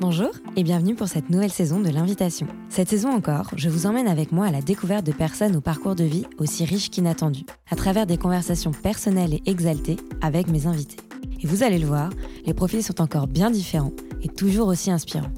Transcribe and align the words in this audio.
Bonjour 0.00 0.30
et 0.56 0.64
bienvenue 0.64 0.96
pour 0.96 1.06
cette 1.06 1.30
nouvelle 1.30 1.52
saison 1.52 1.78
de 1.78 1.88
l'invitation. 1.88 2.48
Cette 2.68 2.88
saison 2.88 3.10
encore, 3.10 3.52
je 3.56 3.68
vous 3.68 3.86
emmène 3.86 4.08
avec 4.08 4.32
moi 4.32 4.46
à 4.46 4.50
la 4.50 4.60
découverte 4.60 5.06
de 5.06 5.12
personnes 5.12 5.54
au 5.54 5.60
parcours 5.60 5.94
de 5.94 6.02
vie 6.02 6.26
aussi 6.38 6.64
riche 6.64 6.90
qu'inattendu, 6.90 7.44
à 7.70 7.76
travers 7.76 8.04
des 8.04 8.18
conversations 8.18 8.72
personnelles 8.72 9.34
et 9.34 9.42
exaltées 9.46 9.96
avec 10.20 10.48
mes 10.48 10.66
invités. 10.66 10.96
Et 11.40 11.46
vous 11.46 11.62
allez 11.62 11.78
le 11.78 11.86
voir, 11.86 12.10
les 12.44 12.54
profils 12.54 12.82
sont 12.82 13.00
encore 13.00 13.28
bien 13.28 13.52
différents 13.52 13.92
et 14.20 14.28
toujours 14.28 14.66
aussi 14.66 14.90
inspirants. 14.90 15.32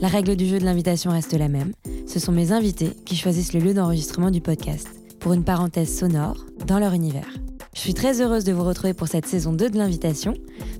La 0.00 0.08
règle 0.08 0.36
du 0.36 0.46
jeu 0.46 0.60
de 0.60 0.64
l'invitation 0.64 1.10
reste 1.10 1.34
la 1.34 1.48
même, 1.48 1.72
ce 2.06 2.20
sont 2.20 2.32
mes 2.32 2.52
invités 2.52 2.92
qui 3.04 3.16
choisissent 3.16 3.54
le 3.54 3.60
lieu 3.60 3.74
d'enregistrement 3.74 4.30
du 4.30 4.40
podcast, 4.40 4.88
pour 5.18 5.32
une 5.32 5.44
parenthèse 5.44 5.92
sonore 5.92 6.46
dans 6.68 6.78
leur 6.78 6.92
univers. 6.92 7.34
Je 7.74 7.80
suis 7.80 7.94
très 7.94 8.22
heureuse 8.22 8.44
de 8.44 8.52
vous 8.52 8.64
retrouver 8.64 8.94
pour 8.94 9.08
cette 9.08 9.26
saison 9.26 9.52
2 9.52 9.68
de 9.68 9.76
l'invitation. 9.76 10.32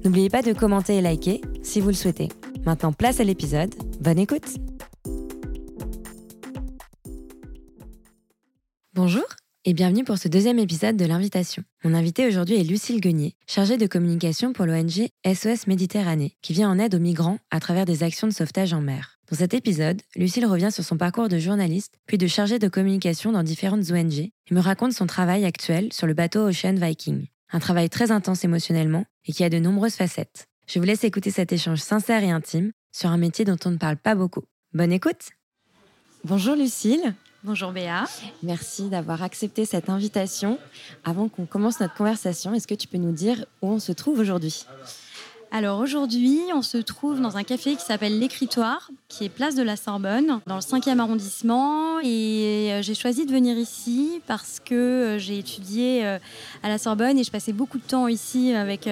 N'oubliez 0.05 0.31
pas 0.31 0.43
de 0.43 0.53
commenter 0.53 0.97
et 0.97 1.03
liker 1.03 1.41
si 1.63 1.81
vous 1.81 1.89
le 1.89 1.95
souhaitez. 1.95 2.29
Maintenant, 2.67 2.93
place 2.93 3.21
à 3.21 3.25
l'épisode. 3.25 3.73
Bonne 4.01 4.19
écoute 4.19 4.57
Bonjour 8.93 9.23
et 9.65 9.73
bienvenue 9.73 10.03
pour 10.03 10.19
ce 10.19 10.27
deuxième 10.27 10.59
épisode 10.59 10.97
de 10.97 11.05
l'invitation. 11.05 11.63
Mon 11.85 11.95
invité 11.95 12.27
aujourd'hui 12.27 12.57
est 12.57 12.65
Lucille 12.65 13.01
Guenier, 13.01 13.37
chargée 13.47 13.77
de 13.77 13.87
communication 13.87 14.53
pour 14.53 14.67
l'ONG 14.67 15.09
SOS 15.25 15.69
Méditerranée, 15.69 16.37
qui 16.43 16.55
vient 16.55 16.69
en 16.69 16.81
aide 16.81 16.97
aux 16.97 17.01
migrants 17.01 17.39
à 17.53 17.61
travers 17.61 17.85
des 17.85 18.03
actions 18.03 18.27
de 18.27 18.33
sauvetage 18.33 18.73
en 18.73 18.81
mer. 18.81 19.21
Dans 19.31 19.37
cet 19.37 19.55
épisode, 19.55 20.03
Lucille 20.17 20.47
revient 20.47 20.73
sur 20.73 20.83
son 20.83 20.97
parcours 20.97 21.29
de 21.29 21.39
journaliste, 21.39 21.95
puis 22.07 22.19
de 22.19 22.27
chargée 22.27 22.59
de 22.59 22.69
communication 22.69 23.31
dans 23.31 23.45
différentes 23.45 23.93
ONG, 23.93 24.19
et 24.19 24.33
me 24.51 24.61
raconte 24.61 24.93
son 24.93 25.07
travail 25.07 25.45
actuel 25.45 25.93
sur 25.93 26.09
le 26.09 26.15
bateau 26.15 26.49
Ocean 26.49 26.75
Viking. 26.75 27.27
Un 27.53 27.61
travail 27.61 27.89
très 27.91 28.11
intense 28.11 28.43
émotionnellement 28.43 29.05
et 29.25 29.33
qui 29.33 29.45
a 29.45 29.51
de 29.51 29.61
nombreuses 29.61 29.95
facettes. 29.95 30.49
Je 30.69 30.81
vous 30.81 30.85
laisse 30.85 31.05
écouter 31.05 31.31
cet 31.31 31.53
échange 31.53 31.79
sincère 31.79 32.25
et 32.25 32.31
intime 32.31 32.73
sur 32.91 33.11
un 33.11 33.19
métier 33.19 33.45
dont 33.45 33.57
on 33.65 33.71
ne 33.71 33.77
parle 33.77 33.97
pas 33.97 34.17
beaucoup. 34.17 34.43
Bonne 34.73 34.93
écoute 34.93 35.31
Bonjour 36.25 36.57
Lucille 36.57 37.15
Bonjour 37.45 37.71
Béa. 37.71 38.07
Merci 38.43 38.89
d'avoir 38.89 39.23
accepté 39.23 39.65
cette 39.65 39.89
invitation. 39.89 40.59
Avant 41.05 41.29
qu'on 41.29 41.47
commence 41.47 41.79
notre 41.79 41.95
conversation, 41.95 42.53
est-ce 42.55 42.67
que 42.67 42.75
tu 42.75 42.89
peux 42.89 42.99
nous 42.99 43.13
dire 43.13 43.47
où 43.63 43.69
on 43.69 43.79
se 43.79 43.93
trouve 43.93 44.19
aujourd'hui? 44.19 44.67
Alors 45.53 45.79
aujourd'hui, 45.79 46.41
on 46.55 46.63
se 46.63 46.77
trouve 46.79 47.21
dans 47.21 47.37
un 47.37 47.45
café 47.45 47.77
qui 47.77 47.83
s'appelle 47.83 48.19
L'Écritoire, 48.19 48.91
qui 49.09 49.25
est 49.25 49.29
place 49.29 49.55
de 49.55 49.63
la 49.63 49.77
Sorbonne, 49.77 50.41
dans 50.47 50.57
le 50.57 50.61
5e 50.61 50.99
arrondissement. 50.99 52.01
Et 52.01 52.71
euh, 52.73 52.83
j'ai 52.83 52.95
choisi 52.95 53.27
de 53.27 53.33
venir 53.33 53.57
ici 53.57 54.21
parce 54.27 54.61
que 54.63 54.75
euh, 54.75 55.19
j'ai 55.19 55.39
étudié 55.39 56.05
euh, 56.05 56.19
à 56.63 56.69
la 56.69 56.79
Sorbonne 56.79 57.19
et 57.19 57.25
je 57.25 57.31
passais 57.31 57.53
beaucoup 57.53 57.79
de 57.79 57.85
temps 57.85 58.09
ici 58.09 58.53
avec, 58.53 58.89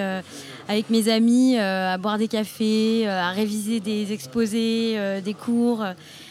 avec 0.67 0.89
mes 0.89 1.09
amis 1.09 1.57
à 1.57 1.97
boire 1.97 2.17
des 2.17 2.27
cafés, 2.27 3.07
à 3.07 3.29
réviser 3.31 3.79
des 3.79 4.13
exposés, 4.13 5.21
des 5.23 5.33
cours. 5.33 5.85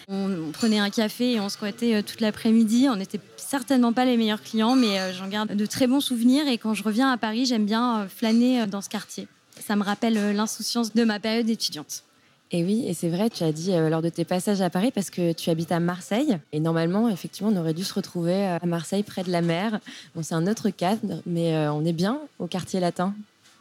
On 0.09 0.51
prenait 0.53 0.79
un 0.79 0.91
café 0.91 1.33
et 1.33 1.41
on 1.41 1.49
squattait 1.49 2.03
toute 2.03 2.21
l'après-midi. 2.21 2.89
On 2.91 2.97
n'était 2.97 3.21
certainement 3.37 3.93
pas 3.93 4.05
les 4.05 4.17
meilleurs 4.17 4.43
clients, 4.43 4.75
mais 4.75 5.13
j'en 5.13 5.29
garde 5.29 5.55
de 5.55 5.67
très 5.67 5.87
bons 5.87 6.01
souvenirs. 6.01 6.49
Et 6.49 6.59
quand 6.59 6.75
je 6.75 6.83
reviens 6.83 7.11
à 7.13 7.17
Paris, 7.17 7.47
j'aime 7.47 7.67
bien 7.67 8.07
flâner 8.09 8.67
dans 8.67 8.81
ce 8.81 8.89
quartier. 8.89 9.29
Ça 9.67 9.77
me 9.77 9.83
rappelle 9.83 10.19
euh, 10.19 10.35
l'insouciance 10.35 10.93
de 10.93 11.05
ma 11.05 11.19
période 11.19 11.49
étudiante. 11.49 12.03
Et 12.51 12.63
oui, 12.63 12.85
et 12.87 12.93
c'est 12.93 13.09
vrai, 13.09 13.31
tu 13.31 13.45
as 13.45 13.53
dit 13.53 13.73
euh, 13.73 13.89
lors 13.89 14.03
de 14.03 14.11
tes 14.11 14.27
passages 14.27 14.61
à 14.61 14.69
Paris, 14.69 14.91
parce 14.95 15.09
que 15.09 15.33
tu 15.33 15.49
habites 15.49 15.73
à 15.73 15.81
Marseille, 15.81 16.39
et 16.53 16.61
normalement, 16.61 17.09
effectivement, 17.09 17.51
on 17.51 17.57
aurait 17.57 17.73
dû 17.73 17.83
se 17.83 17.95
retrouver 17.95 18.35
euh, 18.35 18.59
à 18.61 18.67
Marseille, 18.67 19.03
près 19.03 19.23
de 19.23 19.33
la 19.33 19.41
mer. 19.41 19.81
Bon, 20.15 20.23
c'est 20.23 20.35
un 20.35 20.47
autre 20.47 20.69
cadre, 20.69 21.23
mais 21.25 21.57
on 21.69 21.83
est 21.87 21.95
bien 21.95 22.19
au 22.39 22.47
quartier 22.47 22.79
latin? 22.79 23.15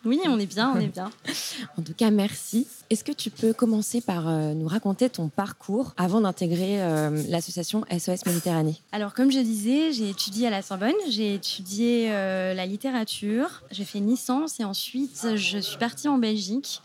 Oui, 0.05 0.19
on 0.25 0.37
est 0.37 0.45
bien, 0.45 0.73
on 0.75 0.79
est 0.79 0.87
bien. 0.87 1.09
en 1.77 1.81
tout 1.81 1.93
cas, 1.93 2.11
merci. 2.11 2.67
Est-ce 2.89 3.05
que 3.05 3.13
tu 3.13 3.29
peux 3.29 3.53
commencer 3.53 4.01
par 4.01 4.27
euh, 4.27 4.53
nous 4.53 4.67
raconter 4.67 5.09
ton 5.09 5.29
parcours 5.29 5.93
avant 5.95 6.19
d'intégrer 6.19 6.81
euh, 6.81 7.23
l'association 7.29 7.85
SOS 7.89 8.25
Méditerranée? 8.25 8.75
Alors, 8.91 9.13
comme 9.13 9.31
je 9.31 9.39
disais, 9.39 9.93
j'ai 9.93 10.09
étudié 10.09 10.47
à 10.47 10.49
la 10.49 10.61
Sorbonne, 10.61 10.91
j'ai 11.09 11.35
étudié 11.35 12.11
euh, 12.11 12.53
la 12.53 12.65
littérature, 12.65 13.63
j'ai 13.71 13.85
fait 13.85 13.99
une 13.99 14.09
licence 14.09 14.59
et 14.59 14.65
ensuite 14.65 15.25
je 15.35 15.57
suis 15.57 15.77
partie 15.77 16.09
en 16.09 16.17
Belgique. 16.17 16.81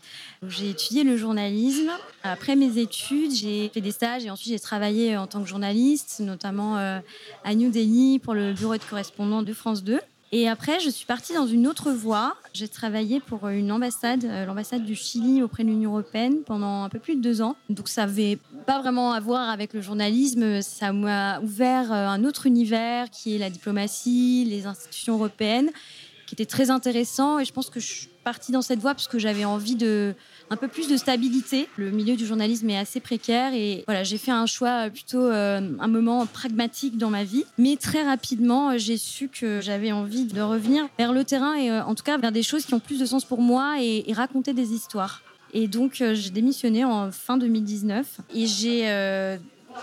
J'ai 0.47 0.69
étudié 0.69 1.03
le 1.03 1.17
journalisme. 1.17 1.91
Après 2.23 2.55
mes 2.55 2.77
études, 2.77 3.33
j'ai 3.33 3.69
fait 3.73 3.81
des 3.81 3.91
stages 3.91 4.25
et 4.25 4.29
ensuite 4.29 4.53
j'ai 4.53 4.59
travaillé 4.59 5.17
en 5.17 5.27
tant 5.27 5.43
que 5.43 5.49
journaliste, 5.49 6.21
notamment 6.21 6.77
à 6.77 7.55
New 7.55 7.69
Delhi 7.69 8.19
pour 8.19 8.33
le 8.33 8.53
bureau 8.53 8.77
de 8.77 8.83
correspondant 8.83 9.43
de 9.43 9.51
France 9.51 9.83
2. 9.83 9.99
Et 10.31 10.47
après, 10.47 10.79
je 10.79 10.89
suis 10.91 11.07
partie 11.07 11.33
dans 11.33 11.47
une 11.47 11.65
autre 11.65 11.91
voie. 11.91 12.35
J'ai 12.53 12.67
travaillé 12.67 13.19
pour 13.19 13.47
une 13.47 13.71
ambassade, 13.71 14.25
euh, 14.25 14.45
l'ambassade 14.45 14.85
du 14.85 14.95
Chili 14.95 15.41
auprès 15.41 15.63
de 15.63 15.69
l'Union 15.69 15.91
européenne 15.91 16.43
pendant 16.45 16.83
un 16.83 16.89
peu 16.89 16.99
plus 16.99 17.15
de 17.15 17.21
deux 17.21 17.41
ans. 17.41 17.55
Donc 17.69 17.89
ça 17.89 18.05
n'avait 18.05 18.37
pas 18.67 18.79
vraiment 18.79 19.11
à 19.13 19.19
voir 19.19 19.49
avec 19.49 19.73
le 19.73 19.81
journalisme. 19.81 20.61
Ça 20.61 20.93
m'a 20.93 21.39
ouvert 21.39 21.91
euh, 21.91 22.07
un 22.07 22.23
autre 22.25 22.45
univers 22.45 23.09
qui 23.09 23.35
est 23.35 23.37
la 23.39 23.49
diplomatie, 23.49 24.45
les 24.47 24.67
institutions 24.67 25.15
européennes, 25.15 25.71
qui 26.27 26.35
était 26.35 26.45
très 26.45 26.69
intéressant. 26.69 27.39
Et 27.39 27.45
je 27.45 27.51
pense 27.51 27.71
que 27.71 27.79
je 27.79 27.87
suis 27.87 28.09
partie 28.23 28.51
dans 28.51 28.61
cette 28.61 28.79
voie 28.79 28.93
parce 28.93 29.07
que 29.07 29.17
j'avais 29.17 29.45
envie 29.45 29.75
de 29.75 30.13
un 30.49 30.55
peu 30.55 30.67
plus 30.67 30.87
de 30.87 30.97
stabilité. 30.97 31.69
Le 31.77 31.91
milieu 31.91 32.15
du 32.15 32.25
journalisme 32.25 32.69
est 32.69 32.77
assez 32.77 32.99
précaire 32.99 33.53
et 33.53 33.83
voilà, 33.87 34.03
j'ai 34.03 34.17
fait 34.17 34.31
un 34.31 34.45
choix 34.45 34.89
plutôt 34.89 35.23
euh, 35.23 35.61
un 35.79 35.87
moment 35.87 36.25
pragmatique 36.25 36.97
dans 36.97 37.09
ma 37.09 37.23
vie. 37.23 37.45
Mais 37.57 37.75
très 37.75 38.03
rapidement, 38.03 38.77
j'ai 38.77 38.97
su 38.97 39.27
que 39.27 39.61
j'avais 39.61 39.91
envie 39.91 40.25
de 40.25 40.41
revenir 40.41 40.87
vers 40.97 41.13
le 41.13 41.23
terrain 41.23 41.55
et 41.55 41.69
euh, 41.69 41.83
en 41.83 41.95
tout 41.95 42.03
cas 42.03 42.17
vers 42.17 42.31
des 42.31 42.43
choses 42.43 42.65
qui 42.65 42.73
ont 42.73 42.79
plus 42.79 42.99
de 42.99 43.05
sens 43.05 43.25
pour 43.25 43.41
moi 43.41 43.75
et, 43.79 44.05
raconter 44.13 44.53
des 44.53 44.73
histoires. 44.73 45.21
Et 45.53 45.67
donc, 45.67 46.01
euh, 46.01 46.13
j'ai 46.13 46.31
démissionné 46.31 46.83
en 46.83 47.11
fin 47.11 47.37
2019 47.37 48.21
et 48.33 48.47
j'ai 48.47 48.81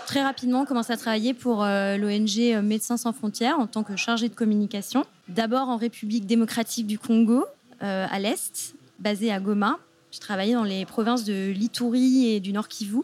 très 0.05 0.21
rapidement 0.21 0.65
commencé 0.65 0.93
à 0.93 0.97
travailler 0.97 1.33
pour 1.33 1.63
l'ONG 1.63 2.61
Médecins 2.61 2.97
sans 2.97 3.13
frontières 3.13 3.57
en 3.57 3.67
tant 3.67 3.83
que 3.83 3.95
chargée 3.95 4.29
de 4.29 4.35
communication. 4.35 5.05
D'abord 5.27 5.69
en 5.69 5.77
République 5.77 6.25
démocratique 6.25 6.85
du 6.85 6.99
Congo, 6.99 7.45
à 7.79 8.19
l'Est, 8.19 8.75
basée 8.99 9.31
à 9.31 9.39
Goma, 9.39 9.79
j'ai 10.11 10.19
travaillé 10.19 10.53
dans 10.53 10.63
les 10.63 10.85
provinces 10.85 11.23
de 11.23 11.51
l'Itourie 11.51 12.27
et 12.27 12.39
du 12.39 12.53
Nord 12.53 12.67
Kivu, 12.67 13.01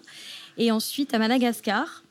et 0.58 0.72
ensuite 0.72 1.14
à 1.14 1.20
Madagascar. 1.20 2.04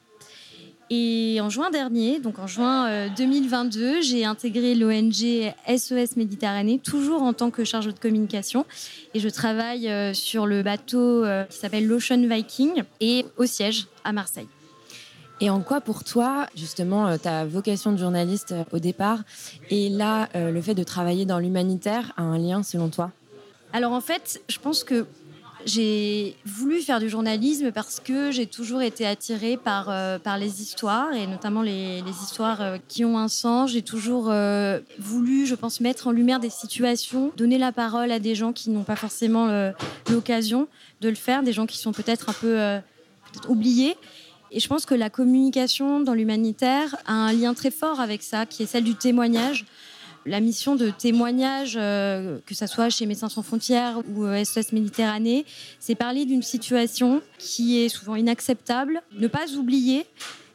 Et 0.95 1.41
en 1.41 1.49
juin 1.49 1.71
dernier, 1.71 2.21
donc 2.21 2.39
en 2.39 2.47
juin 2.47 3.09
2022, 3.17 3.83
euh, 3.83 4.03
j'ai 4.03 4.27
intégré 4.27 4.75
l'ONG 4.75 5.55
SOS 5.67 6.17
Méditerranée, 6.17 6.79
toujours 6.79 7.23
en 7.23 7.33
tant 7.33 7.51
que 7.51 7.65
charge 7.65 7.87
de 7.87 7.99
communication. 7.99 8.67
Et 9.15 9.19
je 9.19 9.31
travaille 9.31 9.89
euh, 9.89 10.13
sur 10.13 10.45
le 10.45 10.63
bateau 10.63 11.25
euh, 11.25 11.45
qui 11.45 11.57
s'appelle 11.57 11.87
l'Ocean 11.87 12.29
Viking 12.29 12.83
et 13.01 13.25
au 13.39 13.47
siège 13.47 13.87
à 14.05 14.13
Marseille. 14.13 14.49
Et 15.41 15.49
en 15.49 15.63
quoi 15.63 15.81
pour 15.81 16.05
toi, 16.05 16.47
justement, 16.55 17.17
ta 17.17 17.47
vocation 17.47 17.93
de 17.93 17.97
journaliste 17.97 18.55
au 18.71 18.79
départ 18.79 19.21
et 19.71 19.89
là, 19.89 20.29
le 20.35 20.61
fait 20.61 20.75
de 20.75 20.85
travailler 20.85 21.25
dans 21.25 21.41
l'humanitaire 21.41 22.13
a 22.17 22.23
un 22.23 22.39
lien 22.39 22.63
selon 22.63 22.91
toi? 22.91 23.11
Alors 23.73 23.93
en 23.93 24.01
fait, 24.01 24.43
je 24.49 24.59
pense 24.59 24.85
que 24.85 25.07
j'ai 25.65 26.37
voulu 26.45 26.81
faire 26.81 26.99
du 26.99 27.09
journalisme 27.09 27.71
parce 27.71 28.01
que 28.01 28.31
j'ai 28.33 28.47
toujours 28.47 28.83
été 28.83 29.07
attirée 29.07 29.57
par, 29.57 29.89
euh, 29.89 30.19
par 30.19 30.37
les 30.37 30.61
histoires 30.61 31.13
et 31.13 31.27
notamment 31.27 31.63
les, 31.63 32.03
histoires 32.23 32.61
euh, 32.61 32.79
qui 32.89 33.05
ont 33.05 33.19
un 33.19 33.29
sens. 33.29 33.71
J'ai 33.71 33.83
toujours 33.83 34.29
euh, 34.29 34.81
voulu, 34.99 35.47
je 35.47 35.55
pense, 35.55 35.81
mettre 35.81 36.09
en 36.09 36.11
lumière 36.11 36.41
des 36.41 36.51
situations, 36.51 37.33
donner 37.37 37.59
la 37.59 37.71
parole 37.73 38.11
à 38.11 38.19
des 38.19 38.35
gens 38.35 38.53
qui 38.53 38.71
n'ont 38.71 38.85
pas 38.85 38.97
forcément 38.97 39.73
l'occasion 40.11 40.69
de 41.01 41.09
le 41.09 41.15
faire, 41.15 41.43
des 41.43 41.53
gens 41.53 41.67
qui 41.67 41.79
sont 41.79 41.93
peut-être 41.93 42.29
un 42.29 42.35
peu 42.35 42.81
oubliés. 43.49 43.97
Et 44.51 44.61
je 44.61 44.69
pense 44.69 44.85
que 44.85 44.95
la 44.95 45.09
communication 45.09 46.01
dans 46.01 46.13
l'humanitaire 46.13 46.97
a 47.07 47.15
un 47.15 47.33
lien 47.33 47.55
très 47.55 47.71
fort 47.71 48.01
avec 48.01 48.23
ça, 48.23 48.45
qui 48.45 48.63
est 48.63 48.67
celle 48.67 48.85
du 48.85 48.95
témoignage. 48.95 49.65
La 50.25 50.39
mission 50.39 50.77
de 50.77 50.91
témoignage, 50.91 51.77
euh, 51.77 52.39
que 52.47 52.55
ce 52.55 52.67
soit 52.69 52.91
chez 52.91 53.07
Médecins 53.07 53.29
sans 53.29 53.43
frontières 53.43 53.99
ou 54.15 54.25
SOS 54.45 54.59
euh, 54.59 54.63
Méditerranée, 54.73 55.45
c'est 55.81 55.97
parler 55.97 56.25
d'une 56.25 56.43
situation 56.43 57.23
qui 57.39 57.79
est 57.79 57.89
souvent 57.89 58.15
inacceptable, 58.15 59.03
ne 59.19 59.27
pas 59.27 59.53
oublier, 59.57 60.07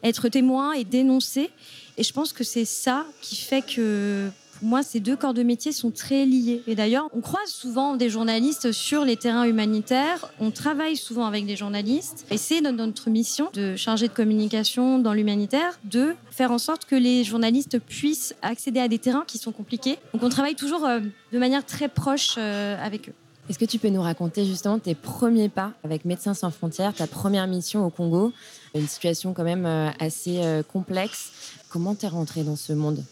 être 0.02 0.28
témoin 0.30 0.72
et 0.72 0.84
dénoncer. 0.84 1.50
Et 1.98 2.02
je 2.02 2.12
pense 2.14 2.32
que 2.32 2.44
c'est 2.44 2.64
ça 2.64 3.04
qui 3.20 3.36
fait 3.36 3.60
que 3.60 4.30
moi, 4.62 4.82
ces 4.82 5.00
deux 5.00 5.16
corps 5.16 5.34
de 5.34 5.42
métier 5.42 5.72
sont 5.72 5.90
très 5.90 6.24
liés. 6.24 6.62
Et 6.66 6.74
d'ailleurs, 6.74 7.08
on 7.12 7.20
croise 7.20 7.48
souvent 7.48 7.96
des 7.96 8.10
journalistes 8.10 8.72
sur 8.72 9.04
les 9.04 9.16
terrains 9.16 9.44
humanitaires. 9.44 10.30
On 10.40 10.50
travaille 10.50 10.96
souvent 10.96 11.26
avec 11.26 11.46
des 11.46 11.56
journalistes. 11.56 12.26
Et 12.30 12.36
c'est 12.36 12.60
notre 12.60 13.10
mission 13.10 13.48
de 13.54 13.76
charger 13.76 14.08
de 14.08 14.12
communication 14.12 14.98
dans 14.98 15.12
l'humanitaire 15.12 15.78
de 15.84 16.14
faire 16.30 16.50
en 16.50 16.58
sorte 16.58 16.84
que 16.84 16.96
les 16.96 17.24
journalistes 17.24 17.78
puissent 17.78 18.34
accéder 18.42 18.80
à 18.80 18.88
des 18.88 18.98
terrains 18.98 19.24
qui 19.26 19.38
sont 19.38 19.52
compliqués. 19.52 19.98
Donc 20.12 20.22
on 20.22 20.28
travaille 20.28 20.54
toujours 20.54 20.84
euh, 20.84 21.00
de 21.32 21.38
manière 21.38 21.64
très 21.64 21.88
proche 21.88 22.34
euh, 22.38 22.76
avec 22.84 23.08
eux. 23.08 23.14
Est-ce 23.48 23.58
que 23.58 23.64
tu 23.64 23.78
peux 23.78 23.88
nous 23.88 24.02
raconter 24.02 24.44
justement 24.44 24.78
tes 24.78 24.94
premiers 24.94 25.48
pas 25.48 25.72
avec 25.82 26.04
Médecins 26.04 26.34
sans 26.34 26.50
frontières, 26.50 26.92
ta 26.92 27.06
première 27.06 27.46
mission 27.46 27.84
au 27.86 27.90
Congo? 27.90 28.32
Une 28.74 28.86
situation 28.86 29.32
quand 29.32 29.44
même 29.44 29.64
euh, 29.64 29.88
assez 30.00 30.40
complexe. 30.70 31.32
Comment 31.70 31.94
t'es 31.94 32.08
rentrée 32.08 32.42
dans 32.44 32.56
ce 32.56 32.72
monde? 32.72 33.02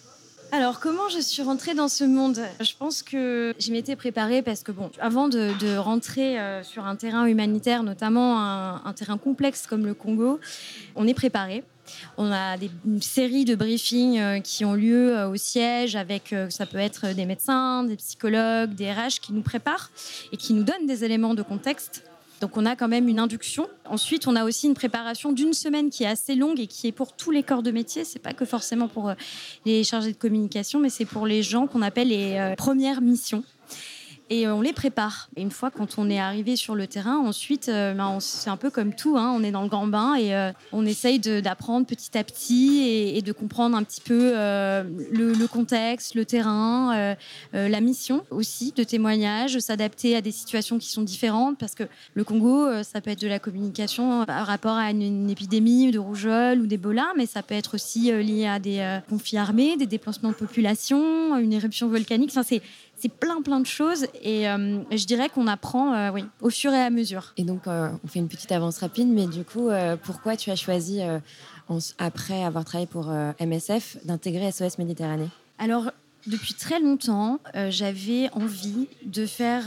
Alors, 0.52 0.80
comment 0.80 1.08
je 1.08 1.18
suis 1.18 1.42
rentrée 1.42 1.74
dans 1.74 1.88
ce 1.88 2.04
monde? 2.04 2.40
Je 2.60 2.72
pense 2.78 3.02
que 3.02 3.54
je 3.58 3.72
m'étais 3.72 3.96
préparée 3.96 4.42
parce 4.42 4.62
que, 4.62 4.72
bon, 4.72 4.90
avant 5.00 5.28
de, 5.28 5.76
rentrer 5.76 6.38
euh, 6.38 6.62
sur 6.62 6.86
un 6.86 6.96
terrain 6.96 7.26
humanitaire, 7.26 7.82
notamment 7.82 8.40
un, 8.40 8.92
terrain 8.92 9.18
complexe 9.18 9.66
comme 9.66 9.84
le 9.84 9.94
Congo, 9.94 10.40
on 10.94 11.06
est 11.06 11.14
préparé. 11.14 11.64
On 12.16 12.32
a 12.32 12.56
des, 12.56 12.70
une 12.84 13.02
série 13.02 13.44
de 13.44 13.54
briefings 13.54 14.18
euh, 14.18 14.40
qui 14.40 14.64
ont 14.64 14.74
lieu 14.74 15.16
euh, 15.16 15.28
au 15.28 15.36
siège 15.36 15.94
avec, 15.94 16.34
ça 16.50 16.66
peut 16.66 16.78
être 16.78 17.14
des 17.14 17.26
médecins, 17.26 17.84
des 17.84 17.96
psychologues, 17.96 18.74
des 18.74 18.90
RH 18.90 19.20
qui 19.22 19.32
nous 19.32 19.42
préparent 19.42 19.90
et 20.32 20.36
qui 20.36 20.52
nous 20.52 20.64
donnent 20.64 20.86
des 20.86 21.04
éléments 21.04 21.34
de 21.34 21.42
contexte 21.42 22.02
donc 22.40 22.56
on 22.56 22.66
a 22.66 22.76
quand 22.76 22.88
même 22.88 23.08
une 23.08 23.18
induction. 23.18 23.68
Ensuite, 23.86 24.26
on 24.28 24.36
a 24.36 24.44
aussi 24.44 24.66
une 24.66 24.74
préparation 24.74 25.32
d'une 25.32 25.52
semaine 25.52 25.90
qui 25.90 26.04
est 26.04 26.08
assez 26.08 26.34
longue 26.34 26.60
et 26.60 26.66
qui 26.66 26.86
est 26.86 26.92
pour 26.92 27.12
tous 27.14 27.30
les 27.30 27.42
corps 27.42 27.62
de 27.62 27.70
métier. 27.70 28.04
C'est 28.04 28.18
pas 28.18 28.32
que 28.32 28.44
forcément 28.44 28.88
pour 28.88 29.08
euh, 29.08 29.14
les 29.64 29.84
chargés 29.84 30.12
de 30.12 30.18
communication, 30.18 30.78
mais 30.80 30.90
c'est 30.90 31.04
pour 31.04 31.26
les 31.26 31.42
gens 31.42 31.66
qu'on 31.66 31.82
appelle 31.82 32.08
les 32.08 32.36
euh, 32.36 32.54
premières 32.54 33.00
missions 33.00 33.42
et 34.28 34.48
on 34.48 34.60
les 34.60 34.72
prépare. 34.72 35.28
Et 35.36 35.42
une 35.42 35.50
fois 35.50 35.70
quand 35.70 35.98
on 35.98 36.10
est 36.10 36.18
arrivé 36.18 36.56
sur 36.56 36.74
le 36.74 36.86
terrain, 36.86 37.18
ensuite, 37.18 37.68
euh, 37.68 37.94
ben, 37.94 38.18
c'est 38.20 38.50
un 38.50 38.56
peu 38.56 38.70
comme 38.70 38.94
tout, 38.94 39.16
hein, 39.16 39.32
on 39.36 39.42
est 39.42 39.50
dans 39.50 39.62
le 39.62 39.68
grand 39.68 39.86
bain 39.86 40.14
et 40.14 40.34
euh, 40.34 40.52
on 40.72 40.84
essaye 40.84 41.18
d'apprendre 41.18 41.86
petit 41.86 42.16
à 42.18 42.24
petit 42.24 43.12
et, 43.14 43.22
de 43.22 43.32
comprendre 43.32 43.76
un 43.76 43.82
petit 43.82 44.00
peu 44.00 44.32
euh, 44.34 44.84
le, 45.10 45.46
contexte, 45.46 46.14
le 46.14 46.24
terrain, 46.24 47.16
la 47.52 47.80
mission 47.80 48.24
aussi 48.30 48.72
de 48.76 48.84
témoignage, 48.84 49.58
s'adapter 49.58 50.16
à 50.16 50.20
des 50.20 50.30
situations 50.30 50.78
qui 50.78 50.88
sont 50.88 51.02
différentes 51.02 51.58
parce 51.58 51.74
que 51.74 51.84
le 52.14 52.24
Congo, 52.24 52.82
ça 52.82 53.00
peut 53.00 53.10
être 53.10 53.20
de 53.20 53.26
la 53.26 53.38
communication 53.38 54.24
par 54.24 54.46
rapport 54.46 54.76
à 54.76 54.90
une, 54.90 55.30
épidémie 55.30 55.90
de 55.90 55.98
rougeole 55.98 56.60
ou 56.60 56.66
d'Ebola, 56.66 57.06
mais 57.16 57.26
ça 57.26 57.42
peut 57.42 57.54
être 57.54 57.74
aussi 57.74 58.12
lié 58.12 58.46
à 58.46 58.58
des 58.58 59.00
conflits 59.08 59.38
armés, 59.38 59.76
des 59.76 59.86
déplacements 59.86 60.30
de 60.30 60.34
population, 60.34 61.36
une 61.36 61.52
éruption 61.52 61.88
volcanique. 61.88 62.30
Enfin, 62.30 62.42
c'est 62.42 62.62
c'est 62.98 63.12
plein 63.12 63.42
plein 63.42 63.60
de 63.60 63.66
choses 63.66 64.06
et 64.22 64.48
euh, 64.48 64.80
je 64.90 65.04
dirais 65.06 65.28
qu'on 65.28 65.46
apprend 65.46 65.94
euh, 65.94 66.10
oui, 66.12 66.24
au 66.40 66.50
fur 66.50 66.72
et 66.72 66.80
à 66.80 66.90
mesure. 66.90 67.32
Et 67.36 67.44
donc 67.44 67.66
euh, 67.66 67.90
on 68.04 68.08
fait 68.08 68.18
une 68.18 68.28
petite 68.28 68.52
avance 68.52 68.78
rapide, 68.78 69.08
mais 69.08 69.26
du 69.26 69.44
coup 69.44 69.68
pourquoi 70.04 70.36
tu 70.36 70.50
as 70.50 70.56
choisi 70.56 71.00
après 71.98 72.44
avoir 72.44 72.64
travaillé 72.64 72.86
pour 72.86 73.10
MSF 73.40 73.98
d'intégrer 74.04 74.50
SOS 74.50 74.78
Méditerranée? 74.78 75.28
Alors 75.58 75.90
depuis 76.26 76.54
très 76.54 76.80
longtemps 76.80 77.38
j'avais 77.68 78.30
envie 78.32 78.88
de 79.04 79.26
faire 79.26 79.64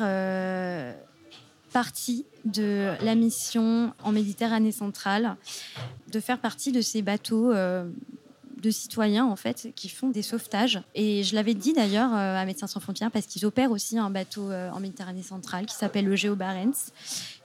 partie 1.71 2.25
de 2.45 2.93
la 3.03 3.15
mission 3.15 3.93
en 4.03 4.11
Méditerranée 4.11 4.71
centrale, 4.71 5.35
de 6.11 6.19
faire 6.19 6.39
partie 6.39 6.71
de 6.71 6.81
ces 6.81 7.01
bateaux 7.01 7.53
de 8.61 8.71
citoyens 8.71 9.25
en 9.25 9.35
fait 9.35 9.69
qui 9.75 9.89
font 9.89 10.09
des 10.09 10.21
sauvetages. 10.21 10.81
Et 10.95 11.23
je 11.23 11.35
l'avais 11.35 11.53
dit 11.53 11.73
d'ailleurs 11.73 12.13
euh, 12.13 12.35
à 12.35 12.45
Médecins 12.45 12.67
sans 12.67 12.79
frontières 12.79 13.11
parce 13.11 13.25
qu'ils 13.25 13.45
opèrent 13.45 13.71
aussi 13.71 13.97
un 13.97 14.09
bateau 14.09 14.51
euh, 14.51 14.69
en 14.71 14.79
Méditerranée 14.79 15.23
centrale 15.23 15.65
qui 15.65 15.75
s'appelle 15.75 16.06
le 16.06 16.15
Géo 16.15 16.35
Barents, 16.35 16.91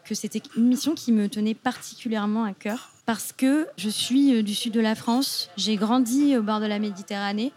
que 0.05 0.15
c'était 0.15 0.43
une 0.57 0.67
mission 0.67 0.95
qui 0.95 1.13
me 1.13 1.29
tenait 1.29 1.55
particulièrement 1.55 2.45
à 2.45 2.53
cœur 2.53 2.91
parce 3.07 3.33
que 3.33 3.67
je 3.77 3.89
suis 3.89 4.35
euh, 4.35 4.43
du 4.43 4.55
sud 4.55 4.73
de 4.73 4.81
la 4.81 4.95
France, 4.95 5.51
j'ai 5.57 5.77
grandi 5.77 6.37
au 6.37 6.43
bord 6.43 6.61
de 6.61 6.67
la 6.67 6.79
Méditerranée 6.79 7.53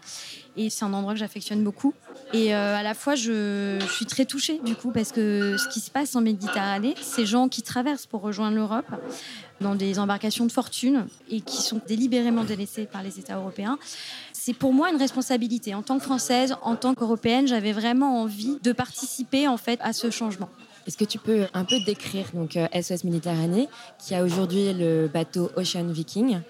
et 0.56 0.70
c'est 0.70 0.84
un 0.84 0.92
endroit 0.92 1.14
que 1.14 1.18
j'affectionne 1.20 1.64
beaucoup. 1.64 1.94
Et 2.32 2.52
à 2.52 2.82
la 2.82 2.94
fois, 2.94 3.14
je, 3.14 3.78
suis 3.90 4.06
très 4.06 4.26
touchée 4.26 4.60
du 4.64 4.74
coup 4.74 4.90
parce 4.90 5.12
que 5.12 5.56
ce 5.56 5.68
qui 5.68 5.80
se 5.80 5.90
passe 5.90 6.14
en 6.14 6.20
Méditerranée, 6.20 6.94
ces 7.00 7.26
gens 7.26 7.48
qui 7.48 7.62
traversent 7.62 8.06
pour 8.06 8.20
rejoindre 8.20 8.56
l'Europe, 8.56 8.86
dans 9.60 9.74
des 9.74 9.98
embarcations 9.98 10.46
de 10.46 10.52
fortune 10.52 11.06
et 11.30 11.40
qui 11.40 11.62
sont 11.62 11.80
délibérément 11.86 12.44
délaissées 12.44 12.86
par 12.86 13.02
les 13.02 13.18
États 13.18 13.36
européens. 13.36 13.78
C'est 14.32 14.54
pour 14.54 14.72
moi 14.72 14.90
une 14.90 14.96
responsabilité. 14.96 15.74
En 15.74 15.82
tant 15.82 15.98
que 15.98 16.04
Française, 16.04 16.56
en 16.62 16.76
tant 16.76 16.94
qu'Européenne, 16.94 17.48
j'avais 17.48 17.72
vraiment 17.72 18.22
envie 18.22 18.58
de 18.62 18.72
participer 18.72 19.48
en 19.48 19.56
fait 19.56 19.80
à 19.82 19.92
ce 19.92 20.10
changement. 20.10 20.48
Est-ce 20.86 20.96
que 20.96 21.04
tu 21.04 21.18
peux 21.18 21.46
un 21.52 21.64
peu 21.64 21.80
décrire 21.84 22.26
donc 22.32 22.52
SOS 22.52 22.92
euh, 22.92 22.96
Méditerranée, 23.04 23.68
qui 23.98 24.14
a 24.14 24.24
aujourd'hui 24.24 24.72
le 24.72 25.06
bateau 25.12 25.50
Ocean 25.54 25.84
Viking 25.84 26.40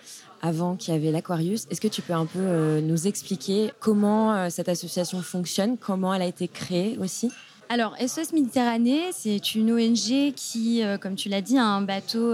avant 0.43 0.76
qu'il 0.76 0.94
y 0.94 0.96
avait 0.96 1.11
l'Aquarius. 1.11 1.67
Est-ce 1.70 1.81
que 1.81 1.88
tu 1.88 2.02
peux 2.02 2.12
un 2.12 2.26
peu 2.26 2.38
euh, 2.38 2.81
nous 2.81 3.06
expliquer 3.06 3.73
comment 3.81 4.35
euh, 4.35 4.49
cette 4.50 4.69
association 4.69 5.20
fonctionne, 5.23 5.76
comment 5.79 6.14
elle 6.14 6.23
a 6.23 6.26
été 6.26 6.49
créée 6.49 6.96
aussi? 7.00 7.31
Alors, 7.70 7.94
SOS 7.99 8.32
Méditerranée, 8.32 9.11
c'est 9.12 9.55
une 9.55 9.70
ONG 9.70 10.32
qui, 10.35 10.82
euh, 10.82 10.96
comme 10.96 11.17
tu 11.17 11.29
l'as 11.29 11.43
dit, 11.43 11.58
a 11.58 11.64
un 11.64 11.82
bateau 11.82 12.32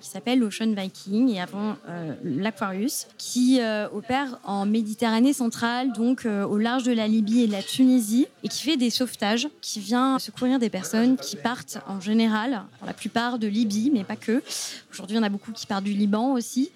qui 0.00 0.08
s'appelle 0.08 0.42
Ocean 0.42 0.72
Viking 0.74 1.28
et 1.28 1.38
avant 1.38 1.76
l'Aquarius, 2.22 3.06
qui 3.18 3.60
opère 3.92 4.38
en 4.42 4.64
Méditerranée 4.64 5.34
centrale, 5.34 5.92
donc 5.92 6.24
au 6.24 6.56
large 6.56 6.84
de 6.84 6.92
la 6.92 7.06
Libye 7.06 7.42
et 7.42 7.46
de 7.46 7.52
la 7.52 7.62
Tunisie, 7.62 8.26
et 8.42 8.48
qui 8.48 8.62
fait 8.62 8.78
des 8.78 8.88
sauvetages, 8.88 9.48
qui 9.60 9.80
vient 9.80 10.18
secourir 10.18 10.58
des 10.58 10.70
personnes 10.70 11.18
qui 11.18 11.36
partent 11.36 11.76
en 11.86 12.00
général, 12.00 12.62
pour 12.78 12.86
la 12.86 12.94
plupart 12.94 13.38
de 13.38 13.46
Libye, 13.46 13.90
mais 13.92 14.02
pas 14.02 14.16
que. 14.16 14.42
Aujourd'hui, 14.90 15.18
en 15.18 15.22
a 15.22 15.28
beaucoup 15.28 15.52
qui 15.52 15.66
partent 15.66 15.84
du 15.84 15.92
Liban 15.92 16.32
aussi, 16.32 16.70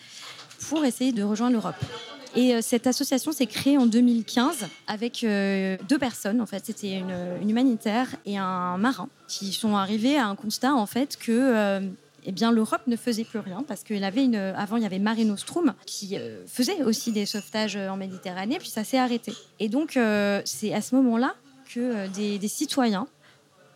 pour 0.69 0.85
essayer 0.85 1.13
de 1.13 1.23
rejoindre 1.23 1.55
l'Europe. 1.55 1.77
Et 2.35 2.55
euh, 2.55 2.61
cette 2.63 2.87
association 2.87 3.33
s'est 3.33 3.47
créée 3.47 3.79
en 3.79 3.87
2015 3.87 4.69
avec 4.87 5.25
euh, 5.25 5.77
deux 5.89 5.99
personnes. 5.99 6.41
En 6.41 6.47
fait, 6.47 6.65
c'était 6.67 6.99
une, 6.99 7.49
humanitaire 7.49 8.09
et 8.27 8.39
un 8.39 8.77
marin 8.79 9.09
qui 9.27 9.53
sont 9.53 9.77
arrivés 9.77 10.17
à 10.17 10.27
un 10.27 10.35
constat 10.35 10.75
en 10.75 10.87
fait 10.87 11.17
que 11.17 11.33
euh, 11.33 11.81
eh 12.25 12.33
bien 12.33 12.53
l'Europe 12.53 12.83
ne 12.87 12.97
faisait 12.97 13.25
plus 13.25 13.39
rien 13.39 13.65
parce 13.67 13.83
qu'il 13.83 14.05
avait 14.05 14.25
une 14.25 14.37
avant 14.37 14.77
il 14.77 14.83
y 14.83 14.87
avait 14.87 14.99
Mare 14.99 15.25
Nostrum 15.25 15.75
qui 15.87 16.17
faisait 16.47 16.83
aussi 16.83 17.13
des 17.13 17.27
sauvetages 17.27 17.77
en 17.77 17.97
Méditerranée 17.97 18.59
puis 18.59 18.69
ça 18.69 18.85
s'est 18.85 18.99
arrêté. 18.99 19.33
Et 19.61 19.69
donc 19.69 19.99
c'est 20.45 20.75
à 20.75 20.83
ce 20.83 20.95
moment-là 20.97 21.35
que 21.73 22.07
des, 22.09 22.39
des, 22.39 22.49
citoyens 22.49 23.07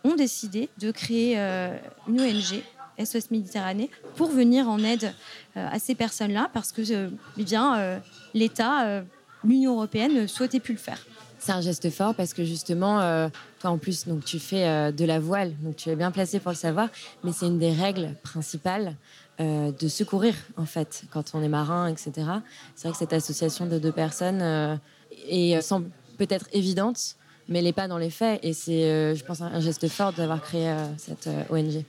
ont 0.03 0.15
décidé 0.15 0.69
de 0.79 0.91
créer 0.91 1.37
une 1.37 2.21
ONG 2.21 2.61
SOS 2.97 3.31
Méditerranée 3.31 3.89
pour 4.15 4.29
venir 4.29 4.69
en 4.69 4.79
aide 4.79 5.13
à 5.55 5.79
ces 5.79 5.95
personnes-là 5.95 6.49
parce 6.53 6.71
que 6.71 6.81
eh 7.37 7.43
bien 7.43 8.01
l'État, 8.33 8.85
euh, 8.85 9.01
l'Union 9.43 9.75
européenne 9.75 10.13
ne 10.13 10.27
souhaitait 10.27 10.59
plus 10.59 10.73
le 10.73 10.79
faire. 10.79 10.99
C'est 11.39 11.51
un 11.51 11.61
geste 11.61 11.89
fort 11.89 12.15
parce 12.15 12.33
que 12.33 12.45
justement, 12.45 13.01
euh, 13.01 13.27
toi 13.59 13.71
en 13.71 13.77
plus, 13.77 14.07
donc 14.07 14.23
tu 14.23 14.39
fais 14.39 14.65
euh, 14.65 14.91
de 14.91 15.03
la 15.03 15.19
voile, 15.19 15.53
donc 15.61 15.75
tu 15.75 15.89
es 15.89 15.95
bien 15.95 16.11
placé 16.11 16.39
pour 16.39 16.51
le 16.51 16.57
savoir, 16.57 16.87
mais 17.23 17.31
c'est 17.33 17.47
une 17.47 17.59
des 17.59 17.71
règles 17.71 18.15
principales 18.23 18.95
de 19.39 19.87
secourir 19.87 20.35
en 20.57 20.65
fait 20.65 21.05
quand 21.11 21.31
on 21.33 21.41
est 21.41 21.49
marin, 21.49 21.87
etc. 21.87 22.11
C'est 22.75 22.87
vrai 22.87 22.91
que 22.91 22.99
cette 22.99 23.13
association 23.13 23.65
de 23.65 23.79
deux 23.79 23.91
personnes 23.91 24.79
est 25.27 25.59
sans 25.59 25.81
peut-être 26.19 26.47
évidente, 26.53 27.15
mais 27.49 27.57
elle 27.57 27.65
n'est 27.65 27.73
pas 27.73 27.87
dans 27.87 27.97
les 27.97 28.11
faits 28.11 28.39
et 28.43 28.53
c'est, 28.53 29.15
je 29.15 29.23
pense, 29.25 29.41
un 29.41 29.59
geste 29.59 29.87
fort 29.87 30.13
d'avoir 30.13 30.39
créé 30.39 30.71
cette 30.97 31.27
ONG. 31.49 31.83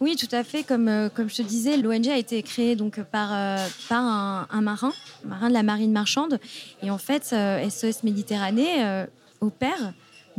Oui, 0.00 0.16
tout 0.16 0.28
à 0.32 0.44
fait. 0.44 0.62
Comme, 0.62 0.88
euh, 0.88 1.08
comme 1.08 1.28
je 1.28 1.36
te 1.36 1.42
disais, 1.42 1.76
l'ONG 1.76 2.08
a 2.08 2.16
été 2.16 2.42
créée 2.42 2.76
donc 2.76 3.02
par, 3.02 3.30
euh, 3.32 3.56
par 3.88 4.02
un, 4.02 4.60
marin, 4.60 4.92
un 5.24 5.28
marin 5.28 5.48
de 5.48 5.54
la 5.54 5.62
marine 5.62 5.92
marchande. 5.92 6.38
Et 6.82 6.90
en 6.90 6.98
fait, 6.98 7.24
SOS 7.24 7.34
euh, 7.34 7.92
Méditerranée 8.04 9.06
opère 9.40 9.92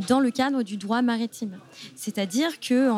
dans 0.08 0.20
le 0.20 0.30
cadre 0.30 0.62
du 0.62 0.76
droit 0.76 1.02
maritime. 1.02 1.58
C'est-à-dire 1.94 2.58
que 2.60 2.90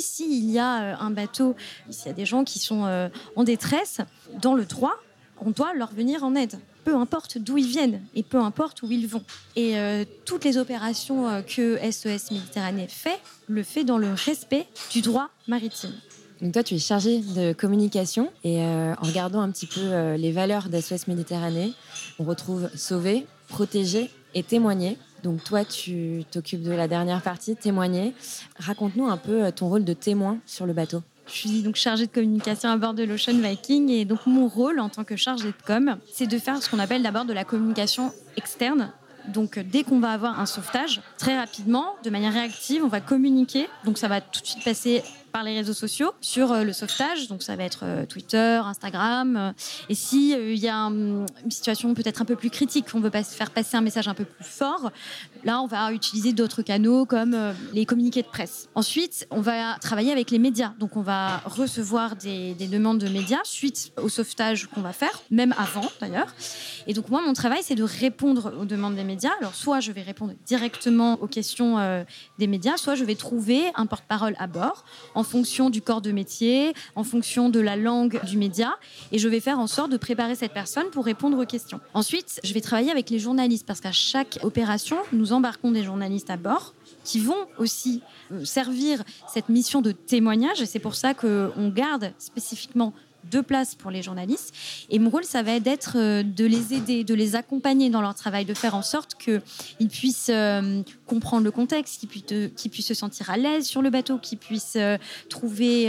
s'il 0.00 0.50
y 0.50 0.58
a 0.58 0.98
un 0.98 1.10
bateau, 1.10 1.54
s'il 1.90 2.06
y 2.06 2.10
a 2.10 2.14
des 2.14 2.26
gens 2.26 2.44
qui 2.44 2.58
sont 2.58 3.10
en 3.36 3.44
détresse, 3.44 4.00
dans 4.40 4.54
le 4.54 4.64
droit, 4.64 4.96
on 5.40 5.50
doit 5.50 5.74
leur 5.74 5.92
venir 5.92 6.24
en 6.24 6.34
aide 6.34 6.58
peu 6.84 6.94
importe 6.94 7.38
d'où 7.38 7.56
ils 7.58 7.66
viennent 7.66 8.00
et 8.14 8.22
peu 8.22 8.38
importe 8.38 8.82
où 8.82 8.90
ils 8.90 9.08
vont. 9.08 9.24
Et 9.56 9.78
euh, 9.78 10.04
toutes 10.24 10.44
les 10.44 10.58
opérations 10.58 11.28
euh, 11.28 11.42
que 11.42 11.78
SOS 11.90 12.30
Méditerranée 12.30 12.86
fait, 12.88 13.18
le 13.48 13.62
fait 13.62 13.84
dans 13.84 13.98
le 13.98 14.12
respect 14.12 14.66
du 14.90 15.00
droit 15.00 15.30
maritime. 15.48 15.92
Donc 16.40 16.52
toi, 16.52 16.62
tu 16.62 16.74
es 16.74 16.78
chargé 16.78 17.20
de 17.20 17.52
communication 17.52 18.30
et 18.42 18.62
euh, 18.62 18.94
en 19.00 19.06
regardant 19.06 19.40
un 19.40 19.50
petit 19.50 19.66
peu 19.66 20.14
les 20.14 20.32
valeurs 20.32 20.68
d'SOS 20.68 21.06
Méditerranée, 21.08 21.72
on 22.18 22.24
retrouve 22.24 22.68
sauver, 22.74 23.26
protéger 23.48 24.10
et 24.34 24.42
témoigner. 24.42 24.98
Donc 25.22 25.42
toi, 25.42 25.64
tu 25.64 26.24
t'occupes 26.30 26.62
de 26.62 26.72
la 26.72 26.86
dernière 26.86 27.22
partie, 27.22 27.56
témoigner. 27.56 28.12
Raconte-nous 28.58 29.06
un 29.06 29.16
peu 29.16 29.50
ton 29.52 29.68
rôle 29.68 29.84
de 29.84 29.94
témoin 29.94 30.38
sur 30.44 30.66
le 30.66 30.74
bateau. 30.74 31.02
Je 31.26 31.32
suis 31.32 31.62
donc 31.62 31.76
chargée 31.76 32.06
de 32.06 32.12
communication 32.12 32.68
à 32.68 32.76
bord 32.76 32.94
de 32.94 33.02
l'Ocean 33.02 33.38
Viking 33.38 33.88
et 33.90 34.04
donc 34.04 34.26
mon 34.26 34.46
rôle 34.46 34.78
en 34.78 34.88
tant 34.88 35.04
que 35.04 35.16
chargée 35.16 35.48
de 35.48 35.66
com, 35.66 35.96
c'est 36.12 36.26
de 36.26 36.38
faire 36.38 36.62
ce 36.62 36.68
qu'on 36.68 36.78
appelle 36.78 37.02
d'abord 37.02 37.24
de 37.24 37.32
la 37.32 37.44
communication 37.44 38.12
externe. 38.36 38.92
Donc 39.28 39.58
dès 39.58 39.84
qu'on 39.84 40.00
va 40.00 40.10
avoir 40.10 40.38
un 40.38 40.46
sauvetage, 40.46 41.00
très 41.16 41.36
rapidement, 41.38 41.96
de 42.04 42.10
manière 42.10 42.32
réactive, 42.32 42.84
on 42.84 42.88
va 42.88 43.00
communiquer. 43.00 43.68
Donc 43.84 43.96
ça 43.96 44.08
va 44.08 44.20
tout 44.20 44.42
de 44.42 44.46
suite 44.46 44.64
passer 44.64 45.02
par 45.34 45.42
les 45.42 45.56
réseaux 45.56 45.74
sociaux 45.74 46.12
sur 46.20 46.52
euh, 46.52 46.62
le 46.62 46.72
sauvetage. 46.72 47.26
Donc 47.26 47.42
ça 47.42 47.56
va 47.56 47.64
être 47.64 47.80
euh, 47.82 48.06
Twitter, 48.06 48.60
Instagram. 48.64 49.36
Euh, 49.36 49.52
et 49.88 49.96
si 49.96 50.30
il 50.30 50.60
y 50.60 50.68
a 50.68 50.76
une 50.76 51.26
situation 51.50 51.92
peut-être 51.92 52.22
un 52.22 52.24
peu 52.24 52.36
plus 52.36 52.50
critique, 52.50 52.86
on 52.94 53.00
veut 53.00 53.10
pas 53.10 53.24
faire 53.24 53.50
passer 53.50 53.76
un 53.76 53.80
message 53.80 54.06
un 54.06 54.14
peu 54.14 54.24
plus 54.24 54.44
fort, 54.44 54.92
là 55.42 55.60
on 55.60 55.66
va 55.66 55.92
utiliser 55.92 56.32
d'autres 56.32 56.62
canaux 56.62 57.04
comme 57.04 57.36
les 57.72 57.84
communiqués 57.84 58.22
de 58.22 58.28
presse. 58.28 58.68
Ensuite, 58.76 59.26
on 59.30 59.40
va 59.40 59.76
travailler 59.80 60.12
avec 60.12 60.30
les 60.30 60.38
médias. 60.38 60.72
Donc 60.78 60.96
on 60.96 61.02
va 61.02 61.38
recevoir 61.44 62.14
des, 62.14 62.54
des 62.54 62.68
demandes 62.68 62.98
de 62.98 63.08
médias 63.08 63.40
suite 63.42 63.92
au 64.00 64.08
sauvetage 64.08 64.68
qu'on 64.68 64.82
va 64.82 64.92
faire, 64.92 65.22
même 65.30 65.52
avant 65.58 65.90
d'ailleurs. 66.00 66.32
Et 66.86 66.94
donc 66.94 67.08
moi 67.08 67.20
mon 67.22 67.32
travail 67.32 67.60
c'est 67.62 67.74
de 67.74 67.82
répondre 67.82 68.54
aux 68.60 68.66
demandes 68.66 68.94
des 68.94 69.04
médias. 69.04 69.32
Alors 69.40 69.56
soit 69.56 69.80
je 69.80 69.90
vais 69.90 70.02
répondre 70.02 70.34
directement 70.46 71.14
aux 71.14 71.26
questions 71.26 72.04
des 72.38 72.46
médias, 72.46 72.76
soit 72.76 72.94
je 72.94 73.04
vais 73.04 73.16
trouver 73.16 73.64
un 73.74 73.86
porte-parole 73.86 74.36
à 74.38 74.46
bord 74.46 74.84
en 75.24 75.26
fonction 75.26 75.70
du 75.70 75.80
corps 75.80 76.02
de 76.02 76.12
métier, 76.12 76.74
en 76.96 77.02
fonction 77.02 77.48
de 77.48 77.58
la 77.58 77.76
langue 77.76 78.22
du 78.26 78.36
média. 78.36 78.74
Et 79.10 79.18
je 79.18 79.26
vais 79.26 79.40
faire 79.40 79.58
en 79.58 79.66
sorte 79.66 79.90
de 79.90 79.96
préparer 79.96 80.34
cette 80.34 80.52
personne 80.52 80.90
pour 80.92 81.06
répondre 81.06 81.38
aux 81.38 81.46
questions. 81.46 81.80
Ensuite, 81.94 82.40
je 82.44 82.52
vais 82.52 82.60
travailler 82.60 82.90
avec 82.90 83.08
les 83.08 83.18
journalistes 83.18 83.64
parce 83.66 83.80
qu'à 83.80 83.90
chaque 83.90 84.38
opération, 84.42 84.98
nous 85.14 85.32
embarquons 85.32 85.70
des 85.70 85.82
journalistes 85.82 86.28
à 86.28 86.36
bord 86.36 86.74
qui 87.04 87.20
vont 87.20 87.46
aussi 87.56 88.02
euh, 88.32 88.44
servir 88.44 89.02
cette 89.32 89.48
mission 89.48 89.80
de 89.80 89.92
témoignage. 89.92 90.60
Et 90.60 90.66
c'est 90.66 90.78
pour 90.78 90.94
ça 90.94 91.14
qu'on 91.14 91.68
garde 91.74 92.12
spécifiquement 92.18 92.92
deux 93.30 93.42
places 93.42 93.74
pour 93.74 93.90
les 93.90 94.02
journalistes. 94.02 94.54
Et 94.90 94.98
mon 94.98 95.10
rôle, 95.10 95.24
ça 95.24 95.42
va 95.42 95.52
être 95.52 95.96
euh, 95.96 96.22
de 96.22 96.44
les 96.44 96.74
aider, 96.74 97.04
de 97.04 97.14
les 97.14 97.36
accompagner 97.36 97.90
dans 97.90 98.00
leur 98.00 98.14
travail, 98.14 98.44
de 98.44 98.54
faire 98.54 98.74
en 98.74 98.82
sorte 98.82 99.14
qu'ils 99.14 99.88
puissent 99.88 100.30
euh, 100.30 100.82
comprendre 101.06 101.44
le 101.44 101.50
contexte, 101.50 102.00
qu'ils 102.00 102.08
puissent, 102.08 102.50
qu'ils 102.56 102.70
puissent 102.70 102.86
se 102.86 102.94
sentir 102.94 103.30
à 103.30 103.36
l'aise 103.36 103.66
sur 103.66 103.82
le 103.82 103.90
bateau, 103.90 104.18
qu'ils 104.18 104.38
puissent 104.38 104.76
euh, 104.76 104.98
trouver 105.28 105.86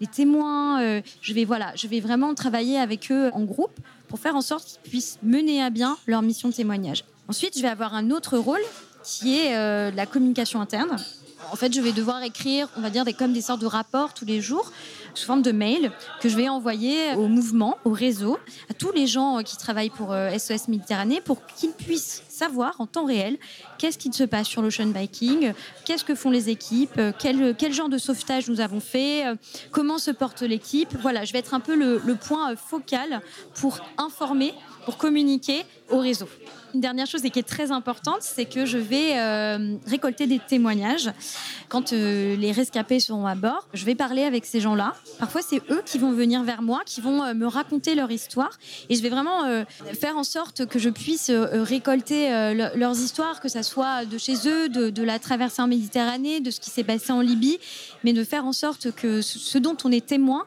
les 0.00 0.06
témoins. 0.06 1.00
je 1.20 1.32
vais 1.32 1.44
voilà, 1.44 1.72
je 1.76 1.86
vais 1.86 2.00
vraiment 2.00 2.34
travailler 2.34 2.78
avec 2.78 3.10
eux 3.10 3.30
en 3.32 3.44
groupe 3.44 3.78
pour 4.08 4.18
faire 4.18 4.36
en 4.36 4.40
sorte 4.40 4.66
qu'ils 4.66 4.90
puissent 4.90 5.18
mener 5.22 5.62
à 5.62 5.70
bien 5.70 5.96
leur 6.06 6.22
mission 6.22 6.48
de 6.48 6.54
témoignage. 6.54 7.04
Ensuite, 7.28 7.56
je 7.56 7.62
vais 7.62 7.68
avoir 7.68 7.94
un 7.94 8.10
autre 8.10 8.38
rôle 8.38 8.60
qui 9.02 9.38
est 9.38 9.52
la 9.92 10.06
communication 10.06 10.60
interne. 10.60 10.96
En 11.52 11.56
fait, 11.56 11.72
je 11.72 11.80
vais 11.80 11.92
devoir 11.92 12.22
écrire, 12.22 12.68
on 12.76 12.80
va 12.80 12.90
dire, 12.90 13.04
des, 13.04 13.12
comme 13.12 13.32
des 13.32 13.42
sortes 13.42 13.60
de 13.60 13.66
rapports 13.66 14.14
tous 14.14 14.24
les 14.24 14.40
jours 14.40 14.72
sous 15.14 15.26
forme 15.26 15.42
de 15.42 15.52
mail 15.52 15.92
que 16.20 16.28
je 16.28 16.36
vais 16.36 16.48
envoyer 16.48 17.14
au 17.14 17.28
mouvement, 17.28 17.78
au 17.84 17.90
réseau, 17.90 18.38
à 18.70 18.74
tous 18.74 18.92
les 18.92 19.06
gens 19.06 19.38
euh, 19.38 19.42
qui 19.42 19.56
travaillent 19.56 19.90
pour 19.90 20.08
SOS 20.08 20.50
euh, 20.50 20.56
Méditerranée 20.68 21.20
pour 21.20 21.44
qu'ils 21.46 21.72
puissent 21.72 22.22
savoir 22.28 22.74
en 22.80 22.86
temps 22.86 23.06
réel 23.06 23.38
qu'est-ce 23.78 23.98
qui 23.98 24.12
se 24.12 24.24
passe 24.24 24.46
sur 24.46 24.62
l'ocean 24.62 24.86
biking, 24.86 25.52
qu'est-ce 25.84 26.04
que 26.04 26.14
font 26.14 26.30
les 26.30 26.50
équipes, 26.50 26.98
euh, 26.98 27.12
quel, 27.18 27.54
quel, 27.56 27.72
genre 27.72 27.88
de 27.88 27.98
sauvetage 27.98 28.48
nous 28.48 28.60
avons 28.60 28.80
fait, 28.80 29.24
comment 29.70 29.98
se 29.98 30.10
porte 30.10 30.42
l'équipe. 30.42 30.94
Voilà, 31.00 31.24
je 31.24 31.32
vais 31.32 31.38
être 31.38 31.54
un 31.54 31.60
peu 31.60 31.74
le 31.74 32.14
point 32.14 32.54
focal 32.56 33.20
pour 33.54 33.78
informer, 33.98 34.54
pour 34.84 34.96
communiquer 34.96 35.64
au 35.90 35.98
réseau. 35.98 36.28
Une 36.76 36.82
dernière 36.82 37.06
chose 37.06 37.24
et 37.24 37.30
qui 37.30 37.38
est 37.38 37.42
très 37.42 37.72
importante, 37.72 38.18
c'est 38.20 38.44
que 38.44 38.66
je 38.66 38.76
vais 38.76 39.18
euh, 39.18 39.76
récolter 39.86 40.26
des 40.26 40.38
témoignages. 40.38 41.10
Quand 41.70 41.94
euh, 41.94 42.36
les 42.36 42.52
rescapés 42.52 43.00
seront 43.00 43.24
à 43.24 43.34
bord, 43.34 43.66
je 43.72 43.86
vais 43.86 43.94
parler 43.94 44.24
avec 44.24 44.44
ces 44.44 44.60
gens-là. 44.60 44.94
Parfois, 45.18 45.40
c'est 45.40 45.62
eux 45.70 45.80
qui 45.86 45.96
vont 45.96 46.12
venir 46.12 46.42
vers 46.42 46.60
moi, 46.60 46.82
qui 46.84 47.00
vont 47.00 47.24
euh, 47.24 47.32
me 47.32 47.46
raconter 47.46 47.94
leur 47.94 48.10
histoire. 48.10 48.50
Et 48.90 48.94
je 48.94 49.00
vais 49.00 49.08
vraiment 49.08 49.64
faire 49.98 50.18
en 50.18 50.22
sorte 50.22 50.66
que 50.66 50.78
je 50.78 50.90
puisse 50.90 51.30
récolter 51.30 52.28
leurs 52.74 52.98
histoires, 52.98 53.40
que 53.40 53.48
ce 53.48 53.62
soit 53.62 54.04
de 54.04 54.18
chez 54.18 54.34
eux, 54.46 54.68
de, 54.68 54.90
de, 54.90 55.02
la 55.02 55.18
traversée 55.18 55.62
en 55.62 55.68
Méditerranée, 55.68 56.40
de 56.40 56.50
ce 56.50 56.60
qui 56.60 56.68
s'est 56.68 56.84
passé 56.84 57.10
en 57.10 57.22
Libye, 57.22 57.58
mais 58.04 58.12
de 58.12 58.22
faire 58.22 58.44
en 58.44 58.52
sorte 58.52 58.92
que 58.92 59.22
ce 59.22 59.56
dont 59.56 59.76
on 59.84 59.92
est 59.92 60.04
témoin 60.04 60.44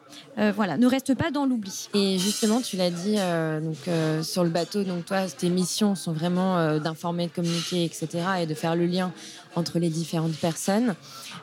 voilà, 0.54 0.76
ne 0.76 0.86
reste 0.86 1.14
pas 1.14 1.30
dans 1.30 1.44
l'oubli. 1.44 1.88
Et 1.92 2.18
justement, 2.18 2.60
tu 2.60 2.76
l'as 2.76 2.90
dit 2.90 3.16
donc, 3.16 4.24
sur 4.24 4.44
le 4.44 4.50
bateau, 4.50 4.84
donc 4.84 5.04
toi, 5.06 5.26
tes 5.26 5.48
missions 5.48 5.94
sont 5.94 6.12
vraiment 6.20 6.58
euh, 6.58 6.78
d'informer, 6.78 7.26
de 7.26 7.32
communiquer, 7.32 7.84
etc. 7.84 8.08
et 8.42 8.46
de 8.46 8.54
faire 8.54 8.76
le 8.76 8.86
lien 8.86 9.12
entre 9.56 9.78
les 9.78 9.88
différentes 9.88 10.36
personnes. 10.36 10.94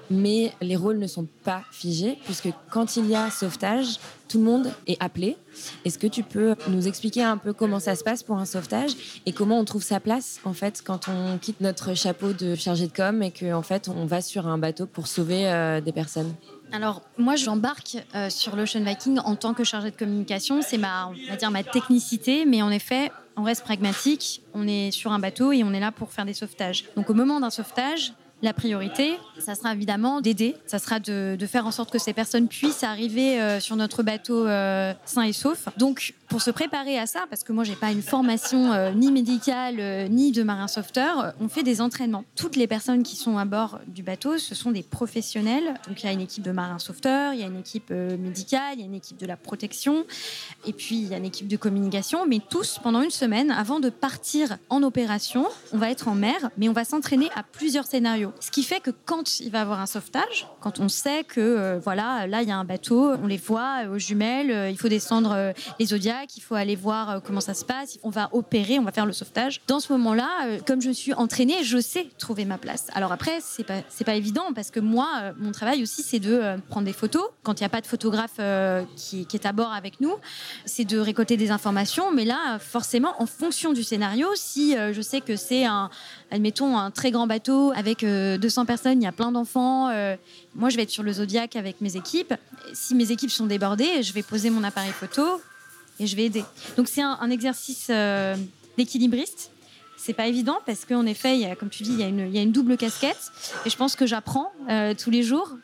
Mais 0.09 0.53
les 0.61 0.75
rôles 0.75 0.99
ne 0.99 1.07
sont 1.07 1.27
pas 1.43 1.63
figés 1.71 2.17
puisque 2.23 2.49
quand 2.69 2.95
il 2.95 3.09
y 3.09 3.15
a 3.15 3.29
sauvetage, 3.29 3.99
tout 4.27 4.37
le 4.37 4.45
monde 4.45 4.71
est 4.87 5.01
appelé. 5.01 5.37
Est-ce 5.85 5.97
que 5.97 6.07
tu 6.07 6.23
peux 6.23 6.55
nous 6.69 6.87
expliquer 6.87 7.23
un 7.23 7.37
peu 7.37 7.53
comment 7.53 7.79
ça 7.79 7.95
se 7.95 8.03
passe 8.03 8.23
pour 8.23 8.37
un 8.37 8.45
sauvetage 8.45 8.91
et 9.25 9.33
comment 9.33 9.59
on 9.59 9.65
trouve 9.65 9.83
sa 9.83 9.99
place 9.99 10.39
en 10.45 10.53
fait 10.53 10.81
quand 10.85 11.07
on 11.07 11.37
quitte 11.37 11.61
notre 11.61 11.93
chapeau 11.93 12.33
de 12.33 12.55
chargé 12.55 12.87
de 12.87 12.93
com 12.93 13.23
et 13.23 13.31
qu'en 13.31 13.57
en 13.57 13.61
fait 13.61 13.89
on 13.89 14.05
va 14.05 14.21
sur 14.21 14.47
un 14.47 14.57
bateau 14.57 14.85
pour 14.85 15.07
sauver 15.07 15.49
euh, 15.49 15.81
des 15.81 15.91
personnes? 15.91 16.33
Alors 16.71 17.01
moi 17.17 17.35
j'embarque 17.35 17.97
euh, 18.15 18.29
sur 18.29 18.55
l'Ocean 18.55 18.83
Viking 18.83 19.19
en 19.23 19.35
tant 19.35 19.53
que 19.53 19.63
chargé 19.63 19.91
de 19.91 19.95
communication, 19.95 20.61
c'est 20.61 20.77
ma, 20.77 21.07
on 21.07 21.29
va 21.29 21.37
dire 21.37 21.51
ma 21.51 21.63
technicité, 21.63 22.45
mais 22.45 22.61
en 22.61 22.71
effet 22.71 23.11
on 23.37 23.43
reste 23.43 23.63
pragmatique, 23.63 24.41
on 24.53 24.67
est 24.67 24.91
sur 24.91 25.11
un 25.11 25.19
bateau 25.19 25.51
et 25.51 25.63
on 25.63 25.71
est 25.71 25.79
là 25.79 25.91
pour 25.91 26.11
faire 26.11 26.25
des 26.25 26.33
sauvetages. 26.33 26.85
Donc 26.95 27.09
au 27.09 27.13
moment 27.13 27.39
d'un 27.39 27.51
sauvetage, 27.51 28.13
la 28.41 28.53
priorité, 28.53 29.17
ça 29.39 29.55
sera 29.55 29.73
évidemment 29.73 30.21
d'aider, 30.21 30.55
ça 30.67 30.77
sera 30.77 30.99
de, 30.99 31.37
faire 31.47 31.65
en 31.65 31.71
sorte 31.71 31.91
que 31.91 31.97
ces 31.97 32.13
personnes 32.13 32.47
puissent 32.47 32.83
arriver 32.83 33.39
euh, 33.39 33.59
sur 33.59 33.75
notre 33.75 34.03
bateau 34.03 34.45
euh, 34.45 34.93
sain 35.05 35.23
et 35.23 35.33
sauf. 35.33 35.67
Pour 36.27 36.41
se 36.41 36.51
préparer 36.51 36.97
à 36.97 37.05
ça, 37.05 37.25
parce 37.29 37.43
que 37.43 37.53
moi, 37.53 37.63
j'ai 37.63 37.75
pas 37.75 37.91
une 37.91 38.01
formation 38.01 38.71
euh, 38.73 38.91
ni 38.91 39.11
médicale 39.11 40.09
ni 40.09 40.31
de 40.31 40.43
marin 40.43 40.67
sauveteur, 40.67 41.33
on 41.39 41.47
fait 41.47 41.63
des 41.63 41.81
entraînements. 41.81 42.23
Toutes 42.35 42.55
les 42.55 42.67
personnes 42.67 43.03
qui 43.03 43.15
sont 43.15 43.37
à 43.37 43.45
bord 43.45 43.79
du 43.87 44.03
bateau, 44.03 44.37
ce 44.37 44.55
sont 44.55 44.71
des 44.71 44.83
professionnels. 44.83 45.75
Donc, 45.87 46.03
il 46.03 46.05
y 46.05 46.09
a 46.09 46.11
une 46.11 46.21
équipe 46.21 46.43
de 46.43 46.51
marins 46.51 46.79
sauveteurs, 46.79 47.33
il 47.33 47.39
y 47.39 47.43
a 47.43 47.47
une 47.47 47.59
équipe 47.59 47.91
médicale, 47.91 48.75
il 48.75 48.79
y 48.79 48.83
a 48.83 48.85
une 48.85 48.95
équipe 48.95 49.17
de 49.17 49.25
la 49.25 49.37
protection, 49.37 50.05
et 50.65 50.73
puis 50.73 50.97
il 50.97 51.07
y 51.07 51.13
a 51.13 51.17
une 51.17 51.25
équipe 51.25 51.47
de 51.47 51.57
communication. 51.57 52.25
Mais 52.27 52.39
tous, 52.49 52.79
pendant 52.81 53.01
une 53.01 53.11
semaine, 53.11 53.51
avant 53.51 53.79
de 53.79 53.89
partir 53.89 54.57
en 54.69 54.83
opération, 54.83 55.45
on 55.73 55.77
va 55.77 55.89
être 55.91 56.07
en 56.07 56.15
mer, 56.15 56.49
mais 56.57 56.69
on 56.69 56.73
va 56.73 56.85
s'entraîner 56.85 57.29
à 57.35 57.43
plusieurs 57.43 57.85
scénarios. 57.85 58.33
Ce 58.39 58.51
qui 58.51 58.63
fait 58.63 58.79
que 58.79 58.91
quand 59.05 59.39
il 59.39 59.51
va 59.51 59.59
y 59.59 59.61
avoir 59.61 59.79
un 59.79 59.85
sauvetage, 59.85 60.47
quand 60.61 60.79
on 60.79 60.89
sait 60.89 61.23
que 61.23 61.39
euh, 61.39 61.79
voilà, 61.79 62.27
là 62.27 62.41
il 62.41 62.47
y 62.47 62.51
a 62.51 62.57
un 62.57 62.65
bateau, 62.65 63.13
on 63.21 63.27
les 63.27 63.37
voit 63.37 63.83
euh, 63.83 63.95
aux 63.95 63.99
jumelles, 63.99 64.51
euh, 64.51 64.69
il 64.69 64.77
faut 64.77 64.89
descendre 64.89 65.53
les 65.79 65.85
zodiacs, 65.85 66.16
il 66.35 66.41
faut 66.41 66.55
aller 66.55 66.75
voir 66.75 67.21
comment 67.23 67.41
ça 67.41 67.53
se 67.53 67.65
passe, 67.65 67.97
on 68.03 68.09
va 68.09 68.29
opérer, 68.31 68.79
on 68.79 68.83
va 68.83 68.91
faire 68.91 69.05
le 69.05 69.13
sauvetage. 69.13 69.61
Dans 69.67 69.79
ce 69.79 69.91
moment-là, 69.93 70.59
comme 70.65 70.81
je 70.81 70.91
suis 70.91 71.13
entraînée, 71.13 71.63
je 71.63 71.79
sais 71.79 72.07
trouver 72.17 72.45
ma 72.45 72.57
place. 72.57 72.87
Alors 72.93 73.11
après, 73.11 73.39
c'est 73.41 73.63
pas 73.63 73.81
c'est 73.89 74.03
pas 74.03 74.15
évident 74.15 74.53
parce 74.55 74.71
que 74.71 74.79
moi, 74.79 75.33
mon 75.37 75.51
travail 75.51 75.83
aussi, 75.83 76.03
c'est 76.03 76.19
de 76.19 76.57
prendre 76.69 76.85
des 76.85 76.93
photos. 76.93 77.25
Quand 77.43 77.59
il 77.59 77.63
n'y 77.63 77.67
a 77.67 77.69
pas 77.69 77.81
de 77.81 77.87
photographe 77.87 78.39
qui, 78.95 79.25
qui, 79.25 79.37
est 79.37 79.45
à 79.45 79.53
bord 79.53 79.73
avec 79.73 80.01
nous, 80.01 80.13
c'est 80.65 80.85
de 80.85 80.97
récolter 80.99 81.37
des 81.37 81.51
informations. 81.51 82.11
Mais 82.11 82.25
là, 82.25 82.59
forcément, 82.59 83.13
en 83.21 83.25
fonction 83.25 83.73
du 83.73 83.83
scénario, 83.83 84.27
si 84.35 84.75
je 84.75 85.01
sais 85.01 85.21
que 85.21 85.35
c'est 85.35 85.65
un, 85.65 85.89
admettons, 86.31 86.77
un 86.77 86.91
très 86.91 87.11
grand 87.11 87.27
bateau 87.27 87.71
avec 87.75 88.03
200 88.03 88.65
personnes, 88.65 89.01
il 89.01 89.05
y 89.05 89.07
a 89.07 89.11
plein 89.11 89.31
d'enfants. 89.31 89.89
Euh, 89.89 90.15
moi, 90.55 90.69
je 90.69 90.77
vais 90.77 90.83
être 90.83 90.89
sur 90.89 91.03
le 91.03 91.13
Zodiac 91.13 91.55
avec 91.55 91.81
mes 91.81 91.95
équipes. 91.95 92.33
Si 92.73 92.95
mes 92.95 93.11
équipes 93.11 93.31
sont 93.31 93.45
débordées, 93.45 94.03
je 94.03 94.13
vais 94.13 94.23
poser 94.23 94.49
mon 94.49 94.63
appareil 94.63 94.91
photo 94.91 95.41
et 95.99 96.07
je 96.07 96.15
vais 96.15 96.25
aider. 96.25 96.43
Donc, 96.75 96.87
c'est 96.87 97.01
un, 97.01 97.29
exercice 97.29 97.87
euh, 97.89 98.35
d'équilibriste. 98.77 99.51
C'est 99.97 100.13
pas 100.13 100.27
évident 100.27 100.59
parce 100.65 100.85
qu'en 100.85 101.05
effet, 101.05 101.37
il 101.37 101.55
comme 101.55 101.69
tu 101.69 101.83
dis, 101.83 101.91
il 101.91 101.99
y, 101.99 102.03
a 102.03 102.07
une, 102.07 102.33
une, 102.33 102.51
double 102.51 102.77
casquette. 102.77 103.31
Et 103.65 103.69
je 103.69 103.75
pense 103.75 103.95
que 103.95 104.05
j'apprends 104.05 104.51
euh, 104.69 104.93
tous 104.93 105.09
les 105.09 105.23
jours. 105.23 105.57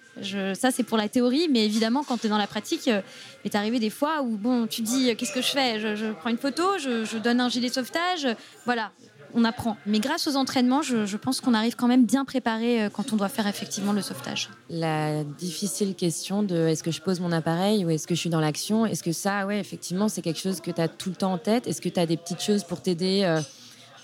Ça, 0.53 0.69
c'est 0.71 0.83
pour 0.83 0.97
la 0.97 1.09
théorie, 1.09 1.47
mais 1.49 1.65
évidemment, 1.65 2.03
quand 2.03 2.17
tu 2.19 2.27
es 2.27 2.29
dans 2.29 2.37
la 2.37 2.45
pratique, 2.45 2.85
il 2.85 3.01
est 3.45 3.55
arrivé 3.55 3.79
des 3.79 3.89
fois 3.89 4.21
où 4.21 4.37
bon, 4.37 4.67
tu 4.67 4.81
dis 4.81 5.15
qu'est-ce 5.15 5.33
que 5.33 5.41
je 5.41 5.47
fais? 5.47 5.79
Je, 5.79 6.11
prends 6.13 6.29
une 6.29 6.37
photo, 6.37 6.63
je, 6.77 7.17
donne 7.17 7.39
un 7.41 7.49
gilet 7.49 7.69
sauvetage. 7.69 8.27
Voilà, 8.65 8.91
on 9.33 9.43
apprend. 9.43 9.77
Mais 9.85 9.99
grâce 9.99 10.27
aux 10.27 10.35
entraînements, 10.35 10.81
je, 10.81 11.17
pense 11.17 11.41
qu'on 11.41 11.53
arrive 11.53 11.75
quand 11.75 11.87
même 11.87 12.05
bien 12.05 12.25
préparé 12.25 12.83
euh, 12.83 12.89
quand 12.89 13.13
on 13.13 13.15
doit 13.15 13.29
faire 13.29 13.47
effectivement 13.47 13.93
le 13.93 14.01
sauvetage. 14.01 14.49
La 14.69 15.23
difficile 15.23 15.95
question 15.95 16.43
de 16.43 16.55
est-ce 16.67 16.83
que 16.83 16.91
je 16.91 17.01
pose 17.01 17.19
mon 17.19 17.31
appareil 17.31 17.85
ou 17.85 17.89
est-ce 17.89 18.07
que 18.07 18.15
je 18.15 18.19
suis 18.19 18.29
dans 18.29 18.41
l'action 18.41 18.85
Est-ce 18.85 19.03
que 19.03 19.11
ça, 19.11 19.45
ouais, 19.45 19.59
effectivement, 19.59 20.09
c'est 20.09 20.21
quelque 20.21 20.39
chose 20.39 20.61
que 20.61 20.71
tu 20.71 20.81
as 20.81 20.87
tout 20.87 21.09
le 21.09 21.15
temps 21.15 21.33
en 21.33 21.37
tête 21.37 21.67
Est-ce 21.67 21.81
que 21.81 21.89
tu 21.89 21.99
as 21.99 22.05
des 22.05 22.17
petites 22.17 22.41
choses 22.41 22.63
pour 22.63 22.81
t'aider 22.81 23.21
euh, 23.23 23.41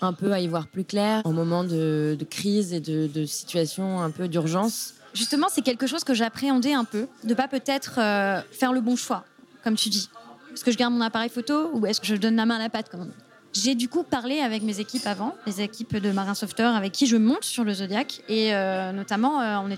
un 0.00 0.12
peu 0.12 0.32
à 0.32 0.40
y 0.40 0.48
voir 0.48 0.66
plus 0.66 0.84
clair 0.84 1.22
en 1.24 1.32
moment 1.32 1.64
de, 1.64 2.16
crise 2.30 2.72
et 2.72 2.80
de, 2.80 3.24
situation 3.24 4.00
un 4.00 4.10
peu 4.10 4.28
d'urgence? 4.28 4.94
Justement, 5.12 5.48
c'est 5.50 5.62
quelque 5.62 5.86
chose 5.86 6.04
que 6.04 6.14
j'appréhendais 6.14 6.72
un 6.72 6.84
peu, 6.84 7.08
de 7.24 7.34
pas 7.34 7.48
peut-être 7.48 7.98
euh, 7.98 8.40
faire 8.52 8.72
le 8.72 8.80
bon 8.80 8.96
choix, 8.96 9.24
comme 9.64 9.74
tu 9.74 9.88
dis. 9.88 10.08
Est-ce 10.54 10.64
que 10.64 10.70
je 10.70 10.76
garde 10.76 10.94
mon 10.94 11.00
appareil 11.00 11.30
photo 11.30 11.70
ou 11.74 11.86
est-ce 11.86 12.00
que 12.00 12.06
je 12.06 12.16
donne 12.16 12.36
la 12.36 12.46
main 12.46 12.56
à 12.56 12.68
la 12.68 12.98
même 12.98 13.12
j'ai 13.52 13.74
du 13.74 13.88
coup 13.88 14.04
parlé 14.04 14.38
avec 14.40 14.62
mes 14.62 14.78
équipes 14.78 15.06
avant, 15.06 15.34
les 15.44 15.60
équipes 15.60 15.96
de 15.96 16.12
marins 16.12 16.34
sauveteurs 16.34 16.74
avec 16.74 16.92
qui 16.92 17.06
je 17.06 17.16
monte 17.16 17.44
sur 17.44 17.64
le 17.64 17.74
Zodiac. 17.74 18.22
Et 18.28 18.54
euh, 18.54 18.92
notamment, 18.92 19.40
euh, 19.40 19.76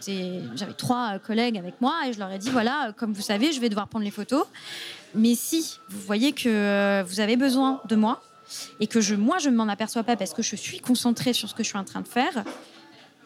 j'avais 0.54 0.74
trois 0.74 1.18
collègues 1.18 1.56
avec 1.56 1.80
moi 1.80 1.94
et 2.06 2.12
je 2.12 2.18
leur 2.18 2.30
ai 2.30 2.38
dit 2.38 2.50
voilà, 2.50 2.92
comme 2.96 3.12
vous 3.12 3.22
savez, 3.22 3.52
je 3.52 3.60
vais 3.60 3.70
devoir 3.70 3.88
prendre 3.88 4.04
les 4.04 4.10
photos. 4.10 4.44
Mais 5.14 5.34
si 5.34 5.78
vous 5.88 6.00
voyez 6.00 6.32
que 6.32 6.48
euh, 6.48 7.02
vous 7.06 7.20
avez 7.20 7.36
besoin 7.36 7.80
de 7.88 7.96
moi 7.96 8.22
et 8.80 8.86
que 8.86 9.14
moi, 9.14 9.38
je 9.38 9.48
ne 9.48 9.56
m'en 9.56 9.68
aperçois 9.68 10.02
pas 10.02 10.16
parce 10.16 10.34
que 10.34 10.42
je 10.42 10.56
suis 10.56 10.80
concentrée 10.80 11.32
sur 11.32 11.48
ce 11.48 11.54
que 11.54 11.62
je 11.62 11.68
suis 11.68 11.78
en 11.78 11.84
train 11.84 12.02
de 12.02 12.08
faire, 12.08 12.44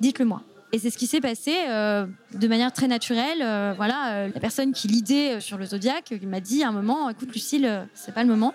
dites-le 0.01 0.25
moi. 0.25 0.43
Et 0.73 0.79
c'est 0.79 0.91
ce 0.91 0.99
qui 0.99 1.07
s'est 1.07 1.21
passé 1.21 1.53
de 1.53 2.49
manière 2.49 2.73
très 2.73 2.89
naturelle. 2.89 3.39
voilà, 3.77 4.29
la 4.29 4.41
personne 4.41 4.73
qui 4.73 4.89
lidait 4.89 5.41
sur 5.41 5.59
le 5.59 5.65
zodiaque 5.65 6.13
m'a 6.23 6.41
dit 6.41 6.65
à 6.65 6.69
un 6.69 6.73
moment, 6.73 7.09
écoute 7.09 7.33
Lucille, 7.33 7.87
c'est 7.95 8.13
pas 8.13 8.23
le 8.23 8.29
moment. 8.29 8.53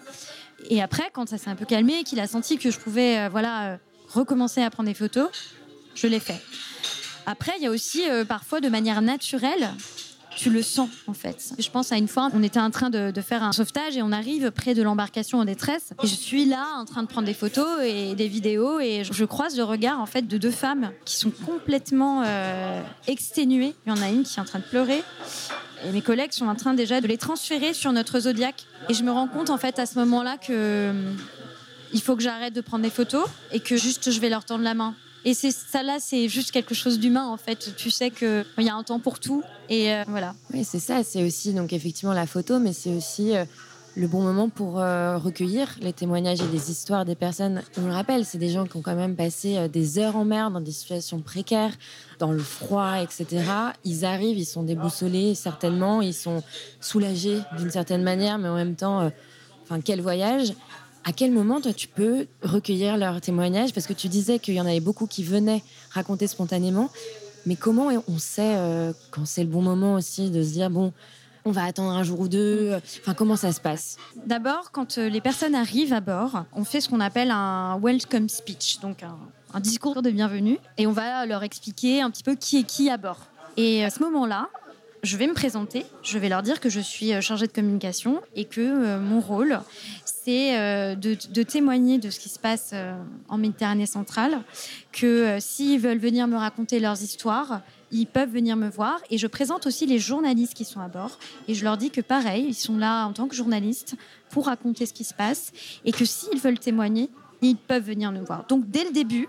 Et 0.70 0.82
après, 0.82 1.10
quand 1.13 1.27
ça 1.30 1.38
s'est 1.38 1.50
un 1.50 1.56
peu 1.56 1.65
calmé, 1.65 2.03
qu'il 2.03 2.20
a 2.20 2.27
senti 2.27 2.58
que 2.58 2.72
je 2.72 2.80
pouvais, 2.80 3.27
voilà, 3.30 3.77
recommencer 4.10 4.62
à 4.62 4.70
prendre 4.70 4.88
des 4.88 4.96
photos, 4.96 5.30
je 5.96 6.08
l'ai 6.08 6.20
fait. 6.20 6.41
Après, 7.25 7.53
il 7.58 7.63
y 7.63 7.68
a 7.68 7.72
aussi 7.72 8.03
parfois 8.27 8.62
de 8.62 8.70
manière 8.70 9.01
naturelle 9.01 9.70
tu 10.36 10.50
le 10.50 10.62
sens 10.62 10.90
en 11.08 11.14
fait. 11.14 11.54
Je 11.60 11.70
pense 11.70 11.92
à 11.92 11.98
une 11.98 12.08
fois, 12.08 12.30
on 12.34 12.44
était 12.44 12.60
en 12.60 12.72
train 12.72 12.90
de, 12.90 13.12
faire 13.22 13.44
un 13.44 13.52
sauvetage 13.52 13.98
et 13.98 14.02
on 14.02 14.12
arrive 14.12 14.52
près 14.52 14.74
de 14.74 14.82
l'embarcation 14.82 15.40
en 15.40 15.46
détresse. 15.46 15.94
Et 16.04 16.08
je 16.08 16.16
suis 16.16 16.46
là 16.46 16.66
en 16.78 16.86
train 16.86 17.04
de 17.04 17.08
prendre 17.08 17.28
des 17.28 17.34
photos 17.34 17.82
et 17.84 18.16
des 18.16 18.28
vidéos 18.28 18.80
et 18.80 19.04
je, 19.04 19.26
croise 19.26 19.56
le 19.58 19.64
regard 19.64 20.00
en 20.00 20.06
fait 20.06 20.28
de 20.28 20.38
deux 20.38 20.52
femmes 20.52 20.92
qui 21.06 21.16
sont 21.16 21.32
complètement 21.32 22.24
euh, 22.26 22.82
exténuées. 23.08 23.76
Il 23.86 23.90
y 23.90 24.00
en 24.00 24.02
a 24.02 24.10
une 24.10 24.24
qui 24.24 24.38
est 24.38 24.42
en 24.42 24.46
train 24.46 24.60
de 24.60 24.64
pleurer. 24.64 25.04
Et 25.86 25.92
mes 25.92 26.02
collègues 26.02 26.32
sont 26.32 26.48
en 26.48 26.56
train 26.56 26.74
déjà 26.74 27.02
de 27.02 27.08
les 27.08 27.18
transférer 27.18 27.74
sur 27.74 27.92
notre 27.92 28.20
zodiaque. 28.22 28.66
Et 28.90 28.94
je 28.94 29.04
me 29.04 29.12
rends 29.12 29.28
compte 29.28 29.50
en 29.50 29.58
fait 29.58 29.80
à 29.80 29.86
ce 29.86 29.98
moment-là 30.00 30.38
que 30.38 30.90
hum, 30.90 31.18
il 31.94 32.02
faut 32.02 32.16
que 32.16 32.24
j'arrête 32.24 32.54
de 32.54 32.62
prendre 32.62 32.84
des 32.84 32.90
photos 32.90 33.26
et 33.52 33.60
que 33.60 33.78
juste 33.78 34.12
je 34.12 34.20
vais 34.20 34.30
leur 34.30 34.46
tendre 34.46 34.64
la 34.64 34.74
main. 34.74 34.96
Et 35.24 35.34
c'est 35.34 35.51
ça 35.51 35.84
là, 35.84 35.98
c'est 36.00 36.28
juste 36.30 36.51
quelque 36.51 36.74
chose 36.74 37.00
d'humain 37.00 37.28
en 37.28 37.38
fait. 37.38 37.75
Tu 37.78 37.92
sais 37.92 38.10
qu'il 38.10 38.46
y 38.60 38.70
a 38.70 38.75
un 38.75 38.84
temps 38.84 39.00
pour 39.00 39.20
tout 39.20 39.44
et 39.70 39.94
euh, 39.94 40.04
voilà. 40.08 40.34
Oui, 40.54 40.63
c'est 40.63 40.80
ça. 40.80 41.04
C'est 41.04 41.24
aussi 41.24 41.54
donc 41.54 41.74
effectivement 41.74 42.13
la 42.13 42.25
photo, 42.25 42.60
mais 42.60 42.74
c'est 42.74 42.90
aussi 42.90 43.36
euh, 43.36 43.46
le 43.96 44.08
bon 44.08 44.22
moment 44.22 44.50
pour 44.50 44.80
euh, 44.80 45.18
recueillir 45.20 45.75
les 45.80 45.94
témoignages 45.94 46.42
et 46.42 46.48
les 46.51 46.72
histoires 46.72 47.06
des 47.06 47.13
personnes. 47.13 47.62
On 47.78 47.86
le 47.86 47.94
rappelle, 47.94 48.25
c'est 48.25 48.40
des 48.40 48.50
gens 48.50 48.66
qui 48.66 48.78
ont 48.78 48.82
quand 48.82 48.96
même 48.96 49.16
passé 49.16 49.70
des 49.70 50.00
heures 50.00 50.16
en 50.16 50.25
mer 50.25 50.50
dans 50.50 50.62
des 50.62 50.72
situations 50.72 51.22
précaires, 51.22 51.74
dans 52.18 52.32
le 52.32 52.40
froid, 52.40 52.96
etc. 53.01 53.44
Ils 53.86 54.06
arrivent, 54.06 54.40
ils 54.40 54.46
sont 54.46 54.63
déboussolés 54.63 55.36
certainement, 55.36 56.01
ils 56.01 56.16
sont 56.16 56.42
soulagés 56.80 57.40
d'une 57.60 57.70
certaine 57.70 58.01
manière, 58.01 58.40
mais 58.40 58.50
en 58.50 58.56
même 58.56 58.75
temps, 58.75 59.12
enfin 59.63 59.82
quel 59.82 60.01
voyage. 60.01 60.54
À 61.03 61.13
quel 61.13 61.31
moment, 61.31 61.60
tu 61.62 61.88
peux 61.88 62.27
recueillir 62.43 62.96
leurs 62.98 63.22
témoignages? 63.22 63.74
Parce 63.74 63.88
que 63.88 63.93
tu 63.93 64.08
disais 64.08 64.39
qu'il 64.39 64.53
y 64.53 64.62
en 64.62 64.65
avait 64.65 64.79
beaucoup 64.79 65.08
qui 65.08 65.24
venaient 65.24 65.63
raconter 65.91 66.27
spontanément. 66.27 66.89
Mais 67.48 67.55
comment 67.55 67.89
on 68.08 68.20
sait 68.20 68.55
euh, 68.55 68.93
quand 69.10 69.25
c'est 69.25 69.43
le 69.43 69.50
bon 69.50 69.63
moment 69.63 69.96
aussi 69.96 70.29
de 70.29 70.43
se 70.43 70.51
dire, 70.51 70.70
bon, 70.70 70.93
on 71.43 71.51
va 71.51 71.63
attendre 71.63 71.89
un 71.91 72.03
jour 72.03 72.20
ou 72.20 72.27
deux 72.27 72.79
Enfin, 73.00 73.15
comment 73.15 73.36
ça 73.36 73.51
se 73.51 73.60
passe? 73.60 73.98
D'abord, 74.27 74.72
quand 74.72 75.00
euh, 75.00 75.10
les 75.10 75.22
personnes 75.22 75.55
arrivent 75.55 75.93
à 75.93 76.01
bord, 76.01 76.43
on 76.53 76.63
fait 76.63 76.81
ce 76.81 76.89
qu'on 76.89 77.00
appelle 77.00 77.31
un 77.31 77.79
welcome 77.81 78.29
speech, 78.29 78.79
donc 78.79 79.01
un, 79.01 79.17
un 79.55 79.60
discours 79.60 80.03
de 80.03 80.12
bienvenue, 80.12 80.60
et 80.77 80.86
on 80.86 80.91
va 80.91 81.25
leur 81.25 81.41
expliquer 81.41 82.01
un 82.01 82.12
petit 82.12 82.24
peu 82.24 82.36
qui 82.36 82.60
est 82.60 82.63
qui 82.63 82.91
à 82.91 82.98
bord. 82.98 83.17
Et 83.58 83.84
à 83.84 83.89
ce 83.89 84.00
moment-là, 84.03 84.50
je 85.03 85.17
vais 85.17 85.27
me 85.27 85.34
présenter, 85.34 85.86
je 86.03 86.17
vais 86.20 86.29
leur 86.29 86.43
dire 86.43 86.60
que 86.60 86.70
je 86.70 86.79
suis 86.79 87.13
euh, 87.13 87.22
chargée 87.22 87.48
de 87.48 87.51
communication 87.51 88.22
et 88.36 88.46
que 88.46 89.00
mon 89.00 89.20
rôle, 89.20 89.60
c'est 90.24 90.58
euh, 90.58 90.96
de, 90.96 91.43
témoigner 91.43 91.98
de 91.98 92.10
ce 92.10 92.20
qui 92.20 92.29
se 92.29 92.38
passe 92.38 92.72
euh, 92.74 92.93
en 93.27 93.38
Méditerranée 93.38 93.86
centrale, 93.86 94.41
que 94.91 95.05
euh, 95.05 95.39
s'ils 95.39 95.79
veulent 95.79 95.98
venir 95.98 96.27
me 96.27 96.38
raconter 96.38 96.79
leurs 96.79 97.01
histoires, 97.01 97.62
ils 97.91 98.05
peuvent 98.05 98.29
venir 98.29 98.55
me 98.55 98.70
voir. 98.70 99.01
Et 99.10 99.17
je 99.17 99.27
présente 99.27 99.65
aussi 99.65 99.86
les 99.86 100.00
journalistes 100.00 100.53
qui 100.53 100.63
sont 100.63 100.79
à 100.79 100.88
bord. 100.88 101.17
Et 101.48 101.55
je 101.55 101.63
leur 101.63 101.77
dis 101.77 101.89
que 101.89 102.01
pareil, 102.01 102.46
ils 102.50 102.53
sont 102.53 102.77
là 102.77 103.05
en 103.05 103.13
tant 103.13 103.27
que 103.27 103.36
journalistes 103.36 103.96
pour 104.29 104.46
raconter 104.46 104.86
ce 104.86 104.93
qui 104.93 105.03
se 105.03 105.13
passe. 105.13 105.51
Et 105.86 105.91
que 105.91 106.05
s'ils 106.05 106.39
veulent 106.39 106.60
témoigner, 106.60 107.10
ils 107.41 107.58
peuvent 107.58 107.84
venir 107.84 108.12
nous 108.12 108.24
voir. 108.24 108.46
Donc 108.48 108.70
dès 108.70 108.84
le 108.84 108.91
début, 108.91 109.27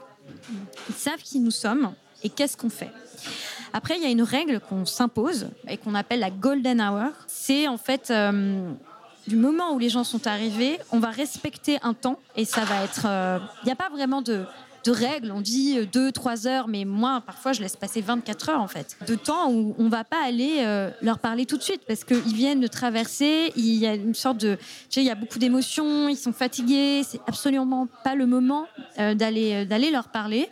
ils 0.89 0.95
savent 0.95 1.23
qui 1.23 1.41
nous 1.41 1.51
sommes 1.51 1.93
et 2.23 2.29
qu'est-ce 2.29 2.57
qu'on 2.57 2.71
fait? 2.71 2.91
Après, 3.73 3.97
il 3.97 4.03
y 4.03 4.07
a 4.07 4.11
une 4.11 4.23
règle 4.23 4.61
qu'on 4.61 4.85
s'impose 4.85 5.49
et 5.67 5.79
qu'on 5.79 5.95
appelle 5.95 6.21
la 6.21 6.31
golden 6.31 6.81
hour. 6.81 7.11
C'est 7.27 7.69
en 7.69 7.79
fait 7.79 8.13
du 9.27 9.37
moment 9.37 9.73
où 9.73 9.79
les 9.79 9.89
gens 9.89 10.05
sont 10.05 10.27
arrivés, 10.27 10.79
on 10.91 10.99
va 10.99 11.11
respecter 11.11 11.79
un 11.83 11.95
temps 11.95 12.19
et 12.37 12.45
ça 12.45 12.65
va 12.65 12.85
être. 12.85 13.03
Il 13.05 13.09
euh, 13.09 13.39
n'y 13.65 13.73
a 13.73 13.77
pas 13.77 13.89
vraiment 13.89 14.23
de, 14.23 14.45
règles. 14.91 15.31
On 15.31 15.41
dit 15.41 15.79
2-3 15.79 16.47
euh, 16.47 16.49
heures, 16.49 16.69
mais 16.69 16.85
moi, 16.85 17.23
parfois, 17.25 17.53
je 17.53 17.61
laisse 17.61 17.77
passer 17.77 18.01
24 18.01 18.49
heures 18.51 18.61
en 18.61 18.69
fait. 18.69 18.97
De 19.07 19.15
temps 19.15 19.51
où 19.51 19.75
on 19.79 19.89
va 19.89 20.05
pas 20.05 20.23
aller 20.25 20.59
euh, 20.61 20.91
leur 21.01 21.19
parler 21.19 21.47
tout 21.47 21.57
de 21.57 21.63
suite 21.63 21.83
parce 21.87 22.05
qu'ils 22.05 22.35
viennent 22.35 22.61
de 22.61 22.67
traverser. 22.67 23.53
Il 23.57 23.75
y 23.75 23.87
a 23.87 23.95
une 23.95 24.15
sorte 24.15 24.39
de. 24.39 24.57
Tu 24.57 24.63
sais, 24.91 25.01
il 25.03 25.07
y 25.07 25.11
a 25.11 25.15
beaucoup 25.15 25.39
d'émotions, 25.39 26.09
ils 26.09 26.17
sont 26.17 26.33
fatigués. 26.33 27.03
C'est 27.05 27.21
absolument 27.27 27.89
pas 28.05 28.15
le 28.15 28.27
moment 28.27 28.67
d'aller 28.99 29.65
d'aller 29.67 29.91
leur 29.91 30.09
parler. 30.09 30.49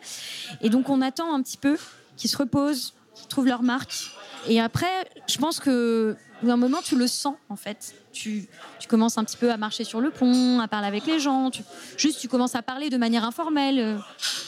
Et 0.60 0.70
donc, 0.70 0.88
on 0.88 1.00
attend 1.00 1.34
un 1.34 1.42
petit 1.42 1.56
peu 1.56 1.76
qu'ils 2.16 2.30
se 2.30 2.36
reposent, 2.36 2.94
qu'ils 3.14 3.28
trouvent 3.28 3.46
leur 3.46 3.62
marque. 3.62 4.10
Et 4.48 4.60
après, 4.60 5.10
je 5.28 5.38
pense 5.38 5.60
que 5.60 6.16
un 6.48 6.56
moment, 6.56 6.80
tu 6.82 6.96
le 6.96 7.06
sens 7.06 7.34
en 7.48 7.56
fait 7.56 7.94
tu, 8.12 8.48
commences 8.90 9.16
un 9.18 9.24
petit 9.24 9.36
peu 9.36 9.50
à 9.52 9.56
marcher 9.56 9.84
sur 9.84 10.00
le 10.00 10.10
pont, 10.10 10.58
à 10.58 10.66
parler 10.66 10.88
avec 10.88 11.06
les 11.06 11.20
gens. 11.20 11.50
juste, 11.96 12.20
tu 12.20 12.28
commences 12.28 12.56
à 12.56 12.62
parler 12.62 12.90
de 12.90 12.96
manière 12.96 13.24
informelle. 13.24 13.78
Euh, 13.78 13.98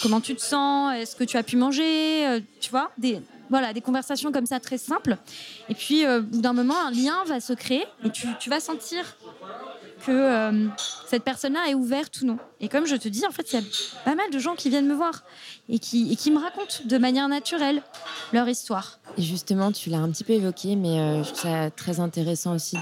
comment 0.03 0.21
tu 0.21 0.35
te 0.35 0.43
sens 0.43 0.95
Est-ce 0.95 1.15
que 1.15 1.23
tu 1.23 1.37
as 1.37 1.45
pu 1.45 1.57
manger 1.57 2.27
euh, 2.27 2.41
Tu 2.61 2.71
vois 2.71 2.91
des, 2.99 3.23
voilà, 3.49 3.73
des 3.73 3.81
conversations 3.81 4.33
comme 4.33 4.47
ça 4.47 4.59
très 4.59 4.79
simples. 4.79 5.17
Et 5.69 5.75
puis, 5.75 6.05
euh, 6.05 6.19
au 6.19 6.23
bout 6.23 6.41
d'un 6.41 6.53
moment, 6.53 6.75
un 6.85 6.91
lien 6.91 7.23
va 7.25 7.41
se 7.41 7.53
créer 7.53 7.85
et 8.05 8.11
tu, 8.11 8.51
vas 8.51 8.59
sentir 8.59 9.17
que 10.05 10.69
cette 11.07 11.23
personne-là 11.23 11.69
est 11.69 11.75
ouverte 11.75 12.21
ou 12.23 12.27
non. 12.27 12.39
Et 12.61 12.69
comme 12.69 12.87
je 12.87 12.97
te 12.97 13.09
dis, 13.09 13.25
en 13.25 13.31
fait, 13.31 13.53
il 13.53 13.61
y 13.61 13.63
a 13.63 13.67
pas 14.05 14.17
mal 14.17 14.29
de 14.31 14.39
gens 14.41 14.57
qui 14.57 14.69
viennent 14.69 14.89
me 14.89 14.95
voir 14.95 15.23
et 15.69 15.79
qui 15.79 16.31
me 16.33 16.41
racontent 16.41 16.79
de 16.85 16.99
manière 16.99 17.29
naturelle 17.29 17.81
leur 18.33 18.49
histoire. 18.49 18.99
Justement, 19.19 19.73
tu 19.73 19.91
l'as 19.91 19.99
un 19.99 20.11
petit 20.11 20.25
peu 20.25 20.33
évoqué, 20.33 20.75
mais 20.75 20.99
euh, 20.99 21.23
je 21.23 21.29
trouve 21.29 21.43
ça 21.43 21.71
très 21.71 22.01
intéressant 22.01 22.55
aussi 22.55 22.77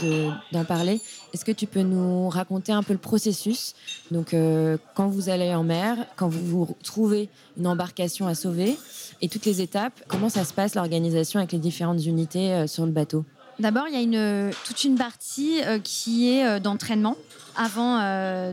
d'en 0.53 0.64
parler. 0.64 1.01
Est-ce 1.35 1.45
que 1.45 1.53
tu 1.53 1.66
peux 1.66 1.83
nous 1.83 2.29
raconter 2.29 2.73
un 2.73 2.85
peu 2.85 2.93
le 2.93 3.01
processus? 3.01 3.75
Donc, 4.11 4.33
euh, 4.33 4.77
quand 4.95 5.09
vous 5.09 5.29
allez 5.29 5.53
en 5.55 5.64
mer, 5.64 5.97
quand 6.16 6.29
vous, 6.29 6.66
vous 6.66 6.77
trouvez 6.85 7.29
une 7.59 7.66
embarcation 7.66 8.29
à 8.29 8.35
sauver, 8.35 8.79
et 9.21 9.29
toutes 9.29 9.45
les 9.45 9.61
étapes, 9.61 9.93
comment 10.07 10.29
ça 10.29 10.45
se 10.45 10.53
passe 10.53 10.77
l'organisation 10.77 11.40
avec 11.40 11.53
les 11.53 11.59
différentes 11.59 12.05
unités 12.05 12.53
euh, 12.53 12.66
sur 12.69 12.87
le 12.87 12.93
bateau? 12.93 13.25
D'abord, 13.59 13.85
il 13.88 13.95
y 13.95 13.99
a 13.99 14.01
une, 14.01 14.53
toute 14.64 14.85
une 14.85 14.97
partie 14.97 15.59
qui 15.85 16.31
est 16.31 16.61
d'entraînement 16.61 17.14
avant 17.59 17.99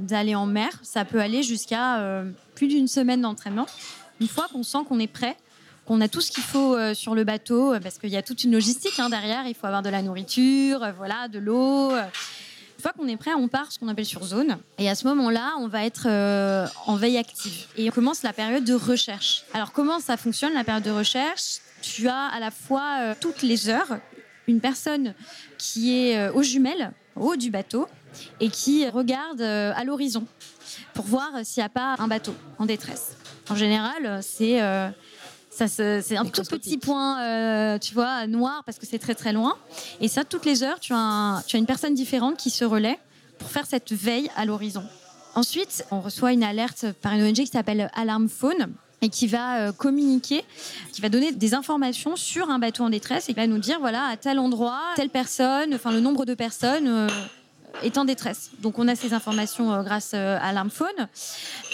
d'aller 0.02 0.36
en 0.36 0.46
mer. 0.46 0.68
Ça 0.82 1.06
peut 1.06 1.22
aller 1.22 1.44
jusqu'à 1.44 2.24
plus 2.56 2.68
d'une 2.68 2.90
semaine 2.90 3.22
d'entraînement. 3.22 3.68
Une 4.20 4.28
fois 4.28 4.48
qu'on 4.52 4.64
sent 4.64 4.80
qu'on 4.90 5.00
est 5.00 5.08
prêt, 5.08 5.38
qu'on 5.88 6.02
a 6.02 6.10
tout 6.10 6.22
ce 6.22 6.32
qu'il 6.32 6.44
faut 6.44 6.76
euh, 6.76 6.94
sur 6.94 7.16
le 7.16 7.24
bateau, 7.24 7.74
euh, 7.74 7.80
parce 7.80 7.98
qu'il 7.98 8.10
y 8.10 8.18
a 8.18 8.22
toute 8.22 8.44
une 8.44 8.52
logistique 8.52 9.00
hein, 9.00 9.10
derrière. 9.10 9.48
Il 9.48 9.56
faut 9.56 9.68
avoir 9.68 9.82
de 9.82 9.90
la 9.90 10.02
nourriture, 10.02 10.84
euh, 10.84 10.92
voilà, 10.92 11.30
de 11.30 11.40
l'eau. 11.40 11.92
Une 11.92 12.82
fois 12.82 12.92
qu'on 12.92 13.08
est 13.08 13.18
prêt, 13.18 13.34
on 13.34 13.48
part 13.48 13.72
ce 13.72 13.80
qu'on 13.80 13.88
appelle 13.88 14.06
sur 14.06 14.24
zone. 14.24 14.58
Et 14.78 14.90
à 14.90 14.96
ce 14.96 15.08
moment-là, 15.08 15.54
on 15.60 15.68
va 15.68 15.86
être 15.86 16.08
en 16.86 16.96
veille 16.96 17.18
active. 17.18 17.66
Et 17.76 17.90
on 17.90 17.92
commence 17.92 18.22
la 18.22 18.34
période 18.34 18.66
de 18.66 18.76
recherche. 18.76 19.46
Alors 19.54 19.72
comment 19.72 20.00
ça 20.00 20.16
fonctionne 20.16 20.54
la 20.54 20.64
période 20.64 20.84
de 20.84 20.92
recherche? 20.92 21.58
Tu 21.82 22.08
as 22.08 22.28
à 22.28 22.40
la 22.40 22.52
fois 22.52 23.16
toutes 23.20 23.42
les 23.42 23.70
heures 23.70 23.98
une 24.48 24.60
personne 24.60 25.16
qui 25.58 25.98
est 25.98 26.30
aux 26.30 26.44
jumelles, 26.44 26.92
au 27.16 27.32
haut 27.32 27.36
du 27.36 27.50
bateau, 27.50 27.88
et 28.40 28.50
qui 28.50 28.88
regarde 28.88 29.42
à 29.42 29.84
l'horizon 29.84 30.28
pour 30.94 31.06
voir 31.06 31.32
s'il 31.42 31.62
n'y 31.62 31.66
a 31.66 31.70
pas 31.70 31.96
un 31.98 32.08
bateau 32.08 32.36
en 32.60 32.68
détresse. 32.68 33.18
En 33.50 33.56
général, 33.56 34.20
c'est 34.22 34.62
c'est 35.66 36.18
un 36.18 36.26
tout 36.26 36.44
petit 36.44 36.78
point, 36.78 37.22
euh, 37.22 37.80
tu 37.80 37.94
vois, 37.94 38.28
noir 38.28 38.64
parce 38.66 38.78
que 38.78 38.86
c'est 38.86 39.00
très 39.00 39.16
très 39.16 39.34
loin. 39.34 39.58
Et 40.02 40.08
ça, 40.08 40.24
toutes 40.24 40.46
les 40.46 40.62
heures, 40.62 40.80
tu 40.80 40.94
as, 40.94 41.44
tu 41.48 41.56
as 41.56 41.60
une 41.60 41.66
personne 41.66 41.96
différente 41.96 42.38
qui 42.38 42.50
se 42.50 42.66
relaie 42.66 43.00
pour 43.40 43.50
faire 43.50 43.66
cette 43.66 43.92
veille 43.92 44.30
à 44.36 44.46
l'horizon. 44.46 44.84
Ensuite, 45.36 45.86
on 45.92 46.02
reçoit 46.02 46.34
une 46.34 46.44
alerte 46.44 46.86
par 47.02 47.14
une 47.14 47.24
ONG 47.24 47.36
qui 47.36 47.48
s'appelle 47.48 47.90
Alarm 47.96 48.28
Phone 48.30 48.74
et 49.02 49.10
qui 49.10 49.28
va 49.28 49.60
euh, 49.60 49.72
communiquer, 49.72 50.44
qui 50.92 51.02
va 51.02 51.10
donner 51.10 51.32
des 51.32 51.54
informations 51.54 52.16
sur 52.16 52.50
un 52.50 52.60
bateau 52.60 52.84
en 52.84 52.90
détresse 52.90 53.30
et 53.30 53.34
qui 53.34 53.40
va 53.40 53.48
nous 53.48 53.60
dire 53.60 53.80
voilà 53.80 54.06
à 54.06 54.18
tel 54.18 54.40
endroit, 54.40 54.82
telle 54.96 55.10
personne, 55.10 55.74
enfin 55.74 55.92
le 55.92 56.00
nombre 56.00 56.26
de 56.26 56.34
personnes. 56.34 56.88
Euh, 56.88 57.08
est 57.84 57.98
en 57.98 58.06
détresse. 58.06 58.52
Donc 58.62 58.80
on 58.80 58.88
a 58.88 58.96
ces 58.96 59.14
informations 59.14 59.74
euh, 59.74 59.84
grâce 59.84 60.12
euh, 60.14 60.38
à 60.42 60.52
l'armphone. 60.52 61.08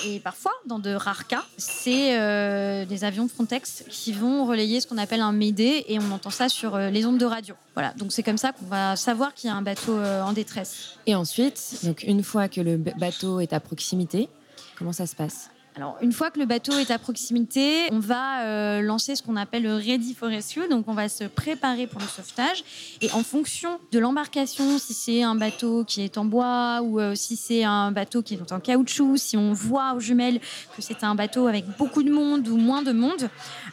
Et 0.05 0.19
parfois, 0.19 0.51
dans 0.65 0.79
de 0.79 0.93
rares 0.93 1.27
cas, 1.27 1.43
c'est 1.57 2.19
euh, 2.19 2.85
des 2.85 3.03
avions 3.03 3.27
Frontex 3.27 3.83
qui 3.89 4.11
vont 4.11 4.45
relayer 4.45 4.81
ce 4.81 4.87
qu'on 4.87 4.97
appelle 4.97 5.21
un 5.21 5.31
Mayday 5.31 5.85
et 5.87 5.99
on 5.99 6.11
entend 6.11 6.29
ça 6.29 6.49
sur 6.49 6.77
les 6.77 7.05
ondes 7.05 7.17
de 7.17 7.25
radio. 7.25 7.55
Voilà, 7.73 7.93
donc 7.93 8.11
c'est 8.11 8.23
comme 8.23 8.37
ça 8.37 8.51
qu'on 8.51 8.65
va 8.65 8.95
savoir 8.95 9.33
qu'il 9.33 9.49
y 9.49 9.53
a 9.53 9.55
un 9.55 9.61
bateau 9.61 9.97
en 9.97 10.33
détresse. 10.33 10.97
Et 11.05 11.15
ensuite, 11.15 11.79
donc 11.83 12.03
une 12.03 12.23
fois 12.23 12.47
que 12.47 12.61
le 12.61 12.77
bateau 12.77 13.39
est 13.39 13.53
à 13.53 13.59
proximité, 13.59 14.29
comment 14.77 14.93
ça 14.93 15.07
se 15.07 15.15
passe? 15.15 15.49
Alors, 15.75 15.97
une 16.01 16.11
fois 16.11 16.29
que 16.29 16.39
le 16.39 16.45
bateau 16.45 16.73
est 16.73 16.91
à 16.91 16.99
proximité, 16.99 17.87
on 17.91 17.97
va 17.97 18.43
euh, 18.43 18.81
lancer 18.81 19.15
ce 19.15 19.23
qu'on 19.23 19.35
appelle 19.35 19.63
le 19.63 19.75
Ready 19.75 20.13
for 20.13 20.29
Rescue. 20.29 20.67
Donc, 20.69 20.87
on 20.87 20.93
va 20.93 21.09
se 21.09 21.23
préparer 21.23 21.87
pour 21.87 21.99
le 21.99 22.05
sauvetage. 22.05 22.63
Et 23.01 23.11
en 23.11 23.23
fonction 23.23 23.79
de 23.91 23.97
l'embarcation, 23.97 24.77
si 24.77 24.93
c'est 24.93 25.23
un 25.23 25.33
bateau 25.33 25.83
qui 25.83 26.03
est 26.03 26.19
en 26.19 26.25
bois 26.25 26.81
ou 26.83 26.99
euh, 26.99 27.15
si 27.15 27.35
c'est 27.35 27.63
un 27.63 27.91
bateau 27.91 28.21
qui 28.21 28.35
est 28.35 28.51
en 28.51 28.59
caoutchouc, 28.59 29.17
si 29.17 29.35
on 29.35 29.53
voit 29.53 29.93
aux 29.95 29.99
jumelles 29.99 30.39
que 30.75 30.81
c'est 30.81 31.03
un 31.03 31.15
bateau 31.15 31.47
avec 31.47 31.65
beaucoup 31.77 32.03
de 32.03 32.11
monde 32.11 32.47
ou 32.47 32.57
moins 32.57 32.83
de 32.83 32.91
monde, 32.91 33.29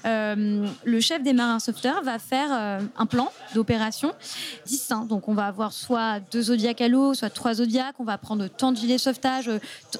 euh, 0.06 0.66
le 0.84 1.00
chef 1.00 1.22
des 1.22 1.34
marins 1.34 1.58
sauveteurs 1.58 2.02
va 2.02 2.18
faire 2.18 2.50
un 2.96 3.06
plan 3.06 3.30
d'opération 3.54 4.12
distinct. 4.64 5.04
Donc, 5.04 5.28
on 5.28 5.34
va 5.34 5.46
avoir 5.46 5.74
soit 5.74 6.20
deux 6.32 6.42
zodiacs 6.42 6.80
à 6.80 6.88
l'eau, 6.88 7.12
soit 7.12 7.28
trois 7.28 7.54
zodiacs. 7.54 7.96
On 7.98 8.04
va 8.04 8.16
prendre 8.16 8.48
tant 8.48 8.72
de 8.72 8.78
gilets 8.78 8.96
sauvetage. 8.96 9.50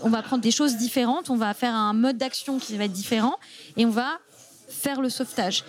On 0.03 0.09
va 0.09 0.23
prendre 0.23 0.43
des 0.43 0.51
choses 0.51 0.77
différentes. 0.77 1.29
On 1.29 1.37
va 1.37 1.53
faire 1.53 1.75
un 1.75 1.90
un 1.91 1.95
mode 1.95 2.17
d'action 2.17 2.59
qui 2.59 2.77
va 2.77 2.85
être 2.85 2.93
différent 2.93 3.37
et 3.77 3.85
on 3.85 3.91
va 3.91 4.19
faire 4.69 5.01
le 5.01 5.09
sauvetage. 5.09 5.65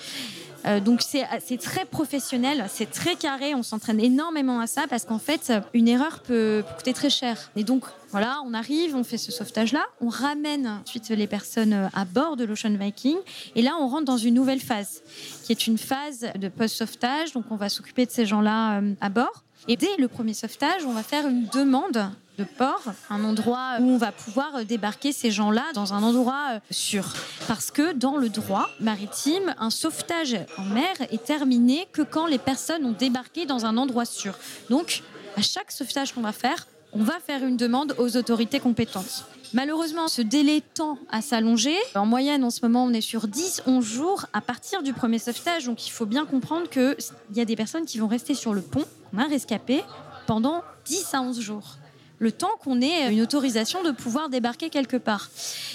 Euh, 0.65 0.79
donc 0.79 1.01
c'est 1.01 1.57
très 1.57 1.85
professionnel, 1.85 2.65
c'est 2.69 2.89
très 2.89 3.15
carré, 3.15 3.55
on 3.55 3.63
s'entraîne 3.63 3.99
énormément 3.99 4.59
à 4.59 4.67
ça 4.67 4.85
parce 4.87 5.05
qu'en 5.05 5.17
fait, 5.17 5.51
une 5.73 5.87
erreur 5.87 6.19
peut, 6.19 6.63
coûter 6.77 6.93
très 6.93 7.09
cher. 7.09 7.51
Et 7.55 7.63
donc 7.63 7.85
voilà, 8.11 8.41
on 8.45 8.53
arrive, 8.53 8.95
on 8.95 9.03
fait 9.03 9.17
ce 9.17 9.31
sauvetage-là, 9.31 9.83
on 10.01 10.09
ramène 10.09 10.81
ensuite 10.85 11.09
les 11.09 11.27
personnes 11.27 11.89
à 11.93 12.05
bord 12.05 12.37
de 12.37 12.43
l'Ocean 12.43 12.75
Viking 12.77 13.17
et 13.55 13.61
là 13.61 13.71
on 13.79 13.87
rentre 13.87 14.05
dans 14.05 14.17
une 14.17 14.35
nouvelle 14.35 14.59
phase 14.59 15.01
qui 15.43 15.51
est 15.51 15.67
une 15.67 15.77
phase 15.77 16.27
de 16.35 16.49
post-sauvetage. 16.49 17.33
Donc 17.33 17.45
on 17.49 17.55
va 17.55 17.69
s'occuper 17.69 18.05
de 18.05 18.11
ces 18.11 18.25
gens-là 18.25 18.79
euh, 18.79 18.93
à 19.01 19.09
bord. 19.09 19.43
Et 19.67 19.77
dès 19.77 19.95
le 19.97 20.07
premier 20.07 20.33
sauvetage, 20.33 20.85
on 20.85 20.93
va 20.93 21.03
faire 21.03 21.27
une 21.27 21.45
demande 21.47 22.11
de 22.37 22.43
port, 22.43 22.83
un 23.09 23.23
endroit 23.23 23.77
où 23.79 23.91
on 23.91 23.97
va 23.97 24.11
pouvoir 24.11 24.65
débarquer 24.65 25.11
ces 25.11 25.31
gens-là 25.31 25.63
dans 25.73 25.93
un 25.93 26.03
endroit 26.03 26.47
euh, 26.51 26.59
sûr. 26.69 27.05
Parce 27.47 27.71
que 27.71 27.93
dans 27.93 28.17
le 28.17 28.29
droit 28.29 28.69
maritime, 28.79 29.53
un 29.59 29.69
sauvetage 29.69 30.37
en 30.57 30.63
mer 30.63 30.93
est 31.11 31.23
terminé 31.23 31.87
que 31.91 32.01
quand 32.01 32.27
les 32.27 32.37
personnes 32.37 32.85
ont 32.85 32.93
débarqué 32.93 33.45
dans 33.45 33.65
un 33.65 33.77
endroit 33.77 34.05
sûr. 34.05 34.33
Donc, 34.69 35.03
à 35.37 35.41
chaque 35.41 35.71
sauvetage 35.71 36.13
qu'on 36.13 36.21
va 36.21 36.31
faire, 36.31 36.67
on 36.93 37.03
va 37.03 37.19
faire 37.19 37.43
une 37.43 37.57
demande 37.57 37.95
aux 37.97 38.17
autorités 38.17 38.59
compétentes. 38.59 39.25
Malheureusement, 39.53 40.07
ce 40.07 40.21
délai 40.21 40.61
tend 40.61 40.97
à 41.09 41.21
s'allonger. 41.21 41.75
En 41.95 42.05
moyenne, 42.05 42.43
en 42.43 42.49
ce 42.49 42.61
moment, 42.63 42.85
on 42.85 42.93
est 42.93 43.01
sur 43.01 43.27
10-11 43.27 43.81
jours 43.81 44.25
à 44.31 44.39
partir 44.39 44.81
du 44.81 44.93
premier 44.93 45.19
sauvetage. 45.19 45.65
Donc, 45.65 45.85
il 45.85 45.89
faut 45.89 46.05
bien 46.05 46.25
comprendre 46.25 46.69
qu'il 46.69 46.95
y 47.33 47.41
a 47.41 47.45
des 47.45 47.57
personnes 47.57 47.85
qui 47.85 47.97
vont 47.97 48.07
rester 48.07 48.33
sur 48.33 48.53
le 48.53 48.61
pont, 48.61 48.85
qu'on 49.09 49.17
a 49.17 49.27
rescapé, 49.27 49.83
pendant 50.25 50.63
10 50.85 51.13
à 51.13 51.21
11 51.21 51.39
jours 51.41 51.77
le 52.21 52.31
temps 52.31 52.51
qu'on 52.59 52.81
ait 52.81 53.11
une 53.11 53.21
autorisation 53.21 53.81
de 53.81 53.89
pouvoir 53.89 54.29
débarquer 54.29 54.69
quelque 54.69 54.95
part. 54.95 55.31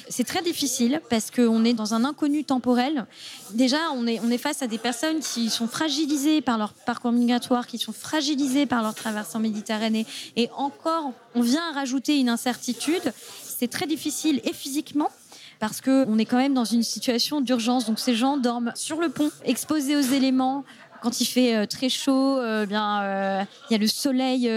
C'est 0.08 0.24
très 0.24 0.42
difficile 0.42 1.00
parce 1.10 1.32
qu'on 1.32 1.64
est 1.64 1.72
dans 1.72 1.92
un 1.92 2.04
inconnu 2.04 2.44
temporel. 2.44 3.06
Déjà, 3.50 3.78
on 3.96 4.06
est, 4.06 4.20
on 4.20 4.30
est 4.30 4.38
face 4.38 4.62
à 4.62 4.68
des 4.68 4.78
personnes 4.78 5.18
qui 5.18 5.50
sont 5.50 5.66
fragilisées 5.66 6.40
par 6.42 6.56
leur 6.56 6.72
parcours 6.72 7.10
migratoire, 7.10 7.66
qui 7.66 7.78
sont 7.78 7.92
fragilisées 7.92 8.64
par 8.64 8.82
leur 8.82 8.94
traversée 8.94 9.36
en 9.36 9.40
Méditerranée. 9.40 10.06
Et 10.36 10.48
encore, 10.56 11.10
on 11.34 11.42
vient 11.42 11.72
rajouter 11.72 12.20
une 12.20 12.28
incertitude. 12.28 13.12
C'est 13.42 13.68
très 13.68 13.88
difficile 13.88 14.40
et 14.44 14.52
physiquement 14.52 15.10
parce 15.58 15.80
qu'on 15.80 16.18
est 16.18 16.26
quand 16.26 16.36
même 16.36 16.54
dans 16.54 16.64
une 16.64 16.84
situation 16.84 17.40
d'urgence. 17.40 17.86
Donc 17.86 17.98
ces 17.98 18.14
gens 18.14 18.36
dorment 18.36 18.72
sur 18.76 19.00
le 19.00 19.08
pont, 19.08 19.30
exposés 19.44 19.96
aux 19.96 20.00
éléments, 20.00 20.64
quand 21.02 21.20
il 21.20 21.24
fait 21.26 21.54
euh, 21.54 21.66
très 21.66 21.88
chaud, 21.88 22.38
euh, 22.38 22.66
bien 22.66 23.02
euh, 23.02 23.44
il 23.68 23.72
y 23.72 23.76
a 23.76 23.78
le 23.78 23.86
soleil 23.86 24.50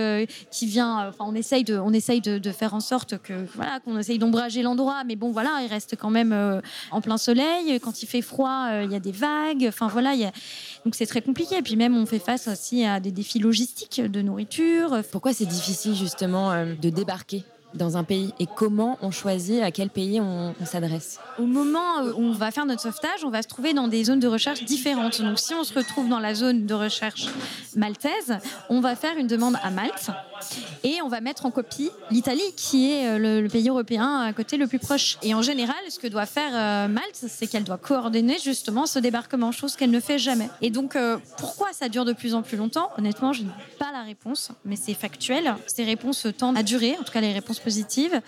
qui 0.52 0.66
vient. 0.66 1.10
Enfin, 1.10 1.26
on 1.28 1.36
essaye 1.36 1.64
de, 1.64 1.78
on 1.78 1.94
essaye 1.94 2.22
de, 2.22 2.52
faire 2.52 2.74
en 2.74 2.80
sorte 2.80 3.18
que 3.20 3.34
voilà, 3.56 3.80
qu'on 3.80 3.98
essaye 3.98 4.20
d'ombrager 4.20 4.64
l'endroit, 4.64 5.04
mais 5.06 5.16
bon, 5.16 5.32
voilà, 5.32 5.62
il 5.64 5.68
reste 5.68 5.96
quand 5.96 6.10
même 6.10 6.62
en 6.92 7.02
plein 7.02 7.18
soleil. 7.18 7.80
Quand 7.80 8.02
il 8.02 8.08
fait 8.08 8.22
froid, 8.22 8.70
il 8.84 8.92
y 8.92 8.96
a 8.96 9.00
des 9.00 9.12
vagues. 9.12 9.66
Enfin 9.68 9.88
voilà, 9.88 10.16
donc 10.86 10.96
c'est 10.96 11.06
très 11.06 11.22
compliqué. 11.22 11.58
Et 11.58 11.62
puis 11.62 11.76
même, 11.76 11.96
on 11.98 12.06
fait 12.06 12.20
face 12.20 12.48
aussi 12.48 12.86
à 12.86 13.00
des 13.00 13.12
défis 13.12 13.40
logistiques 13.40 14.02
de 14.02 14.22
nourriture. 14.22 15.02
Pourquoi 15.12 15.34
c'est 15.34 15.46
difficile 15.46 15.96
justement 15.96 16.66
de 16.66 16.90
débarquer? 16.90 17.44
Dans 17.74 17.98
un 17.98 18.04
pays 18.04 18.34
et 18.40 18.48
comment 18.48 18.98
on 19.02 19.12
choisit 19.12 19.62
à 19.62 19.72
quel 19.72 19.90
pays 19.90 20.20
on, 20.20 20.54
s'adresse 20.66 21.20
Au 21.38 21.46
moment 21.46 22.02
où 22.16 22.22
on 22.22 22.32
va 22.32 22.52
faire 22.52 22.66
notre 22.66 22.82
sauvetage, 22.82 23.24
on 23.24 23.30
va 23.30 23.42
se 23.42 23.48
trouver 23.48 23.74
dans 23.74 23.88
des 23.88 24.04
zones 24.04 24.20
de 24.20 24.28
recherche 24.28 24.64
différentes. 24.66 25.22
Donc 25.22 25.40
si 25.40 25.54
on 25.54 25.64
se 25.64 25.74
retrouve 25.74 26.10
dans 26.10 26.20
la 26.20 26.34
zone 26.34 26.66
de 26.66 26.74
recherche 26.74 27.28
maltaise, 27.76 28.38
on 28.70 28.80
va 28.80 28.96
faire 28.96 29.18
une 29.18 29.28
demande 29.28 29.56
à 29.64 29.70
Malte 29.70 30.12
et 30.84 31.02
on 31.04 31.08
va 31.08 31.22
mettre 31.22 31.46
en 31.46 31.52
copie 31.52 31.92
l'Italie 32.12 32.42
qui 32.56 32.92
est 32.92 33.08
euh, 33.08 33.42
le, 33.42 33.48
pays 33.50 33.70
européen 33.70 34.22
à 34.22 34.34
côté 34.34 34.58
le 34.58 34.68
plus 34.68 34.80
proche. 34.80 35.18
Et 35.22 35.34
en 35.34 35.42
général, 35.42 35.76
ce 35.90 36.00
que 36.00 36.08
doit 36.08 36.26
faire 36.26 36.52
euh, 36.54 36.88
Malte, 36.88 37.26
c'est 37.28 37.48
qu'elle 37.48 37.64
doit 37.64 37.78
coordonner 37.78 38.38
justement 38.44 38.86
ce 38.86 39.00
débarquement, 39.00 39.52
chose 39.52 39.76
qu'elle 39.76 39.92
ne 39.92 40.00
fait 40.00 40.18
jamais. 40.18 40.50
Et 40.62 40.70
donc 40.70 40.96
euh, 40.96 41.18
pourquoi 41.38 41.74
ça 41.74 41.90
dure 41.90 42.06
de 42.06 42.14
plus 42.14 42.34
en 42.34 42.42
plus 42.42 42.58
longtemps? 42.58 42.90
Honnêtement, 42.98 43.34
je 43.34 43.44
n'ai 43.44 43.50
pas 43.78 43.92
la 43.92 44.04
réponse, 44.04 44.52
mais 44.66 44.76
c'est 44.76 44.94
factuel. 44.94 45.56
Ces 45.68 45.84
réponses 45.84 46.28
tendent 46.38 46.58
à 46.58 46.64
durer, 46.64 46.96
en 47.00 47.04
tout 47.04 47.12
cas 47.12 47.22
les 47.22 47.34
réponses 47.34 47.59
positive. 47.60 48.22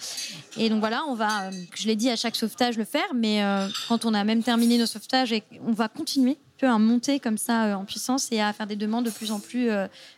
Et 0.57 0.69
donc 0.69 0.79
voilà, 0.79 1.03
on 1.07 1.15
va, 1.15 1.47
euh, 1.47 1.51
je 1.75 1.87
l'ai 1.87 1.95
dit 1.95 2.09
à 2.09 2.15
chaque 2.15 2.35
sauvetage, 2.35 2.77
le 2.77 2.85
faire, 2.85 3.13
mais 3.15 3.43
euh, 3.43 3.67
quand 3.87 4.05
on 4.05 4.13
a 4.13 4.23
même 4.23 4.43
terminé 4.43 4.77
nos 4.77 4.85
sauvetages, 4.85 5.33
on 5.65 5.71
va 5.71 5.87
continuer 5.87 6.37
peu 6.57 6.67
à 6.67 6.77
monter 6.77 7.19
comme 7.19 7.37
ça 7.37 7.65
euh, 7.65 7.73
en 7.73 7.85
puissance 7.85 8.31
et 8.31 8.39
à 8.41 8.53
faire 8.53 8.67
des 8.67 8.75
demandes 8.75 9.05
de 9.05 9.09
plus 9.09 9.31
en 9.31 9.39
plus 9.39 9.69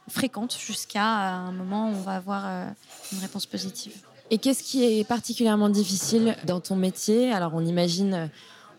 fréquentes 0.10 0.58
jusqu'à 0.60 1.06
un 1.06 1.52
moment 1.52 1.90
où 1.90 1.94
on 1.96 2.02
va 2.02 2.16
avoir 2.16 2.46
une 3.12 3.20
réponse 3.20 3.46
positive. 3.46 3.94
Et 4.30 4.38
qu'est-ce 4.38 4.64
qui 4.64 4.84
est 4.84 5.04
particulièrement 5.04 5.70
difficile 5.70 6.36
dans 6.46 6.60
ton 6.60 6.76
métier? 6.76 7.32
Alors 7.32 7.54
on 7.54 7.66
imagine 7.66 8.30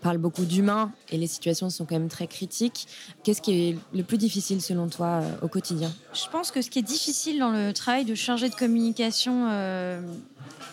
parle 0.04 0.18
beaucoup 0.18 0.44
d'humains 0.44 0.92
et 1.10 1.16
les 1.16 1.26
situations 1.26 1.70
sont 1.70 1.86
quand 1.86 1.94
même 1.94 2.10
très 2.10 2.26
critiques. 2.26 2.86
Qu'est-ce 3.22 3.40
qui 3.40 3.52
est 3.52 3.78
le 3.94 4.02
plus 4.02 4.18
difficile 4.18 4.60
selon 4.60 4.86
toi 4.88 5.22
euh, 5.22 5.30
au 5.40 5.48
quotidien? 5.48 5.90
Je 6.12 6.28
pense 6.30 6.50
que 6.50 6.60
ce 6.60 6.68
qui 6.68 6.78
est 6.78 6.82
difficile 6.82 7.38
dans 7.38 7.50
le 7.50 7.72
travail 7.72 8.04
de 8.04 8.14
chargé 8.14 8.50
de 8.50 8.54
communication 8.54 9.48
euh, 9.50 10.02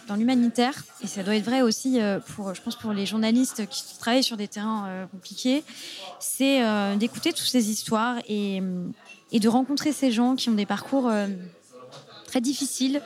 dans 0.10 0.16
l'humanitaire, 0.18 0.84
et 1.02 1.08
ça 1.08 1.24
doit 1.24 1.38
être 1.38 1.46
vrai 1.46 1.62
aussi 1.62 2.02
euh, 2.02 2.20
pour, 2.20 2.54
je 2.54 2.62
pense, 2.62 2.76
pour 2.76 2.92
les 2.92 3.06
journalistes 3.06 3.66
qui 3.70 3.84
travaillent 4.00 4.22
sur 4.22 4.36
des 4.36 4.50
terrains 4.50 5.08
compliqués, 5.14 5.64
c'est 6.20 6.62
d'écouter 6.98 7.32
toutes 7.32 7.48
ces 7.48 7.72
histoires 7.72 8.18
et, 8.28 8.62
et, 9.32 9.40
de 9.40 9.48
rencontrer 9.48 9.94
ces 9.94 10.12
gens 10.12 10.36
qui 10.36 10.50
ont 10.50 10.56
des 10.56 10.66
parcours 10.66 11.10
très 12.26 12.42
difficiles, 12.42 13.02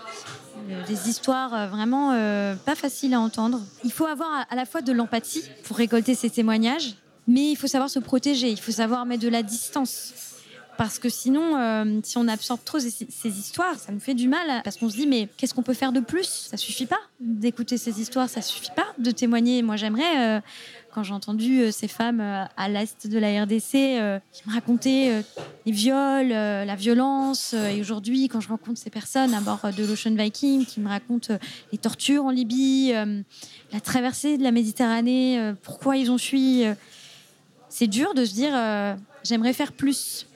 des 0.87 1.09
histoires 1.09 1.53
euh, 1.53 1.67
vraiment 1.67 2.11
euh, 2.13 2.55
pas 2.55 2.75
faciles 2.75 3.13
à 3.13 3.19
entendre. 3.19 3.61
Il 3.83 3.91
faut 3.91 4.05
avoir 4.05 4.45
à 4.49 4.55
la 4.55 4.65
fois 4.65 4.81
de 4.81 4.91
l'empathie 4.91 5.43
pour 5.63 5.77
récolter 5.77 6.15
ces 6.15 6.29
témoignages, 6.29 6.95
mais 7.27 7.51
il 7.51 7.55
faut 7.55 7.67
savoir 7.67 7.89
se 7.89 7.99
protéger, 7.99 8.49
il 8.49 8.59
faut 8.59 8.71
savoir 8.71 9.05
mettre 9.05 9.23
de 9.23 9.29
la 9.29 9.43
distance. 9.43 10.13
Parce 10.77 10.99
que 10.99 11.09
sinon, 11.09 12.01
si 12.03 12.17
on 12.17 12.27
absorbe 12.27 12.59
trop 12.63 12.79
ces, 12.79 13.05
histoires, 13.23 13.79
ça 13.79 13.91
nous 13.91 13.99
fait 13.99 14.13
du 14.13 14.27
mal. 14.27 14.61
Parce 14.63 14.77
qu'on 14.77 14.89
se 14.89 14.95
dit, 14.95 15.07
mais 15.07 15.27
qu'est-ce 15.37 15.53
qu'on 15.53 15.63
peut 15.63 15.73
faire 15.73 15.91
de 15.91 15.99
plus? 15.99 16.47
Ça 16.49 16.57
suffit 16.57 16.85
pas 16.85 16.99
d'écouter 17.19 17.77
ces 17.77 18.01
histoires, 18.01 18.29
ça 18.29 18.41
suffit 18.41 18.71
pas 18.75 18.87
de 18.97 19.11
témoigner. 19.11 19.61
Moi, 19.61 19.75
j'aimerais 19.75 20.41
quand 20.95 21.03
j'ai 21.03 21.13
entendu 21.13 21.59
euh, 21.59 21.71
ces 21.71 21.89
femmes 21.89 22.21
euh, 22.21 22.45
à 22.55 22.69
l'est 22.69 23.05
de 23.05 23.19
la 23.19 23.43
RDC 23.43 23.75
euh, 23.75 24.19
qui 24.31 24.43
me 24.47 24.53
racontaient 24.53 25.23
les 25.65 25.71
viols, 25.71 26.29
la 26.29 26.75
violence, 26.75 27.53
et 27.53 27.81
aujourd'hui, 27.81 28.29
quand 28.29 28.39
je 28.39 28.47
rencontre 28.47 28.79
ces 28.79 28.89
personnes 28.89 29.33
à 29.33 29.41
bord 29.41 29.59
de 29.77 29.83
l'Ocean 29.83 30.15
Viking 30.15 30.65
qui 30.65 30.79
me 30.79 30.87
racontent 30.87 31.37
les 31.71 31.77
tortures 31.77 32.23
en 32.23 32.29
Libye, 32.29 32.93
la 32.93 33.79
traversée 33.81 34.37
de 34.37 34.43
la 34.43 34.51
Méditerranée, 34.51 35.53
pourquoi 35.63 35.97
ils 35.97 36.11
ont 36.11 36.17
fui, 36.17 36.63
c'est 37.67 37.87
dur 37.87 38.13
de 38.13 38.23
se 38.23 38.33
dire 38.33 38.53
j'aimerais 39.23 39.53
faire 39.53 39.73
plus. 39.73 40.27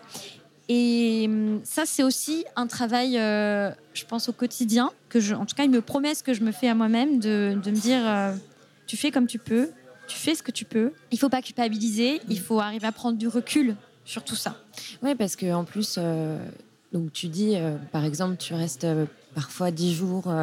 Et 0.69 1.27
ça, 1.63 1.85
c'est 1.85 2.03
aussi 2.03 2.45
un 2.55 2.67
travail, 2.67 3.13
je 3.13 4.05
pense, 4.07 4.29
au 4.29 4.33
quotidien, 4.33 4.91
que 5.09 5.19
je, 5.19 5.33
en 5.33 5.45
tout 5.47 5.55
cas, 5.55 5.65
une 5.65 5.81
promesse 5.81 6.21
que 6.21 6.33
je 6.33 6.41
me 6.41 6.51
fais 6.51 6.67
à 6.67 6.75
moi-même 6.75 7.19
de, 7.19 7.57
de, 7.61 7.71
me 7.71 7.75
dire, 7.75 8.03
tu 8.85 8.95
fais 8.95 9.09
comme 9.09 9.25
tu 9.25 9.39
peux, 9.39 9.71
tu 10.07 10.17
fais 10.17 10.35
ce 10.35 10.43
que 10.43 10.51
tu 10.51 10.65
peux. 10.65 10.91
Il 11.11 11.19
faut 11.19 11.29
pas 11.29 11.41
culpabiliser, 11.41 12.19
il 12.29 12.39
faut 12.39 12.59
arriver 12.59 12.87
à 12.87 12.91
prendre 12.91 13.17
du 13.17 13.27
recul 13.27 13.75
sur 14.03 14.23
tout 14.23 14.35
ça. 14.35 14.57
Oui, 15.03 15.13
parce 15.13 15.35
que 15.35 15.53
en 15.53 15.63
plus, 15.63 15.95
euh, 15.97 16.43
donc 16.91 17.13
tu 17.13 17.27
dis, 17.27 17.55
euh, 17.55 17.75
par 17.91 18.03
exemple, 18.03 18.37
tu 18.37 18.55
restes 18.55 18.85
euh, 18.85 19.05
parfois 19.35 19.69
dix 19.69 19.93
jours 19.93 20.33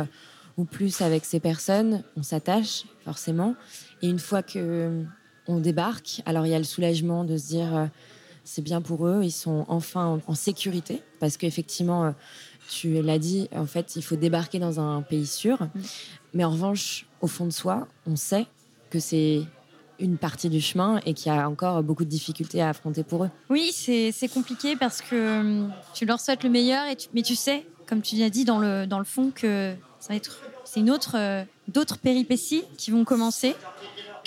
ou 0.57 0.65
plus 0.65 1.03
avec 1.03 1.25
ces 1.25 1.41
personnes, 1.41 2.03
on 2.17 2.23
s'attache 2.23 2.85
forcément, 3.05 3.57
et 4.01 4.09
une 4.09 4.21
fois 4.21 4.43
que 4.43 5.05
on 5.49 5.59
débarque, 5.59 6.23
alors 6.25 6.47
il 6.47 6.51
y 6.51 6.55
a 6.55 6.59
le 6.59 6.65
soulagement 6.65 7.25
de 7.25 7.37
se 7.37 7.49
dire 7.49 7.91
c'est 8.47 8.63
bien 8.63 8.81
pour 8.81 9.07
eux, 9.07 9.21
ils 9.23 9.33
sont 9.33 9.67
enfin 9.69 10.21
en, 10.27 10.35
sécurité, 10.35 11.03
parce 11.21 11.37
qu'effectivement, 11.37 12.15
tu 12.71 13.03
l'as 13.03 13.19
dit, 13.19 13.49
en 13.55 13.67
fait, 13.67 13.97
il 13.97 14.03
faut 14.03 14.17
débarquer 14.17 14.59
dans 14.59 14.81
un 14.81 15.03
pays 15.03 15.27
sûr. 15.27 15.61
Mm. 15.63 15.81
Mais 16.35 16.45
en 16.45 16.51
revanche, 16.51 17.07
au 17.21 17.27
fond 17.27 17.45
de 17.45 17.51
soi, 17.51 17.89
on 18.07 18.17
sait 18.17 18.47
que 18.91 19.01
c'est 19.01 19.43
une 19.99 20.17
partie 20.17 20.49
du 20.49 20.61
chemin 20.61 21.01
et 21.07 21.15
qu'il 21.15 21.33
y 21.33 21.35
a 21.35 21.49
encore 21.49 21.83
beaucoup 21.83 22.05
de 22.05 22.11
difficultés 22.11 22.63
à 22.63 22.69
affronter 22.69 23.03
pour 23.03 23.25
eux. 23.25 23.31
Oui, 23.51 23.73
c'est 23.73 24.29
compliqué 24.33 24.77
parce 24.77 25.01
que 25.01 25.41
hum, 25.41 25.73
tu 25.95 26.07
leur 26.07 26.21
souhaites 26.21 26.45
le 26.45 26.51
meilleur, 26.51 26.87
et 26.87 26.97
mais 27.15 27.23
tu 27.23 27.35
sais, 27.35 27.67
comme 27.87 28.03
tu 28.03 28.17
l'as 28.17 28.31
dit 28.31 28.45
dans 28.45 28.59
le, 28.59 28.87
dans 28.87 28.99
le 28.99 29.05
fond, 29.05 29.33
que 29.35 29.75
ça 29.99 30.11
va 30.11 30.17
être 30.17 30.41
c'est 30.65 30.81
une 30.81 30.91
autre 30.91 31.13
euh, 31.15 31.45
d'autres 31.69 31.99
péripéties 31.99 32.65
qui 32.77 32.91
vont 32.91 33.05
commencer 33.05 33.55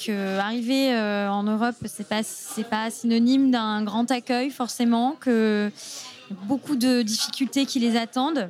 que 0.05 0.37
arriver 0.39 0.95
en 0.95 1.43
Europe, 1.43 1.75
c'est 1.85 2.07
pas 2.07 2.21
pas 2.69 2.91
synonyme 2.91 3.51
d'un 3.51 3.83
grand 3.83 4.09
accueil 4.11 4.49
forcément, 4.49 5.15
que 5.19 5.71
beaucoup 6.43 6.75
de 6.75 7.01
difficultés 7.01 7.65
qui 7.65 7.79
les 7.79 7.97
attendent. 7.97 8.49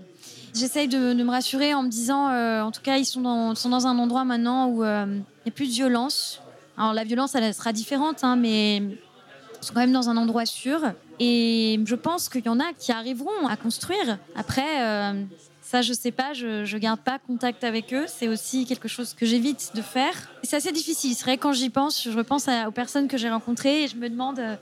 J'essaye 0.54 0.88
de, 0.88 1.14
me 1.14 1.30
rassurer 1.30 1.74
en 1.74 1.84
me 1.84 1.90
disant, 1.90 2.30
en 2.66 2.72
tout 2.72 2.82
cas, 2.82 2.98
ils 2.98 3.06
sont 3.06 3.22
dans, 3.22 3.56
sont 3.56 3.70
dans 3.70 3.88
un 3.88 3.98
endroit 3.98 4.26
maintenant 4.26 4.68
où 4.68 4.84
il 4.84 5.24
n'y 5.46 5.50
a 5.50 5.52
plus 5.54 5.68
de 5.68 5.74
violence. 5.74 6.42
Alors 6.78 6.94
la 6.94 7.04
violence, 7.04 7.36
elle 7.36 7.54
sera 7.54 7.74
différente, 7.74 8.24
hein, 8.24 8.38
mais 8.38 8.78
ils 8.78 9.66
sont 9.66 9.74
quand 9.74 9.82
même 9.82 9.92
dans 9.92 10.10
un 10.10 10.18
endroit 10.18 10.46
sûr. 10.46 10.80
Et 11.20 11.80
je 11.86 11.96
pense 11.96 12.30
qu'il 12.30 12.46
y 12.46 12.50
en 12.50 12.60
a 12.60 12.72
qui 12.78 12.92
arriveront 12.92 13.48
à 13.48 13.58
construire. 13.58 14.18
Après, 14.36 14.82
euh, 14.82 15.24
ça, 15.70 15.84
je 15.84 15.94
sais 15.94 16.10
pas, 16.10 16.34
je, 16.34 16.66
je 16.66 16.78
garde 16.80 17.00
pas 17.00 17.20
contact 17.20 17.64
avec 17.64 17.94
eux. 17.94 18.06
C'est 18.08 18.28
aussi 18.28 18.66
quelque 18.66 18.88
chose 18.88 19.14
que 19.14 19.24
j'évite 19.28 19.70
de 19.76 19.84
faire. 19.84 20.16
C'est 20.42 20.56
assez 20.56 20.72
difficile. 20.72 21.14
C'est 21.14 21.26
vrai, 21.26 21.38
quand 21.38 21.54
j'y 21.54 21.70
pense, 21.70 22.04
je 22.04 22.10
repense 22.10 22.50
aux 22.68 22.72
personnes 22.72 23.08
que 23.08 23.18
j'ai 23.18 23.30
rencontrées 23.30 23.84
et 23.84 23.88
je 23.88 23.96
me 23.96 24.10
demande 24.10 24.40
euh, 24.40 24.56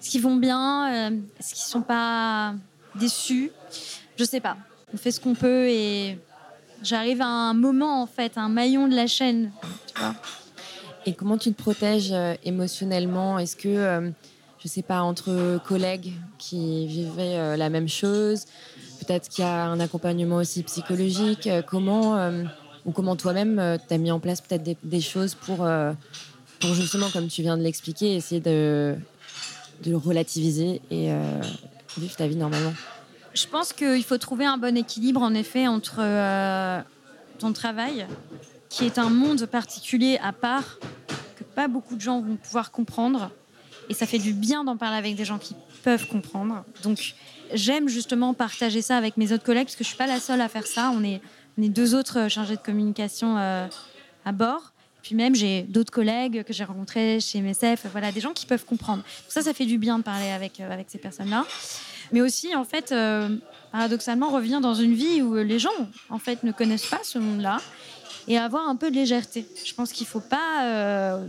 est-ce 0.00 0.08
qu'ils 0.08 0.22
vont 0.22 0.36
bien 0.36 1.10
euh, 1.10 1.16
Est-ce 1.38 1.50
qu'ils 1.50 1.66
sont 1.66 1.82
pas 1.82 2.54
déçus? 2.94 3.50
Je 4.16 4.24
sais 4.24 4.40
pas. 4.40 4.56
On 4.94 4.96
fait 4.96 5.10
ce 5.10 5.20
qu'on 5.20 5.34
peut 5.34 5.68
et 5.68 6.16
j'arrive 6.82 7.20
à 7.20 7.26
un 7.26 7.52
moment, 7.52 8.00
en 8.00 8.06
fait, 8.06 8.38
un 8.38 8.48
maillon 8.48 8.88
de 8.88 8.96
la 8.96 9.06
chaîne. 9.06 9.52
Tu 9.94 10.00
vois 10.00 10.14
et 11.06 11.12
comment 11.12 11.36
tu 11.36 11.52
te 11.52 11.62
protèges 11.62 12.14
émotionnellement? 12.44 13.38
Est-ce 13.38 13.56
que 13.56 14.14
je 14.64 14.68
sais 14.68 14.82
pas, 14.82 15.02
entre 15.02 15.60
collègues 15.66 16.14
qui 16.38 16.86
vivaient 16.86 17.36
euh, 17.36 17.56
la 17.56 17.68
même 17.68 17.88
chose? 17.88 18.46
Peut-être 19.06 19.28
qu'il 19.28 19.44
y 19.44 19.46
a 19.46 19.66
un 19.66 19.80
accompagnement 19.80 20.36
aussi 20.36 20.62
psychologique. 20.62 21.46
Euh, 21.46 21.62
comment, 21.62 22.16
euh, 22.16 22.44
ou 22.84 22.92
comment 22.92 23.16
toi-même, 23.16 23.78
tu 23.88 23.94
as 23.94 23.98
mis 23.98 24.10
en 24.10 24.20
place 24.20 24.40
peut-être 24.40 24.78
des, 24.82 25.00
choses 25.00 25.34
pour, 25.34 25.66
pour 26.60 26.74
justement, 26.74 27.08
comme 27.10 27.28
tu 27.28 27.40
viens 27.40 27.56
de 27.56 27.62
l'expliquer, 27.62 28.14
essayer 28.14 28.42
de, 28.42 28.94
de 29.82 29.94
relativiser 29.94 30.82
et 30.90 31.08
vivre 31.96 32.14
ta 32.14 32.26
vie 32.26 32.36
normalement 32.36 32.74
Je 33.32 33.46
pense 33.46 33.72
qu'il 33.72 34.04
faut 34.04 34.18
trouver 34.18 34.44
un 34.44 34.58
bon 34.58 34.76
équilibre, 34.76 35.22
en 35.22 35.32
effet, 35.32 35.66
entre 35.66 36.02
ton 37.38 37.54
travail, 37.54 38.06
qui 38.68 38.84
est 38.84 38.98
un 38.98 39.08
monde 39.08 39.46
particulier 39.46 40.18
à 40.22 40.32
part, 40.32 40.78
que 41.38 41.44
pas 41.44 41.68
beaucoup 41.68 41.96
de 41.96 42.02
gens 42.02 42.20
vont 42.20 42.36
pouvoir 42.36 42.70
comprendre, 42.70 43.30
et 43.88 43.94
ça 43.94 44.06
fait 44.06 44.18
du 44.18 44.34
bien 44.34 44.64
d'en 44.64 44.76
parler 44.76 44.98
avec 44.98 45.16
des 45.16 45.24
gens 45.24 45.38
qui 45.38 45.54
peuvent 45.84 46.08
comprendre. 46.08 46.64
Donc, 46.82 47.14
j'aime 47.52 47.88
justement 47.88 48.32
partager 48.32 48.80
ça 48.80 48.96
avec 48.96 49.16
mes 49.18 49.32
autres 49.32 49.44
collègues 49.44 49.66
parce 49.66 49.76
que 49.76 49.84
je 49.84 49.88
suis 49.88 49.98
pas 49.98 50.06
la 50.06 50.18
seule 50.18 50.40
à 50.40 50.48
faire 50.48 50.66
ça. 50.66 50.90
On 50.94 51.04
est, 51.04 51.20
on 51.58 51.68
deux 51.68 51.94
autres 51.94 52.28
chargés 52.28 52.56
de 52.56 52.62
communication 52.62 53.36
euh, 53.36 53.66
à 54.24 54.32
bord. 54.32 54.72
Puis 55.02 55.14
même, 55.14 55.34
j'ai 55.34 55.62
d'autres 55.62 55.92
collègues 55.92 56.44
que 56.44 56.54
j'ai 56.54 56.64
rencontrés 56.64 57.20
chez 57.20 57.42
MSF, 57.42 57.86
voilà, 57.92 58.10
des 58.10 58.20
gens 58.20 58.32
qui 58.32 58.46
peuvent 58.46 58.64
comprendre. 58.64 59.02
Ça, 59.28 59.42
ça 59.42 59.52
fait 59.52 59.66
du 59.66 59.76
bien 59.76 59.98
de 59.98 60.02
parler 60.02 60.30
avec, 60.30 60.60
euh, 60.60 60.72
avec 60.72 60.86
ces 60.88 60.96
personnes-là. 60.96 61.44
Mais 62.10 62.22
aussi, 62.22 62.56
en 62.56 62.64
fait, 62.64 62.90
euh, 62.90 63.36
paradoxalement, 63.70 64.30
revenir 64.30 64.62
dans 64.62 64.74
une 64.74 64.94
vie 64.94 65.20
où 65.20 65.34
les 65.34 65.58
gens, 65.58 65.68
en 66.08 66.18
fait, 66.18 66.42
ne 66.42 66.52
connaissent 66.52 66.86
pas 66.86 67.00
ce 67.02 67.18
monde-là 67.18 67.58
et 68.26 68.38
avoir 68.38 68.66
un 68.66 68.76
peu 68.76 68.90
de 68.90 68.96
légèreté. 68.96 69.46
Je 69.66 69.74
pense 69.74 69.92
qu'il 69.92 70.06
faut 70.06 70.20
pas 70.20 71.20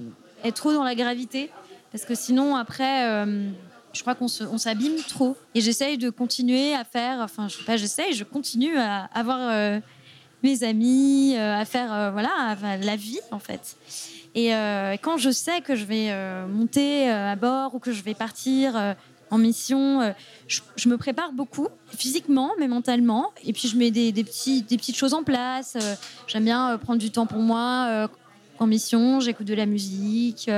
être 0.46 0.56
trop 0.56 0.74
dans 0.74 0.84
la 0.84 0.96
gravité 0.96 1.50
parce 1.96 2.04
que 2.04 2.13
sinon, 2.13 2.58
après, 2.58 3.10
euh, 3.10 3.50
je 3.95 4.01
crois 4.01 4.13
qu'on 4.13 4.27
s'abîme 4.27 4.97
trop. 5.08 5.36
Et 5.55 5.62
j'essaye 5.62 5.97
de 5.97 6.10
continuer 6.10 6.73
à 6.73 6.84
faire, 6.84 7.19
enfin, 7.21 7.47
je 7.47 7.58
sais 7.58 7.63
pas, 7.63 7.77
j'essaye, 7.77 8.13
je 8.13 8.23
continue 8.23 8.77
à 8.77 9.05
avoir 9.13 9.39
euh, 9.41 9.79
mes 10.43 10.63
amis, 10.63 11.36
euh, 11.38 11.55
à 11.55 11.65
faire, 11.65 12.12
voilà, 12.12 12.55
la 12.62 12.95
vie, 12.95 13.19
en 13.31 13.39
fait. 13.39 13.77
Et 14.36 14.49
quand 15.01 15.17
je 15.17 15.31
sais 15.31 15.62
que 15.62 15.75
je 15.75 15.86
vais 15.86 16.13
monter 16.47 17.10
à 17.10 17.38
bord 17.38 17.73
ou 17.73 17.79
que 17.79 17.93
je 17.93 18.03
vais 18.03 18.13
partir 18.13 18.95
en 19.31 19.38
mission, 19.38 20.13
je, 20.47 20.89
me 20.89 20.97
prépare 20.97 21.31
beaucoup, 21.31 21.69
physiquement, 21.88 22.51
mais 22.60 22.67
mentalement. 22.67 23.31
Et 23.45 23.53
puis, 23.53 23.69
je 23.69 23.77
mets 23.77 23.91
des 23.91 24.12
petites 24.12 24.97
choses 24.97 25.13
en 25.13 25.23
place. 25.23 25.77
J'aime 26.27 26.43
bien 26.43 26.77
prendre 26.79 26.99
du 26.99 27.12
temps 27.12 27.27
pour 27.27 27.39
moi. 27.39 28.10
en 28.60 28.67
mission, 28.67 29.21
j'écoute 29.21 29.47
de 29.47 29.53
la 29.53 29.65
musique. 29.65 30.49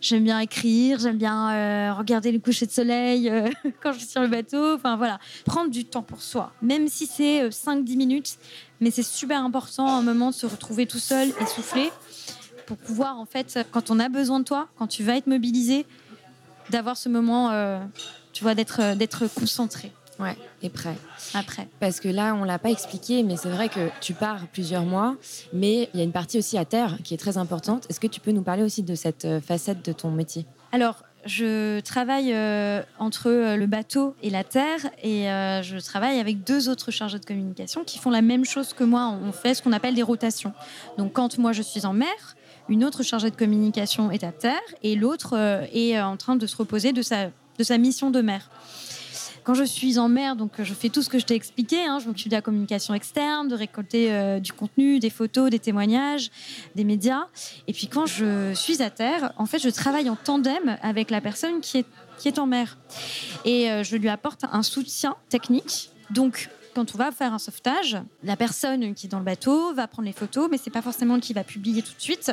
J'aime 0.00 0.24
bien 0.24 0.38
écrire, 0.40 0.98
j'aime 0.98 1.16
bien 1.16 1.50
euh, 1.50 1.94
regarder 1.94 2.30
le 2.30 2.38
coucher 2.38 2.66
de 2.66 2.70
soleil 2.70 3.30
euh, 3.30 3.48
quand 3.82 3.92
je 3.92 3.98
suis 3.98 4.08
sur 4.08 4.20
le 4.20 4.28
bateau. 4.28 4.74
Enfin 4.74 4.96
voilà, 4.96 5.18
prendre 5.44 5.70
du 5.70 5.84
temps 5.84 6.02
pour 6.02 6.20
soi, 6.20 6.52
même 6.60 6.88
si 6.88 7.06
c'est 7.06 7.48
5-10 7.48 7.94
euh, 7.94 7.96
minutes, 7.96 8.38
mais 8.80 8.90
c'est 8.90 9.02
super 9.02 9.42
important 9.42 9.86
un 9.86 10.02
moment 10.02 10.30
de 10.30 10.34
se 10.34 10.46
retrouver 10.46 10.86
tout 10.86 10.98
seul, 10.98 11.32
essoufflé, 11.40 11.90
pour 12.66 12.76
pouvoir 12.76 13.18
en 13.18 13.24
fait, 13.24 13.58
quand 13.70 13.90
on 13.90 13.98
a 13.98 14.08
besoin 14.08 14.40
de 14.40 14.44
toi, 14.44 14.68
quand 14.78 14.86
tu 14.86 15.02
vas 15.02 15.16
être 15.16 15.28
mobilisé, 15.28 15.86
d'avoir 16.68 16.96
ce 16.96 17.08
moment, 17.08 17.52
tu 18.32 18.42
vois, 18.42 18.56
d'être 18.56 18.96
d'être 18.96 19.32
concentré. 19.32 19.92
Ouais, 20.18 20.36
et 20.62 20.70
prêt. 20.70 20.96
Après. 21.34 21.68
Parce 21.78 22.00
que 22.00 22.08
là, 22.08 22.34
on 22.34 22.44
l'a 22.44 22.58
pas 22.58 22.70
expliqué, 22.70 23.22
mais 23.22 23.36
c'est 23.36 23.50
vrai 23.50 23.68
que 23.68 23.90
tu 24.00 24.14
pars 24.14 24.46
plusieurs 24.52 24.84
mois, 24.84 25.16
mais 25.52 25.90
il 25.92 25.98
y 25.98 26.00
a 26.00 26.04
une 26.04 26.12
partie 26.12 26.38
aussi 26.38 26.56
à 26.56 26.64
terre 26.64 26.98
qui 27.04 27.14
est 27.14 27.18
très 27.18 27.36
importante. 27.36 27.86
Est-ce 27.90 28.00
que 28.00 28.06
tu 28.06 28.20
peux 28.20 28.32
nous 28.32 28.42
parler 28.42 28.62
aussi 28.62 28.82
de 28.82 28.94
cette 28.94 29.26
euh, 29.26 29.40
facette 29.40 29.84
de 29.84 29.92
ton 29.92 30.10
métier? 30.10 30.46
Alors, 30.72 31.02
je 31.26 31.80
travaille 31.80 32.32
euh, 32.32 32.82
entre 32.98 33.28
euh, 33.28 33.56
le 33.56 33.66
bateau 33.66 34.14
et 34.22 34.30
la 34.30 34.44
terre 34.44 34.78
et 35.02 35.24
je 35.62 35.84
travaille 35.84 36.18
avec 36.18 36.44
deux 36.44 36.68
autres 36.68 36.90
chargés 36.90 37.18
de 37.18 37.24
communication 37.24 37.84
qui 37.84 37.98
font 37.98 38.10
la 38.10 38.22
même 38.22 38.44
chose 38.44 38.72
que 38.72 38.84
moi. 38.84 39.14
On 39.22 39.32
fait 39.32 39.54
ce 39.54 39.62
qu'on 39.62 39.72
appelle 39.72 39.94
des 39.94 40.02
rotations. 40.02 40.52
Donc 40.98 41.12
quand 41.12 41.36
moi 41.38 41.52
je 41.52 41.62
suis 41.62 41.84
en 41.84 41.92
mer, 41.92 42.36
une 42.68 42.84
autre 42.84 43.02
chargée 43.02 43.30
de 43.30 43.36
communication 43.36 44.10
est 44.10 44.24
à 44.24 44.32
terre 44.32 44.60
et 44.82 44.94
l'autre 44.94 45.34
est 45.72 46.00
en 46.00 46.16
train 46.16 46.36
de 46.36 46.46
se 46.46 46.56
reposer 46.56 46.92
de 46.92 47.02
sa, 47.02 47.26
de 47.58 47.64
sa 47.64 47.76
mission 47.76 48.10
de 48.10 48.20
mer. 48.20 48.50
Quand 49.46 49.54
je 49.54 49.62
suis 49.62 49.96
en 50.00 50.08
mer, 50.08 50.34
donc 50.34 50.60
je 50.60 50.74
fais 50.74 50.88
tout 50.88 51.02
ce 51.02 51.08
que 51.08 51.20
je 51.20 51.24
t'ai 51.24 51.36
expliqué. 51.36 51.84
Hein, 51.84 52.00
je 52.00 52.08
m'occupe 52.08 52.28
de 52.28 52.34
la 52.34 52.42
communication 52.42 52.94
externe, 52.94 53.46
de 53.46 53.54
récolter 53.54 54.12
euh, 54.12 54.40
du 54.40 54.52
contenu, 54.52 54.98
des 54.98 55.08
photos, 55.08 55.50
des 55.50 55.60
témoignages, 55.60 56.32
des 56.74 56.82
médias. 56.82 57.28
Et 57.68 57.72
puis 57.72 57.86
quand 57.86 58.06
je 58.06 58.52
suis 58.54 58.82
à 58.82 58.90
terre, 58.90 59.32
en 59.36 59.46
fait, 59.46 59.60
je 59.60 59.68
travaille 59.68 60.10
en 60.10 60.16
tandem 60.16 60.76
avec 60.82 61.12
la 61.12 61.20
personne 61.20 61.60
qui 61.60 61.78
est, 61.78 61.86
qui 62.18 62.26
est 62.26 62.40
en 62.40 62.46
mer. 62.46 62.76
Et 63.44 63.70
euh, 63.70 63.84
je 63.84 63.94
lui 63.94 64.08
apporte 64.08 64.42
un 64.50 64.64
soutien 64.64 65.14
technique. 65.28 65.90
Donc, 66.10 66.50
quand 66.74 66.96
on 66.96 66.98
va 66.98 67.12
faire 67.12 67.32
un 67.32 67.38
sauvetage, 67.38 67.98
la 68.24 68.36
personne 68.36 68.94
qui 68.94 69.06
est 69.06 69.08
dans 69.08 69.20
le 69.20 69.24
bateau 69.24 69.72
va 69.74 69.86
prendre 69.86 70.06
les 70.06 70.12
photos, 70.12 70.48
mais 70.50 70.58
c'est 70.58 70.70
pas 70.70 70.82
forcément 70.82 71.20
qui 71.20 71.34
va 71.34 71.44
publier 71.44 71.82
tout 71.82 71.94
de 71.94 72.02
suite. 72.02 72.32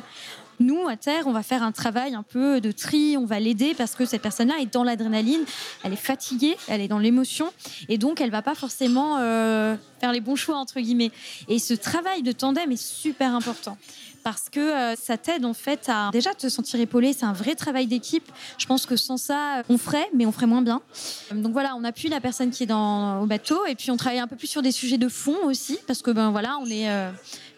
Nous, 0.60 0.88
à 0.88 0.96
terre, 0.96 1.28
on 1.28 1.32
va 1.32 1.44
faire 1.44 1.64
un 1.64 1.72
travail 1.72 2.16
un 2.16 2.24
peu 2.24 2.62
de 2.62 2.72
tri, 2.72 3.18
on 3.18 3.26
va 3.26 3.40
l'aider 3.40 3.74
parce 3.76 3.96
que 3.96 4.06
cette 4.06 4.22
personne-là 4.22 4.56
est 4.62 4.72
dans 4.72 4.84
l'adrénaline, 4.84 5.44
elle 5.84 5.94
est 5.94 5.98
fatiguée, 5.98 6.56
elle 6.68 6.82
est 6.82 6.88
dans 6.88 7.00
l'émotion, 7.00 7.52
et 7.90 7.98
donc 7.98 8.22
elle 8.22 8.32
va 8.32 8.42
pas 8.42 8.56
forcément 8.56 9.18
euh, 9.20 9.76
faire 10.00 10.12
les 10.12 10.22
bons 10.22 10.36
choix, 10.36 10.58
entre 10.58 10.80
guillemets. 10.80 11.12
Et 11.48 11.60
ce 11.60 11.74
travail 11.74 12.22
de 12.22 12.32
tandem 12.32 12.72
est 12.72 12.82
super 12.82 13.36
important 13.36 13.78
parce 14.24 14.50
que 14.50 14.60
euh, 14.60 14.96
ça 14.96 15.18
t'aide 15.18 15.46
en 15.46 15.54
fait 15.54 15.90
à 15.90 16.10
déjà 16.12 16.34
te 16.34 16.48
sentir 16.48 16.80
épaulé. 16.80 17.14
C'est 17.14 17.26
un 17.26 17.34
vrai 17.34 17.56
travail 17.56 17.88
d'équipe. 17.88 18.32
Je 18.58 18.66
pense 18.66 18.86
que 18.86 18.96
sans 18.96 19.18
ça, 19.18 19.64
on 19.70 19.78
ferait, 19.78 20.10
mais 20.14 20.26
on 20.26 20.32
ferait 20.32 20.48
moins 20.48 20.62
bien. 20.62 20.82
Donc 21.34 21.52
voilà, 21.52 21.76
on 21.76 21.84
appuie 21.84 22.10
la 22.10 22.22
personne 22.22 22.50
qui 22.50 22.64
est 22.64 22.68
dans, 22.68 23.22
au 23.22 23.26
bateau 23.26 23.66
et 23.66 23.76
puis 23.76 23.92
on 23.92 23.98
travaille 23.98 24.20
un 24.20 24.28
peu 24.28 24.36
plus 24.36 24.48
sur 24.48 24.62
des 24.62 24.72
sujets 24.72 24.98
de 24.98 25.10
fond 25.10 25.36
aussi 25.44 25.78
parce 25.88 26.02
que 26.02 26.12
ben 26.12 26.32
voilà, 26.32 26.58
on 26.62 26.66
est 26.68 26.88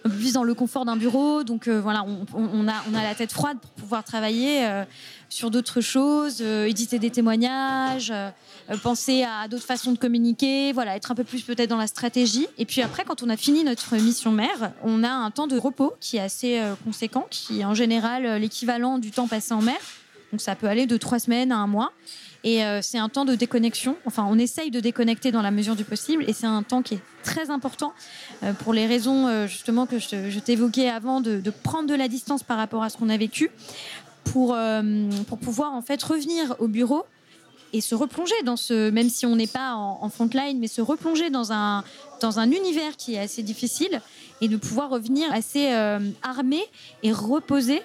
plus 0.10 0.34
dans 0.34 0.44
le 0.44 0.54
confort 0.54 0.86
d'un 0.86 0.96
bureau. 0.96 1.44
Donc 1.44 1.68
euh, 1.68 1.80
voilà, 1.80 2.06
on, 2.34 2.68
a, 2.68 2.74
on 2.90 2.94
a 2.94 3.04
la 3.04 3.16
tête 3.16 3.32
froide 3.32 3.58
pour 3.60 3.72
pouvoir 3.72 4.04
travailler 4.04 4.66
euh, 4.66 4.84
sur 5.30 5.52
d'autres 5.52 5.82
choses, 5.82 6.38
euh, 6.42 6.66
éditer 6.66 7.00
des 7.00 7.10
témoignages, 7.10 8.14
penser 8.84 9.24
à 9.24 9.48
d'autres 9.48 9.66
façons 9.66 9.92
de 9.92 9.98
communiquer, 9.98 10.72
voilà, 10.74 10.96
être 10.96 11.12
un 11.12 11.16
peu 11.16 11.24
plus 11.24 11.42
peut-être 11.42 11.70
dans 11.70 11.78
la 11.78 11.88
stratégie. 11.88 12.48
Et 12.58 12.66
puis 12.66 12.82
après, 12.82 13.04
quand 13.04 13.24
on 13.24 13.30
a 13.30 13.38
fini 13.38 13.64
notre 13.64 13.96
mission 13.96 14.32
mère, 14.32 14.72
on 14.84 15.04
a 15.04 15.10
un 15.10 15.32
temps 15.32 15.48
de 15.48 15.58
repos 15.58 15.94
qui 16.00 16.18
est 16.18 16.22
assez 16.22 16.62
conséquent, 16.84 17.28
qui 17.30 17.62
est 17.62 17.66
en 17.66 17.74
général 17.74 18.40
l'équivalent 18.40 18.98
du 18.98 19.12
temps 19.12 19.28
passé 19.28 19.54
en 19.54 19.62
mer. 19.62 19.78
Donc 20.32 20.42
ça 20.42 20.56
peut 20.56 20.68
aller 20.68 20.86
de 20.86 20.98
trois 20.98 21.20
semaines 21.20 21.52
à 21.52 21.58
un 21.58 21.68
mois. 21.68 21.92
Et 22.46 22.64
euh, 22.64 22.80
c'est 22.84 23.00
un 23.00 23.10
temps 23.10 23.26
de 23.26 23.34
déconnexion. 23.34 23.98
Enfin, 24.06 24.26
on 24.30 24.38
essaye 24.38 24.70
de 24.70 24.80
déconnecter 24.80 25.32
dans 25.32 25.42
la 25.42 25.50
mesure 25.50 25.76
du 25.76 25.84
possible. 25.84 26.24
Et 26.28 26.34
c'est 26.34 26.46
un 26.46 26.62
temps 26.62 26.84
qui 26.84 26.94
est 26.94 27.02
très 27.24 27.50
important 27.50 27.92
euh, 28.44 28.54
pour 28.54 28.72
les 28.72 28.86
raisons 28.86 29.28
euh, 29.28 29.48
justement 29.48 29.88
que 29.88 29.98
je, 29.98 30.40
t'évoquais 30.40 30.88
avant, 30.88 31.22
de, 31.22 31.42
prendre 31.64 31.90
de 31.90 31.96
la 31.96 32.08
distance 32.08 32.44
par 32.44 32.58
rapport 32.58 32.84
à 32.84 32.90
ce 32.90 32.98
qu'on 32.98 33.10
a 33.10 33.18
vécu, 33.18 33.50
pour, 34.24 34.58
pour 35.28 35.38
pouvoir 35.38 35.74
en 35.74 35.82
fait 35.82 36.02
revenir 36.02 36.56
au 36.60 36.68
bureau 36.68 37.06
et 37.74 37.82
se 37.82 37.96
replonger 37.96 38.36
dans 38.44 38.58
ce, 38.58 38.90
même 38.90 39.10
si 39.10 39.26
on 39.26 39.36
n'est 39.36 39.48
pas 39.48 39.74
en, 39.74 40.00
en 40.02 40.10
front 40.10 40.30
line, 40.34 40.60
mais 40.60 40.68
se 40.68 40.82
replonger 40.82 41.30
dans 41.30 41.52
un, 41.52 41.84
dans 42.22 42.40
un 42.40 42.52
univers 42.52 42.98
qui 42.98 43.16
est 43.16 43.20
assez 43.20 43.44
difficile 43.44 44.02
et 44.42 44.48
de 44.48 44.58
pouvoir 44.58 44.90
revenir 44.90 45.32
assez 45.32 45.72
armé 46.22 46.60
et 47.04 47.12
reposé 47.12 47.82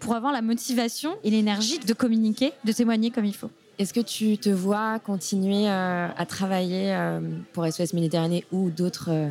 pour 0.00 0.14
avoir 0.14 0.32
la 0.32 0.42
motivation 0.42 1.16
et 1.22 1.30
l'énergie 1.30 1.78
de 1.78 1.92
communiquer, 1.92 2.52
de 2.64 2.72
témoigner 2.72 3.10
comme 3.10 3.24
il 3.24 3.34
faut. 3.34 3.50
Est-ce 3.82 3.92
que 3.92 3.98
tu 3.98 4.38
te 4.38 4.48
vois 4.48 5.00
continuer 5.00 5.68
euh, 5.68 6.06
à 6.16 6.24
travailler 6.24 6.94
euh, 6.94 7.18
pour 7.52 7.66
SOS 7.66 7.94
Méditerranée 7.94 8.44
ou 8.52 8.70
d'autres 8.70 9.10
euh, 9.10 9.28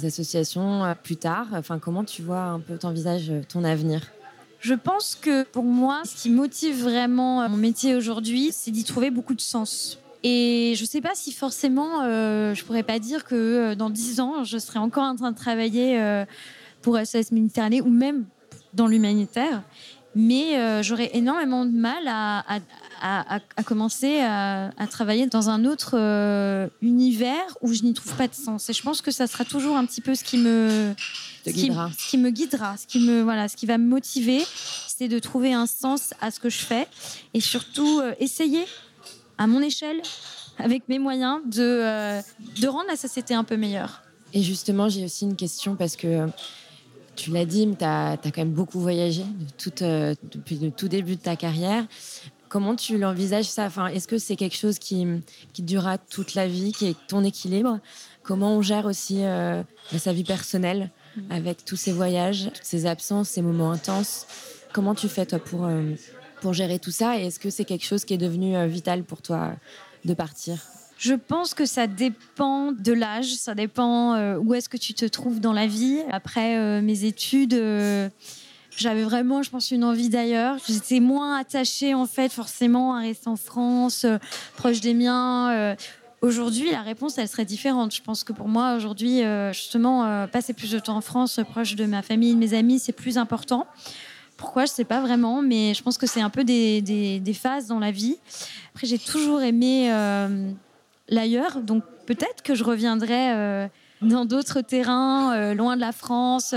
associations 0.00 0.94
plus 1.02 1.16
tard? 1.16 1.48
Enfin, 1.54 1.80
comment 1.80 2.04
tu 2.04 2.22
vois 2.22 2.42
un 2.42 2.60
peu, 2.60 2.78
t'envisages 2.78 3.32
ton 3.48 3.64
avenir? 3.64 4.02
Je 4.60 4.74
pense 4.74 5.16
que 5.20 5.42
pour 5.42 5.64
moi, 5.64 6.02
ce 6.04 6.14
qui 6.14 6.30
motive 6.30 6.80
vraiment 6.80 7.48
mon 7.48 7.56
métier 7.56 7.96
aujourd'hui, 7.96 8.50
c'est 8.52 8.70
d'y 8.70 8.84
trouver 8.84 9.10
beaucoup 9.10 9.34
de 9.34 9.40
sens. 9.40 9.98
Et 10.22 10.74
je 10.76 10.82
ne 10.82 10.86
sais 10.86 11.00
pas 11.00 11.16
si 11.16 11.32
forcément, 11.32 12.02
euh, 12.04 12.54
je 12.54 12.64
pourrais 12.64 12.84
pas 12.84 13.00
dire 13.00 13.24
que 13.24 13.74
dans 13.74 13.90
dix 13.90 14.20
ans, 14.20 14.44
je 14.44 14.58
serai 14.58 14.78
encore 14.78 15.02
en 15.02 15.16
train 15.16 15.32
de 15.32 15.36
travailler 15.36 16.24
pour 16.82 16.96
SOS 17.04 17.32
Méditerranée 17.32 17.80
ou 17.80 17.90
même 17.90 18.26
dans 18.74 18.86
l'humanitaire. 18.86 19.64
Mais 20.14 20.58
euh, 20.58 20.82
j'aurais 20.82 21.10
énormément 21.14 21.64
de 21.64 21.70
mal 21.70 22.08
à, 22.08 22.38
à, 22.40 22.58
à, 23.00 23.40
à 23.56 23.62
commencer 23.62 24.20
à, 24.20 24.70
travailler 24.90 25.26
dans 25.26 25.50
un 25.50 25.64
autre 25.64 25.96
univers 26.82 27.56
où 27.60 27.72
je 27.72 27.82
n'y 27.82 27.94
trouve 27.94 28.14
pas 28.14 28.26
de 28.26 28.34
sens. 28.34 28.68
Et 28.70 28.72
je 28.72 28.82
pense 28.82 29.02
que 29.02 29.10
ça 29.10 29.26
sera 29.26 29.44
toujours 29.44 29.76
un 29.76 29.84
petit 29.84 30.00
peu 30.00 30.14
ce 30.14 30.24
qui 30.24 30.38
me, 30.38 30.94
ce 31.44 31.50
qui, 31.50 31.70
ce 31.70 32.10
qui, 32.10 32.18
me 32.18 32.30
guidera, 32.30 32.76
ce 32.76 32.86
qui, 32.86 33.00
me, 33.00 33.22
voilà, 33.22 33.48
ce 33.48 33.56
qui 33.56 33.66
va 33.66 33.78
me 33.78 33.86
motiver, 33.86 34.42
c'est 34.88 35.08
de 35.08 35.18
trouver 35.18 35.52
un 35.52 35.66
sens 35.66 36.14
à 36.20 36.30
ce 36.30 36.40
que 36.40 36.50
je 36.50 36.58
fais 36.58 36.88
et 37.34 37.40
surtout 37.40 38.00
essayer 38.18 38.64
à 39.38 39.46
mon 39.46 39.62
échelle, 39.62 40.02
avec 40.58 40.88
mes 40.88 40.98
moyens, 40.98 41.40
de, 41.46 41.62
euh, 41.62 42.20
de 42.60 42.68
rendre 42.68 42.88
la 42.88 42.96
société 42.96 43.32
un 43.34 43.44
peu 43.44 43.56
meilleure. 43.56 44.02
Et 44.34 44.42
justement, 44.42 44.88
j'ai 44.88 45.04
aussi 45.04 45.24
une 45.24 45.36
question 45.36 45.76
parce 45.76 45.96
que 45.96 46.28
tu 47.18 47.32
l'as 47.32 47.44
dit, 47.44 47.68
tu 47.76 47.84
as, 47.84 48.12
as, 48.12 48.16
quand 48.16 48.38
même 48.38 48.52
beaucoup 48.52 48.80
voyagé 48.80 49.22
de 49.22 49.84
euh, 49.84 50.14
depuis 50.30 50.56
le 50.56 50.70
tout 50.70 50.88
début 50.88 51.16
de 51.16 51.20
ta 51.20 51.36
carrière. 51.36 51.84
Comment 52.48 52.76
tu 52.76 52.96
l'envisages 52.96 53.46
ça? 53.46 53.64
Enfin, 53.66 53.88
Est-ce 53.88 54.08
que 54.08 54.16
c'est 54.16 54.36
quelque 54.36 54.56
chose 54.56 54.78
qui, 54.78 55.06
qui 55.52 55.62
durera 55.62 55.98
toute 55.98 56.34
la 56.34 56.46
vie, 56.46 56.72
qui 56.72 56.86
est 56.86 56.96
ton 57.08 57.24
équilibre? 57.24 57.80
Comment 58.22 58.56
on 58.56 58.62
gère 58.62 58.86
aussi 58.86 59.24
euh, 59.24 59.62
sa 59.96 60.12
vie 60.12 60.24
personnelle 60.24 60.90
mm. 61.16 61.20
avec 61.30 61.64
tous 61.64 61.76
ces 61.76 61.92
voyages, 61.92 62.50
toutes 62.54 62.64
ces 62.64 62.86
absences, 62.86 63.28
ces 63.30 63.42
moments 63.42 63.72
intenses? 63.72 64.26
Comment 64.72 64.94
tu 64.94 65.08
fais 65.08 65.26
toi 65.26 65.40
pour, 65.40 65.68
pour 66.40 66.52
gérer 66.54 66.78
tout 66.78 66.90
ça? 66.90 67.18
Et 67.18 67.26
est-ce 67.26 67.40
que 67.40 67.50
c'est 67.50 67.64
quelque 67.64 67.84
chose 67.84 68.04
qui 68.04 68.14
est 68.14 68.18
devenu 68.18 68.56
euh, 68.56 68.66
vital 68.66 69.02
pour 69.02 69.20
toi 69.22 69.56
de 70.04 70.14
partir? 70.14 70.58
Je 70.98 71.14
pense 71.14 71.54
que 71.54 71.64
ça 71.64 71.86
dépend 71.86 72.72
de 72.72 72.92
l'âge, 72.92 73.34
ça 73.34 73.54
dépend 73.54 74.14
euh, 74.14 74.36
où 74.36 74.54
est-ce 74.54 74.68
que 74.68 74.76
tu 74.76 74.94
te 74.94 75.04
trouves 75.04 75.40
dans 75.40 75.52
la 75.52 75.66
vie. 75.66 76.00
Après 76.10 76.58
euh, 76.58 76.82
mes 76.82 77.04
études, 77.04 77.54
j'avais 78.76 79.04
vraiment, 79.04 79.42
je 79.42 79.50
pense, 79.50 79.70
une 79.70 79.84
envie 79.84 80.08
d'ailleurs. 80.08 80.56
J'étais 80.68 81.00
moins 81.00 81.38
attachée 81.38 81.94
en 81.94 82.06
fait 82.06 82.32
forcément 82.32 82.94
à 82.94 83.00
rester 83.00 83.28
en 83.28 83.36
France, 83.36 84.06
proche 84.56 84.80
des 84.80 84.94
miens. 84.94 85.76
Aujourd'hui, 86.20 86.72
la 86.72 86.82
réponse, 86.82 87.16
elle 87.16 87.28
serait 87.28 87.44
différente. 87.44 87.94
Je 87.94 88.02
pense 88.02 88.24
que 88.24 88.32
pour 88.32 88.48
moi, 88.48 88.74
aujourd'hui, 88.74 89.22
justement, 89.52 90.26
passer 90.28 90.52
plus 90.52 90.72
de 90.72 90.78
temps 90.78 90.96
en 90.96 91.00
France, 91.00 91.40
proche 91.50 91.76
de 91.76 91.86
ma 91.86 92.02
famille, 92.02 92.34
de 92.34 92.38
mes 92.38 92.54
amis, 92.54 92.78
c'est 92.78 92.92
plus 92.92 93.18
important. 93.18 93.66
Pourquoi, 94.38 94.66
je 94.66 94.70
ne 94.70 94.76
sais 94.76 94.84
pas 94.84 95.00
vraiment, 95.00 95.42
mais 95.42 95.74
je 95.74 95.82
pense 95.82 95.98
que 95.98 96.06
c'est 96.06 96.20
un 96.20 96.30
peu 96.30 96.44
des, 96.44 97.22
phases 97.34 97.66
dans 97.66 97.80
la 97.80 97.90
vie. 97.90 98.16
Après, 98.72 98.86
j'ai 98.86 98.98
toujours 98.98 99.42
aimé 99.42 99.92
euh, 99.92 100.52
l'ailleurs, 101.08 101.60
donc 101.60 101.84
peut-être 102.06 102.42
que 102.42 102.54
je 102.54 102.64
reviendrai 102.64 103.32
euh, 103.32 103.68
dans 104.02 104.24
d'autres 104.24 104.60
terrains, 104.60 105.34
euh, 105.34 105.54
loin 105.54 105.76
de 105.76 105.80
la 105.80 105.92
France. 105.92 106.54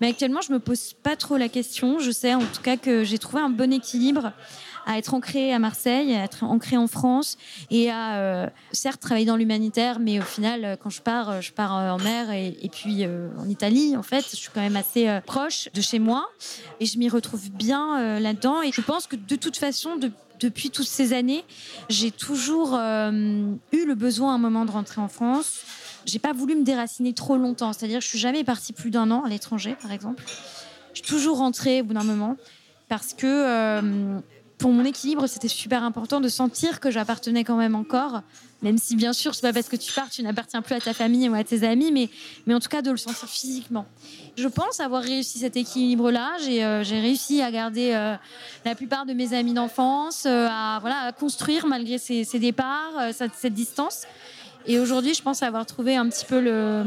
Mais 0.00 0.08
actuellement, 0.08 0.40
je 0.40 0.52
me 0.52 0.58
pose 0.58 0.94
pas 0.94 1.16
trop 1.16 1.36
la 1.36 1.48
question. 1.48 1.98
Je 1.98 2.10
sais 2.10 2.34
en 2.34 2.40
tout 2.40 2.62
cas 2.62 2.76
que 2.76 3.04
j'ai 3.04 3.18
trouvé 3.18 3.42
un 3.42 3.50
bon 3.50 3.72
équilibre 3.72 4.32
à 4.86 4.96
être 4.96 5.12
ancré 5.12 5.52
à 5.52 5.58
Marseille, 5.58 6.14
à 6.14 6.24
être 6.24 6.44
ancré 6.44 6.78
en 6.78 6.86
France 6.86 7.36
et 7.70 7.90
à 7.90 8.16
euh, 8.16 8.46
certes 8.72 9.02
travailler 9.02 9.26
dans 9.26 9.36
l'humanitaire, 9.36 10.00
mais 10.00 10.18
au 10.18 10.22
final, 10.22 10.78
quand 10.82 10.88
je 10.88 11.02
pars, 11.02 11.42
je 11.42 11.52
pars 11.52 11.72
en 11.72 11.98
mer 11.98 12.30
et, 12.30 12.70
puis 12.72 13.04
en 13.04 13.46
Italie. 13.50 13.96
En 13.98 14.02
fait, 14.02 14.24
je 14.30 14.36
suis 14.36 14.50
quand 14.54 14.62
même 14.62 14.76
assez 14.76 15.20
proche 15.26 15.68
de 15.74 15.82
chez 15.82 15.98
moi 15.98 16.26
et 16.80 16.86
je 16.86 16.98
m'y 16.98 17.10
retrouve 17.10 17.50
bien 17.50 18.18
là-dedans. 18.18 18.62
Et 18.62 18.72
je 18.72 18.80
pense 18.80 19.06
que 19.06 19.16
de 19.16 19.36
toute 19.36 19.58
façon, 19.58 19.96
depuis 20.40 20.70
toutes 20.70 20.86
ces 20.86 21.12
années, 21.12 21.44
j'ai 21.88 22.10
toujours 22.10 22.74
eu 22.74 23.86
le 23.86 23.94
besoin 23.94 24.32
à 24.32 24.34
un 24.34 24.38
moment 24.38 24.64
de 24.64 24.70
rentrer 24.70 25.00
en 25.00 25.08
France. 25.08 25.60
J'ai 26.04 26.18
pas 26.18 26.32
voulu 26.32 26.54
me 26.54 26.64
déraciner 26.64 27.12
trop 27.12 27.36
longtemps, 27.36 27.72
c'est-à-dire 27.72 27.98
que 27.98 28.04
je 28.04 28.08
suis 28.08 28.18
jamais 28.18 28.44
partie 28.44 28.72
plus 28.72 28.90
d'un 28.90 29.10
an 29.10 29.24
à 29.24 29.28
l'étranger, 29.28 29.76
par 29.80 29.92
exemple. 29.92 30.22
Je 30.94 31.02
suis 31.02 31.08
toujours 31.08 31.38
rentrée 31.38 31.82
au 31.82 31.84
bout 31.84 31.94
d'un 31.94 32.04
moment 32.04 32.36
parce 32.88 33.12
que 33.12 34.20
pour 34.58 34.72
mon 34.72 34.84
équilibre, 34.84 35.26
c'était 35.28 35.48
super 35.48 35.84
important 35.84 36.20
de 36.20 36.28
sentir 36.28 36.80
que 36.80 36.90
j'appartenais 36.90 37.44
quand 37.44 37.56
même 37.56 37.76
encore, 37.76 38.22
même 38.60 38.76
si 38.76 38.96
bien 38.96 39.12
sûr, 39.12 39.34
c'est 39.34 39.42
pas 39.42 39.52
parce 39.52 39.68
que 39.68 39.76
tu 39.76 39.92
pars, 39.92 40.10
tu 40.10 40.20
n'appartiens 40.22 40.62
plus 40.62 40.74
à 40.74 40.80
ta 40.80 40.92
famille 40.92 41.28
ou 41.28 41.34
à 41.34 41.44
tes 41.44 41.62
amis, 41.62 41.92
mais, 41.92 42.10
mais 42.46 42.54
en 42.54 42.60
tout 42.60 42.68
cas 42.68 42.82
de 42.82 42.90
le 42.90 42.96
sentir 42.96 43.28
physiquement. 43.28 43.86
Je 44.36 44.48
pense 44.48 44.80
avoir 44.80 45.02
réussi 45.02 45.38
cet 45.38 45.56
équilibre-là. 45.56 46.32
J'ai 46.44 46.64
euh, 46.64 46.82
réussi 46.82 47.40
à 47.40 47.52
garder 47.52 47.92
euh, 47.94 48.16
la 48.64 48.74
plupart 48.74 49.06
de 49.06 49.12
mes 49.12 49.32
amis 49.32 49.54
d'enfance, 49.54 50.26
euh, 50.26 50.48
à, 50.50 50.78
voilà, 50.80 51.02
à 51.02 51.12
construire 51.12 51.66
malgré 51.66 51.98
ces, 51.98 52.24
ces 52.24 52.40
départs, 52.40 53.12
cette, 53.12 53.34
cette 53.34 53.54
distance. 53.54 54.06
Et 54.66 54.80
aujourd'hui, 54.80 55.14
je 55.14 55.22
pense 55.22 55.42
avoir 55.44 55.64
trouvé 55.64 55.94
un 55.96 56.08
petit 56.08 56.24
peu 56.24 56.40
le, 56.40 56.84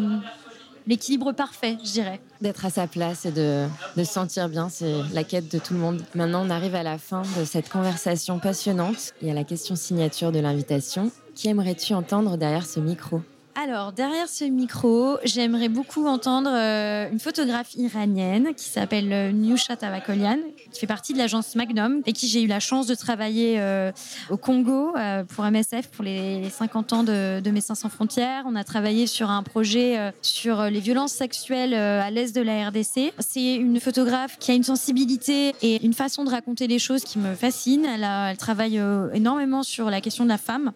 l'équilibre 0.87 1.31
parfait, 1.31 1.77
je 1.83 1.91
dirais. 1.91 2.19
D'être 2.41 2.65
à 2.65 2.69
sa 2.69 2.87
place 2.87 3.25
et 3.25 3.31
de, 3.31 3.67
de 3.97 4.03
se 4.03 4.11
sentir 4.11 4.49
bien, 4.49 4.69
c'est 4.69 4.93
la 5.13 5.23
quête 5.23 5.51
de 5.51 5.59
tout 5.59 5.73
le 5.73 5.79
monde. 5.79 6.01
Maintenant, 6.15 6.45
on 6.45 6.49
arrive 6.49 6.75
à 6.75 6.83
la 6.83 6.97
fin 6.97 7.23
de 7.39 7.45
cette 7.45 7.69
conversation 7.69 8.39
passionnante 8.39 9.13
et 9.21 9.31
à 9.31 9.33
la 9.33 9.43
question 9.43 9.75
signature 9.75 10.31
de 10.31 10.39
l'invitation. 10.39 11.11
Qui 11.35 11.49
aimerais-tu 11.49 11.93
entendre 11.93 12.37
derrière 12.37 12.65
ce 12.65 12.79
micro? 12.79 13.21
Alors, 13.55 13.91
derrière 13.91 14.29
ce 14.29 14.45
micro, 14.45 15.17
j'aimerais 15.25 15.67
beaucoup 15.67 16.07
entendre 16.07 16.49
euh, 16.53 17.11
une 17.11 17.19
photographe 17.19 17.75
iranienne 17.75 18.53
qui 18.55 18.65
s'appelle 18.65 19.11
euh, 19.11 19.31
Nyusha 19.31 19.75
Tavakolian, 19.75 20.37
qui 20.71 20.79
fait 20.79 20.87
partie 20.87 21.11
de 21.11 21.17
l'agence 21.17 21.53
Magnum 21.55 22.01
et 22.05 22.13
qui 22.13 22.27
j'ai 22.27 22.41
eu 22.43 22.47
la 22.47 22.61
chance 22.61 22.87
de 22.87 22.95
travailler 22.95 23.59
euh, 23.59 23.91
au 24.29 24.37
Congo 24.37 24.93
pour 25.29 25.43
MSF 25.43 25.89
pour 25.89 26.03
les, 26.03 26.49
50 26.49 26.93
ans 26.93 27.03
de, 27.03 27.41
de 27.41 27.51
Médecins 27.51 27.75
sans 27.75 27.89
frontières. 27.89 28.43
On 28.47 28.55
a 28.55 28.63
travaillé 28.63 29.05
sur 29.05 29.29
un 29.29 29.43
projet 29.43 30.13
sur 30.21 30.63
les 30.63 30.79
violences 30.79 31.11
sexuelles 31.11 31.73
à 31.73 32.09
l'est 32.09 32.33
de 32.35 32.41
la 32.41 32.69
RDC. 32.69 33.13
C'est 33.19 33.55
une 33.55 33.79
photographe 33.79 34.37
qui 34.39 34.51
a 34.51 34.53
une 34.53 34.63
sensibilité 34.63 35.53
et 35.61 35.83
une 35.85 35.93
façon 35.93 36.23
de 36.23 36.29
raconter 36.29 36.67
les 36.67 36.79
choses 36.79 37.03
qui 37.03 37.19
me 37.19 37.35
fascine. 37.35 37.85
Elle 37.85 38.37
travaille 38.37 38.81
énormément 39.13 39.63
sur 39.63 39.89
la 39.89 40.01
question 40.01 40.23
de 40.23 40.29
la 40.29 40.37
femme. 40.37 40.71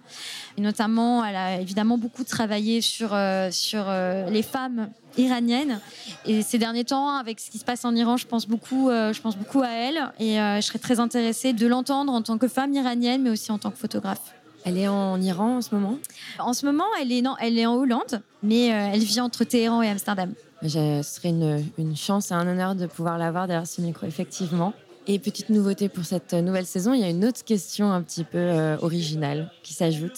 Et 0.58 0.62
notamment, 0.62 1.26
elle 1.26 1.36
a 1.36 1.60
évidemment 1.60 1.98
beaucoup 1.98 2.24
travaillé 2.24 2.80
sur, 2.80 3.14
euh, 3.14 3.50
sur 3.52 3.84
euh, 3.88 4.30
les 4.30 4.42
femmes 4.42 4.90
iraniennes. 5.18 5.80
Et 6.26 6.42
ces 6.42 6.58
derniers 6.58 6.86
temps, 6.86 7.10
avec 7.18 7.40
ce 7.40 7.52
qui 7.52 7.58
se 7.58 7.66
passe 7.66 7.84
en 7.84 7.94
Iran, 7.94 8.16
je 8.16 8.26
pense 8.26 8.48
beaucoup, 8.48 8.90
euh, 8.90 9.12
je 9.12 9.22
pense 9.22 9.36
beaucoup 9.36 9.62
à 9.62 9.70
elle. 9.70 10.12
Et 10.20 10.36
je 10.36 10.62
serais 10.62 10.80
très 10.80 11.00
intéressée 11.00 11.54
de 11.54 11.68
l'entendre 11.68 12.14
en 12.14 12.22
tant 12.22 12.38
que 12.38 12.48
femme 12.48 12.74
iranienne, 12.74 13.22
mais 13.22 13.30
aussi 13.30 13.52
en 13.52 13.58
tant 13.58 13.72
que 13.72 13.78
photographe. 13.78 14.34
Elle 14.64 14.78
est 14.78 14.88
en 14.88 15.22
Iran 15.22 15.58
en 15.58 15.62
ce 15.62 15.76
moment? 15.76 15.98
En 16.40 16.54
ce 16.54 16.66
moment, 16.66 16.86
elle 17.00 17.12
est, 17.12 17.22
non, 17.22 17.36
elle 17.40 17.60
est 17.60 17.66
en 17.66 17.76
Hollande, 17.76 18.22
mais 18.42 18.68
elle 18.68 19.04
vit 19.04 19.22
entre 19.22 19.44
Téhéran 19.44 19.82
et 19.84 19.90
Amsterdam. 19.90 20.34
Ce 20.64 21.02
serait 21.04 21.30
une, 21.30 21.64
une 21.78 21.96
chance 21.96 22.32
et 22.32 22.34
un 22.34 22.48
honneur 22.48 22.74
de 22.74 22.88
pouvoir 22.88 23.20
la 23.20 23.30
voir 23.30 23.46
derrière 23.46 23.68
ce 23.68 23.82
micro, 23.82 24.08
effectivement. 24.08 24.74
Et 25.08 25.20
petite 25.20 25.50
nouveauté 25.50 25.88
pour 25.88 26.04
cette 26.04 26.34
nouvelle 26.34 26.66
saison, 26.66 26.94
il 26.94 27.02
y 27.02 27.04
a 27.04 27.10
une 27.10 27.26
autre 27.26 27.44
question 27.44 27.92
un 27.92 28.02
petit 28.02 28.24
peu 28.24 28.40
euh, 28.40 28.76
originale 28.82 29.52
qui 29.62 29.76
s'ajoute. 29.76 30.18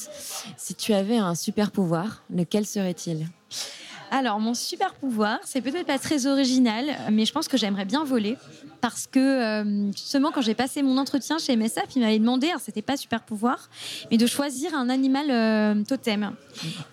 Si 0.56 0.76
tu 0.76 0.94
avais 0.94 1.18
un 1.18 1.36
super 1.36 1.72
pouvoir, 1.72 2.24
lequel 2.34 2.66
serait-il? 2.66 3.28
Alors, 4.12 4.40
mon 4.40 4.54
super 4.54 4.94
pouvoir, 4.94 5.40
c'est 5.44 5.60
peut-être 5.60 5.86
pas 5.86 6.00
très 6.00 6.26
original, 6.26 6.86
mais 7.12 7.26
je 7.26 7.34
pense 7.34 7.50
que 7.50 7.58
j'aimerais 7.58 7.84
bien 7.84 8.06
voler. 8.06 8.38
Parce 8.80 9.08
que, 9.08 9.20
euh, 9.20 9.92
justement, 9.92 10.32
quand 10.32 10.42
j'ai 10.42 10.54
passé 10.54 10.82
mon 10.82 10.98
entretien 10.98 11.38
chez 11.38 11.58
MSF, 11.58 11.84
il 11.98 12.02
m'avait 12.02 12.20
demandé, 12.20 12.48
alors 12.48 12.62
c'était 12.62 12.82
pas 12.82 12.96
super 12.96 13.24
pouvoir, 13.24 13.70
mais 14.10 14.16
de 14.16 14.26
choisir 14.26 14.74
un 14.74 14.88
animal 14.88 15.26
euh, 15.30 15.84
totem. 15.84 16.32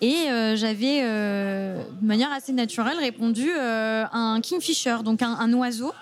Et 0.01 0.25
j'avais, 0.55 1.01
de 1.01 2.05
manière 2.05 2.33
assez 2.33 2.51
naturelle, 2.51 2.97
répondu 2.99 3.49
un 3.53 4.41
kingfisher, 4.41 4.97
donc 5.05 5.21
un, 5.21 5.37
un 5.39 5.53
oiseau 5.53 5.93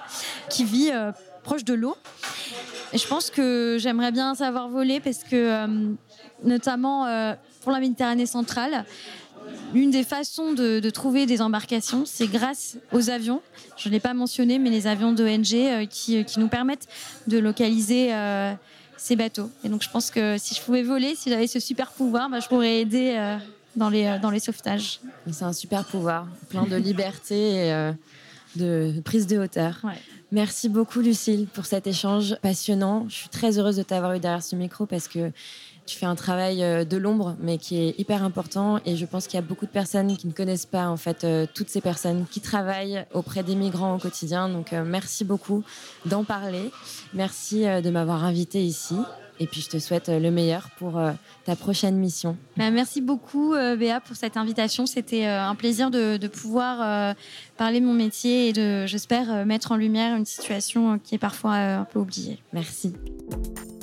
qui 0.50 0.64
vit 0.64 0.90
proche 1.44 1.64
de 1.64 1.74
l'eau. 1.74 1.96
Et 2.94 2.98
je 3.00 3.08
pense 3.08 3.32
que 3.32 3.78
j'aimerais 3.80 4.12
bien 4.12 4.36
savoir 4.36 4.70
voler 4.70 5.00
parce 5.00 5.24
que, 5.24 5.36
euh, 5.36 5.68
notamment 6.44 7.08
euh, 7.08 7.34
pour 7.62 7.72
la 7.72 7.80
Méditerranée 7.80 8.28
centrale, 8.28 8.86
une 9.74 9.90
des 9.90 10.04
façons 10.04 10.54
de, 10.54 10.90
trouver 10.92 11.26
des 11.26 11.42
embarcations, 11.42 12.04
c'est 12.06 12.28
grâce 12.28 12.78
aux 12.92 13.10
avions. 13.10 13.42
Je 13.78 13.90
ne 13.90 13.94
l'ai 13.94 14.00
pas 14.00 14.14
mentionné, 14.14 14.60
mais 14.60 14.70
les 14.70 14.86
avions 14.86 15.12
d'ONG 15.12 15.54
euh, 15.54 15.86
qui, 15.88 16.24
qui, 16.24 16.40
nous 16.40 16.48
permettent 16.48 16.88
de 17.28 17.40
localiser 17.40 18.12
ces 18.96 19.16
bateaux. 19.16 19.50
Et 19.64 19.70
donc 19.70 19.82
je 19.82 19.90
pense 19.90 20.12
que 20.12 20.38
si 20.38 20.54
je 20.54 20.62
pouvais 20.62 20.84
voler, 20.84 21.16
si 21.16 21.32
j'avais 21.32 21.48
ce 21.48 21.60
super 21.60 21.92
pouvoir, 21.92 22.30
bah, 22.30 22.40
je 22.40 22.48
pourrais 22.48 22.80
aider 22.80 23.38
dans, 23.76 23.90
les, 23.90 24.20
dans 24.22 24.30
les 24.30 24.40
sauvetages. 24.40 25.02
C'est 25.32 25.44
un 25.44 25.52
super 25.52 25.84
pouvoir, 25.84 26.28
plein 26.50 26.68
de 26.68 26.76
liberté 26.76 27.68
et 27.68 27.92
de 28.56 29.02
prise 29.04 29.26
de 29.26 29.40
hauteur. 29.40 29.82
Merci 30.34 30.68
beaucoup, 30.68 31.02
Lucille, 31.02 31.46
pour 31.54 31.68
cet 31.68 31.86
échange 31.86 32.38
passionnant. 32.42 33.06
Je 33.08 33.14
suis 33.14 33.30
très 33.30 33.60
heureuse 33.60 33.76
de 33.76 33.84
t'avoir 33.84 34.14
eu 34.14 34.20
derrière 34.20 34.42
ce 34.42 34.56
micro 34.56 34.88
parce 34.88 35.08
que 35.08 35.32
Tu 35.86 35.98
fais 35.98 36.06
un 36.06 36.16
travail 36.16 36.64
euh, 36.64 36.86
de 36.86 36.96
l'ombre, 36.96 37.36
mais 37.42 37.58
qui 37.58 37.78
est 37.78 38.00
hyper 38.00 38.24
important. 38.24 38.80
Et 38.86 38.96
je 38.96 39.06
pense 39.06 39.28
qu'il 39.28 39.38
y 39.38 39.44
a 39.44 39.46
beaucoup 39.46 39.66
de 39.66 39.72
personnes 39.72 40.16
qui 40.16 40.28
ne 40.28 40.32
connaissent 40.32 40.66
pas, 40.66 40.88
en 40.88 40.96
fait, 40.96 41.26
euh, 41.26 41.46
toutes 41.54 41.70
ces 41.70 41.82
personnes 41.82 42.26
qui 42.32 42.40
travaillent 42.40 43.06
auprès 43.14 43.44
des 43.44 43.56
migrants 43.56 43.96
au 43.96 44.00
quotidien. 44.00 44.48
Donc, 44.48 44.72
euh, 44.72 44.86
merci 44.86 45.26
beaucoup 45.26 45.64
d'en 46.06 46.24
parler. 46.24 46.72
Merci 47.14 47.64
de 47.64 47.90
m'avoir 47.90 48.24
invité 48.24 48.64
ici. 48.64 48.96
Et 49.40 49.48
puis, 49.48 49.62
je 49.62 49.70
te 49.70 49.80
souhaite 49.80 50.10
le 50.10 50.32
meilleur 50.32 50.70
pour 50.78 51.02
ta 51.46 51.56
prochaine 51.56 51.98
mission. 51.98 52.38
Bah, 52.58 52.72
merci 52.72 53.02
beaucoup, 53.02 53.54
Béa, 53.54 54.00
pour 54.00 54.16
cette 54.16 54.38
invitation. 54.38 54.86
C'était 54.86 55.26
un 55.26 55.56
plaisir 55.56 55.92
de, 55.92 56.18
de 56.18 56.28
pouvoir 56.28 57.16
parler 57.58 57.80
de 57.80 57.86
mon 57.86 57.94
métier 57.94 58.50
et 58.50 58.54
de, 58.54 58.86
j'espère, 58.86 59.46
mettre 59.46 59.72
en 59.72 59.76
lumière 59.76 60.16
une 60.16 60.26
situation 60.26 61.00
qui 61.00 61.16
est 61.16 61.20
parfois 61.20 61.56
un 61.56 61.86
peu 61.86 62.00
oubliée. 62.00 62.40
Merci. 62.54 62.94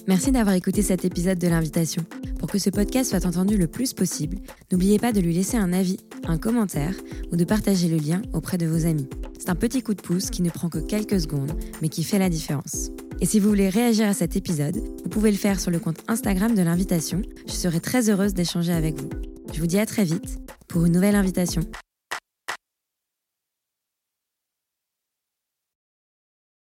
Merci 0.06 0.32
d'avoir 0.32 0.56
écouté 0.56 0.82
cet 0.82 1.04
épisode 1.04 1.38
de 1.38 1.48
l'invitation. 1.48 2.02
Pour 2.38 2.50
que 2.50 2.58
ce 2.58 2.70
podcast 2.70 3.10
soit 3.10 3.26
entendu 3.26 3.56
le 3.56 3.66
plus 3.66 3.92
possible, 3.92 4.38
n'oubliez 4.72 4.98
pas 4.98 5.12
de 5.12 5.20
lui 5.20 5.34
laisser 5.34 5.56
un 5.56 5.72
avis, 5.72 5.98
un 6.26 6.38
commentaire 6.38 6.94
ou 7.30 7.36
de 7.36 7.44
partager 7.44 7.88
le 7.88 7.98
lien 7.98 8.22
auprès 8.32 8.58
de 8.58 8.66
vos 8.66 8.86
amis. 8.86 9.08
C'est 9.38 9.50
un 9.50 9.54
petit 9.54 9.82
coup 9.82 9.94
de 9.94 10.02
pouce 10.02 10.30
qui 10.30 10.42
ne 10.42 10.50
prend 10.50 10.68
que 10.68 10.78
quelques 10.78 11.20
secondes, 11.20 11.52
mais 11.82 11.88
qui 11.88 12.02
fait 12.02 12.18
la 12.18 12.28
différence. 12.28 12.90
Et 13.20 13.26
si 13.26 13.38
vous 13.38 13.48
voulez 13.48 13.68
réagir 13.68 14.08
à 14.08 14.14
cet 14.14 14.36
épisode, 14.36 14.76
vous 14.76 15.10
pouvez 15.10 15.30
le 15.30 15.36
faire 15.36 15.60
sur 15.60 15.70
le 15.70 15.78
compte 15.78 15.98
Instagram 16.08 16.54
de 16.54 16.62
l'invitation. 16.62 17.20
Je 17.46 17.52
serai 17.52 17.80
très 17.80 18.08
heureuse 18.08 18.34
d'échanger 18.34 18.72
avec 18.72 18.98
vous. 18.98 19.10
Je 19.52 19.60
vous 19.60 19.66
dis 19.66 19.78
à 19.78 19.86
très 19.86 20.04
vite 20.04 20.38
pour 20.68 20.86
une 20.86 20.92
nouvelle 20.92 21.16
invitation. 21.16 21.62